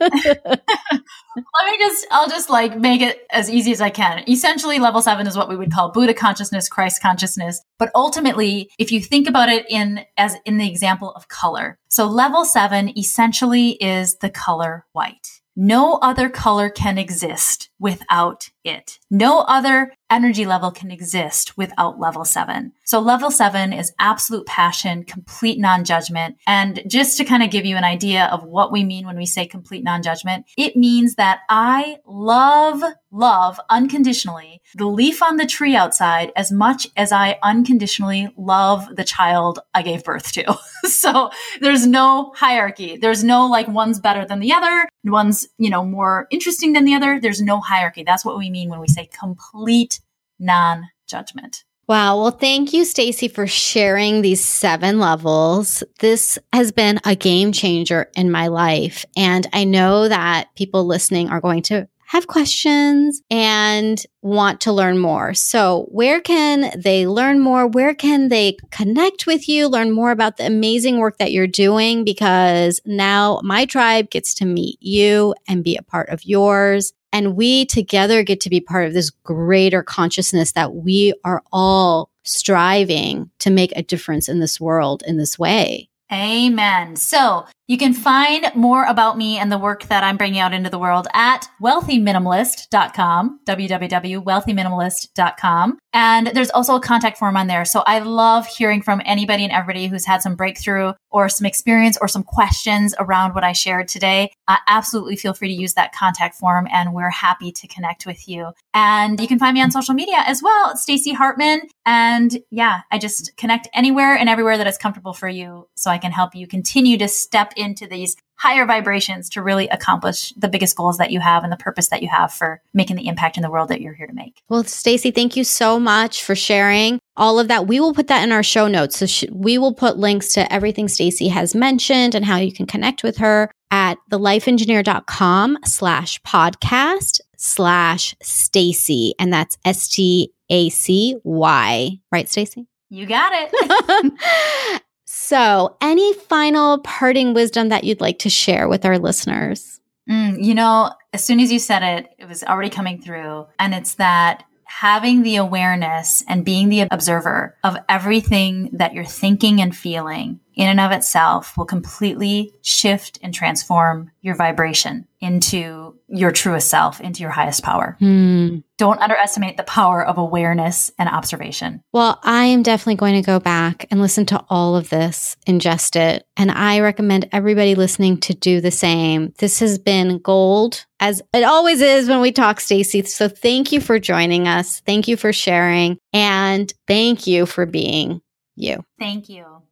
Let 0.00 1.70
me 1.70 1.78
just, 1.78 2.06
I'll 2.10 2.28
just 2.28 2.50
like 2.50 2.78
make 2.78 3.00
it 3.00 3.26
as 3.30 3.50
easy 3.50 3.72
as 3.72 3.80
I 3.80 3.90
can. 3.90 4.22
Essentially, 4.28 4.78
level 4.78 5.02
seven 5.02 5.26
is 5.26 5.36
what 5.36 5.48
we 5.48 5.56
would 5.56 5.72
call 5.72 5.90
Buddha 5.90 6.14
consciousness, 6.14 6.68
Christ 6.68 7.02
consciousness. 7.02 7.60
But 7.78 7.90
ultimately, 7.94 8.70
if 8.78 8.92
you 8.92 9.00
think 9.00 9.28
about 9.28 9.48
it 9.48 9.66
in, 9.68 10.04
as 10.16 10.36
in 10.44 10.58
the 10.58 10.68
example 10.68 11.10
of 11.12 11.28
color. 11.28 11.78
So 11.88 12.06
level 12.06 12.44
seven 12.44 12.96
essentially 12.96 13.70
is 13.70 14.16
the 14.16 14.30
color 14.30 14.86
white. 14.92 15.40
No 15.56 15.94
other 15.94 16.28
color 16.28 16.68
can 16.68 16.98
exist 16.98 17.70
without 17.78 18.50
it. 18.64 18.98
No 19.10 19.40
other 19.40 19.92
energy 20.10 20.46
level 20.46 20.70
can 20.70 20.90
exist 20.90 21.56
without 21.56 21.98
level 21.98 22.24
seven. 22.24 22.72
So 22.84 23.00
level 23.00 23.30
seven 23.30 23.72
is 23.72 23.92
absolute 23.98 24.46
passion, 24.46 25.04
complete 25.04 25.58
non-judgment. 25.58 26.36
And 26.46 26.82
just 26.86 27.16
to 27.18 27.24
kind 27.24 27.42
of 27.42 27.50
give 27.50 27.64
you 27.64 27.76
an 27.76 27.84
idea 27.84 28.26
of 28.26 28.44
what 28.44 28.70
we 28.70 28.84
mean 28.84 29.06
when 29.06 29.16
we 29.16 29.26
say 29.26 29.46
complete 29.46 29.82
non-judgment, 29.82 30.46
it 30.56 30.76
means 30.76 31.16
that 31.16 31.40
I 31.48 31.98
love, 32.06 32.82
love 33.10 33.58
unconditionally 33.70 34.60
the 34.74 34.86
leaf 34.86 35.22
on 35.22 35.36
the 35.36 35.46
tree 35.46 35.76
outside 35.76 36.32
as 36.36 36.50
much 36.50 36.88
as 36.96 37.12
I 37.12 37.38
unconditionally 37.42 38.28
love 38.36 38.96
the 38.96 39.04
child 39.04 39.60
I 39.72 39.82
gave 39.82 40.04
birth 40.04 40.32
to. 40.32 40.58
so 40.84 41.30
there's 41.60 41.86
no 41.86 42.32
hierarchy. 42.36 42.96
There's 42.96 43.22
no 43.22 43.46
like 43.46 43.68
one's 43.68 44.00
better 44.00 44.24
than 44.24 44.40
the 44.40 44.52
other. 44.52 44.88
One's, 45.04 45.46
you 45.58 45.70
know, 45.70 45.84
more 45.84 46.26
interesting 46.30 46.72
than 46.72 46.84
the 46.84 46.94
other. 46.94 47.20
There's 47.20 47.42
no 47.42 47.60
hierarchy. 47.60 48.02
That's 48.04 48.24
what 48.24 48.38
we 48.38 48.50
mean 48.54 48.70
when 48.70 48.80
we 48.80 48.88
say 48.88 49.06
complete 49.06 50.00
non 50.38 50.88
judgment. 51.06 51.64
Wow. 51.86 52.18
Well, 52.18 52.30
thank 52.30 52.72
you, 52.72 52.86
Stacy, 52.86 53.28
for 53.28 53.46
sharing 53.46 54.22
these 54.22 54.42
seven 54.42 54.98
levels. 54.98 55.82
This 55.98 56.38
has 56.54 56.72
been 56.72 56.98
a 57.04 57.14
game 57.14 57.52
changer 57.52 58.10
in 58.16 58.30
my 58.30 58.46
life. 58.46 59.04
And 59.18 59.46
I 59.52 59.64
know 59.64 60.08
that 60.08 60.54
people 60.56 60.86
listening 60.86 61.28
are 61.28 61.42
going 61.42 61.62
to 61.64 61.86
have 62.06 62.26
questions 62.26 63.20
and 63.30 64.02
want 64.22 64.62
to 64.62 64.72
learn 64.72 64.98
more. 64.98 65.34
So, 65.34 65.86
where 65.90 66.20
can 66.20 66.70
they 66.78 67.06
learn 67.06 67.40
more? 67.40 67.66
Where 67.66 67.94
can 67.94 68.28
they 68.28 68.56
connect 68.70 69.26
with 69.26 69.48
you, 69.48 69.68
learn 69.68 69.90
more 69.90 70.10
about 70.10 70.36
the 70.36 70.46
amazing 70.46 70.98
work 70.98 71.18
that 71.18 71.32
you're 71.32 71.46
doing? 71.46 72.04
Because 72.04 72.80
now 72.86 73.40
my 73.42 73.66
tribe 73.66 74.10
gets 74.10 74.32
to 74.34 74.46
meet 74.46 74.78
you 74.80 75.34
and 75.48 75.64
be 75.64 75.76
a 75.76 75.82
part 75.82 76.08
of 76.08 76.24
yours. 76.24 76.92
And 77.14 77.36
we 77.36 77.64
together 77.64 78.24
get 78.24 78.40
to 78.40 78.50
be 78.50 78.60
part 78.60 78.88
of 78.88 78.92
this 78.92 79.10
greater 79.10 79.84
consciousness 79.84 80.50
that 80.52 80.74
we 80.74 81.14
are 81.24 81.44
all 81.52 82.10
striving 82.24 83.30
to 83.38 83.50
make 83.50 83.72
a 83.76 83.84
difference 83.84 84.28
in 84.28 84.40
this 84.40 84.60
world 84.60 85.04
in 85.06 85.16
this 85.16 85.38
way. 85.38 85.88
Amen. 86.12 86.96
So 86.96 87.46
you 87.66 87.78
can 87.78 87.94
find 87.94 88.44
more 88.54 88.84
about 88.84 89.16
me 89.16 89.38
and 89.38 89.50
the 89.50 89.56
work 89.56 89.84
that 89.84 90.04
I'm 90.04 90.18
bringing 90.18 90.40
out 90.40 90.52
into 90.52 90.68
the 90.68 90.78
world 90.78 91.08
at 91.14 91.48
wealthyminimalist.com, 91.62 93.40
www.wealthyminimalist.com. 93.46 95.78
And 95.94 96.26
there's 96.26 96.50
also 96.50 96.74
a 96.74 96.80
contact 96.80 97.18
form 97.18 97.36
on 97.36 97.46
there. 97.46 97.64
So 97.64 97.80
I 97.86 98.00
love 98.00 98.46
hearing 98.46 98.82
from 98.82 99.00
anybody 99.04 99.44
and 99.44 99.52
everybody 99.52 99.86
who's 99.86 100.04
had 100.04 100.20
some 100.20 100.34
breakthrough 100.34 100.92
or 101.10 101.28
some 101.28 101.46
experience 101.46 101.96
or 102.00 102.08
some 102.08 102.24
questions 102.24 102.94
around 102.98 103.34
what 103.34 103.44
I 103.44 103.52
shared 103.52 103.88
today. 103.88 104.32
Uh, 104.48 104.56
absolutely 104.66 105.16
feel 105.16 105.32
free 105.32 105.48
to 105.48 105.54
use 105.54 105.74
that 105.74 105.94
contact 105.94 106.34
form 106.34 106.66
and 106.72 106.92
we're 106.92 107.10
happy 107.10 107.52
to 107.52 107.68
connect 107.68 108.04
with 108.04 108.28
you. 108.28 108.52
And 108.74 109.20
you 109.20 109.28
can 109.28 109.38
find 109.38 109.54
me 109.54 109.62
on 109.62 109.70
social 109.70 109.94
media 109.94 110.22
as 110.26 110.42
well, 110.42 110.76
Stacy 110.76 111.12
Hartman. 111.12 111.62
And 111.86 112.38
yeah, 112.50 112.80
I 112.90 112.98
just 112.98 113.36
connect 113.36 113.68
anywhere 113.72 114.16
and 114.16 114.28
everywhere 114.28 114.58
that 114.58 114.66
is 114.66 114.76
comfortable 114.76 115.14
for 115.14 115.28
you 115.28 115.68
so 115.76 115.90
I 115.90 115.98
can 115.98 116.10
help 116.10 116.34
you 116.34 116.48
continue 116.48 116.98
to 116.98 117.06
step 117.54 117.64
into 117.64 117.86
these 117.86 118.16
higher 118.36 118.66
vibrations 118.66 119.28
to 119.30 119.42
really 119.42 119.68
accomplish 119.68 120.32
the 120.36 120.48
biggest 120.48 120.76
goals 120.76 120.98
that 120.98 121.10
you 121.10 121.20
have 121.20 121.44
and 121.44 121.52
the 121.52 121.56
purpose 121.56 121.88
that 121.88 122.02
you 122.02 122.08
have 122.08 122.32
for 122.32 122.60
making 122.72 122.96
the 122.96 123.06
impact 123.06 123.36
in 123.36 123.42
the 123.42 123.50
world 123.50 123.68
that 123.68 123.80
you're 123.80 123.94
here 123.94 124.06
to 124.06 124.12
make. 124.12 124.42
Well, 124.48 124.64
Stacy, 124.64 125.10
thank 125.10 125.36
you 125.36 125.44
so 125.44 125.78
much 125.78 126.22
for 126.22 126.34
sharing 126.34 126.98
all 127.16 127.38
of 127.38 127.48
that. 127.48 127.66
We 127.66 127.78
will 127.80 127.94
put 127.94 128.08
that 128.08 128.24
in 128.24 128.32
our 128.32 128.42
show 128.42 128.66
notes. 128.66 128.98
So 128.98 129.06
sh- 129.06 129.24
we 129.30 129.56
will 129.56 129.72
put 129.72 129.96
links 129.96 130.32
to 130.34 130.52
everything 130.52 130.88
Stacy 130.88 131.28
has 131.28 131.54
mentioned 131.54 132.14
and 132.14 132.24
how 132.24 132.38
you 132.38 132.52
can 132.52 132.66
connect 132.66 133.02
with 133.02 133.18
her 133.18 133.50
at 133.70 133.98
thelifeengineer.com 134.10 135.58
slash 135.64 136.20
podcast 136.22 137.20
slash 137.36 138.14
Stacy. 138.20 139.14
And 139.18 139.32
that's 139.32 139.56
S 139.64 139.88
T 139.88 140.32
A 140.50 140.70
C 140.70 141.16
Y. 141.22 142.00
Right, 142.10 142.28
Stacy? 142.28 142.66
You 142.90 143.06
got 143.06 143.32
it. 143.32 144.82
So, 145.24 145.78
any 145.80 146.12
final 146.12 146.80
parting 146.80 147.32
wisdom 147.32 147.70
that 147.70 147.84
you'd 147.84 148.02
like 148.02 148.18
to 148.18 148.28
share 148.28 148.68
with 148.68 148.84
our 148.84 148.98
listeners? 148.98 149.80
Mm, 150.06 150.44
you 150.44 150.54
know, 150.54 150.92
as 151.14 151.24
soon 151.24 151.40
as 151.40 151.50
you 151.50 151.58
said 151.58 151.82
it, 151.82 152.10
it 152.18 152.28
was 152.28 152.44
already 152.44 152.68
coming 152.68 153.00
through. 153.00 153.46
And 153.58 153.72
it's 153.72 153.94
that 153.94 154.44
having 154.64 155.22
the 155.22 155.36
awareness 155.36 156.22
and 156.28 156.44
being 156.44 156.68
the 156.68 156.82
observer 156.90 157.56
of 157.64 157.78
everything 157.88 158.68
that 158.74 158.92
you're 158.92 159.06
thinking 159.06 159.62
and 159.62 159.74
feeling 159.74 160.40
in 160.54 160.68
and 160.68 160.80
of 160.80 160.92
itself 160.92 161.56
will 161.56 161.64
completely 161.64 162.52
shift 162.62 163.18
and 163.22 163.34
transform 163.34 164.10
your 164.20 164.34
vibration 164.34 165.06
into 165.20 165.98
your 166.08 166.30
truest 166.30 166.68
self, 166.68 167.00
into 167.00 167.22
your 167.22 167.30
highest 167.30 167.62
power. 167.62 167.96
Hmm. 167.98 168.58
Don't 168.76 169.00
underestimate 169.00 169.56
the 169.56 169.62
power 169.64 170.04
of 170.04 170.18
awareness 170.18 170.90
and 170.98 171.08
observation. 171.08 171.82
Well, 171.92 172.20
I 172.22 172.44
am 172.44 172.62
definitely 172.62 172.96
going 172.96 173.14
to 173.14 173.26
go 173.26 173.40
back 173.40 173.86
and 173.90 174.00
listen 174.00 174.26
to 174.26 174.44
all 174.50 174.76
of 174.76 174.90
this, 174.90 175.36
ingest 175.46 175.96
it. 175.96 176.26
And 176.36 176.50
I 176.50 176.80
recommend 176.80 177.28
everybody 177.32 177.74
listening 177.74 178.18
to 178.20 178.34
do 178.34 178.60
the 178.60 178.70
same. 178.70 179.32
This 179.38 179.60
has 179.60 179.78
been 179.78 180.18
gold, 180.18 180.84
as 181.00 181.22
it 181.32 181.44
always 181.44 181.80
is 181.80 182.08
when 182.08 182.20
we 182.20 182.32
talk, 182.32 182.60
Stacy. 182.60 183.02
So 183.04 183.28
thank 183.28 183.72
you 183.72 183.80
for 183.80 183.98
joining 183.98 184.46
us. 184.46 184.80
Thank 184.80 185.08
you 185.08 185.16
for 185.16 185.32
sharing. 185.32 185.98
And 186.12 186.72
thank 186.86 187.26
you 187.26 187.46
for 187.46 187.66
being 187.66 188.20
you. 188.56 188.84
Thank 188.98 189.28
you. 189.28 189.63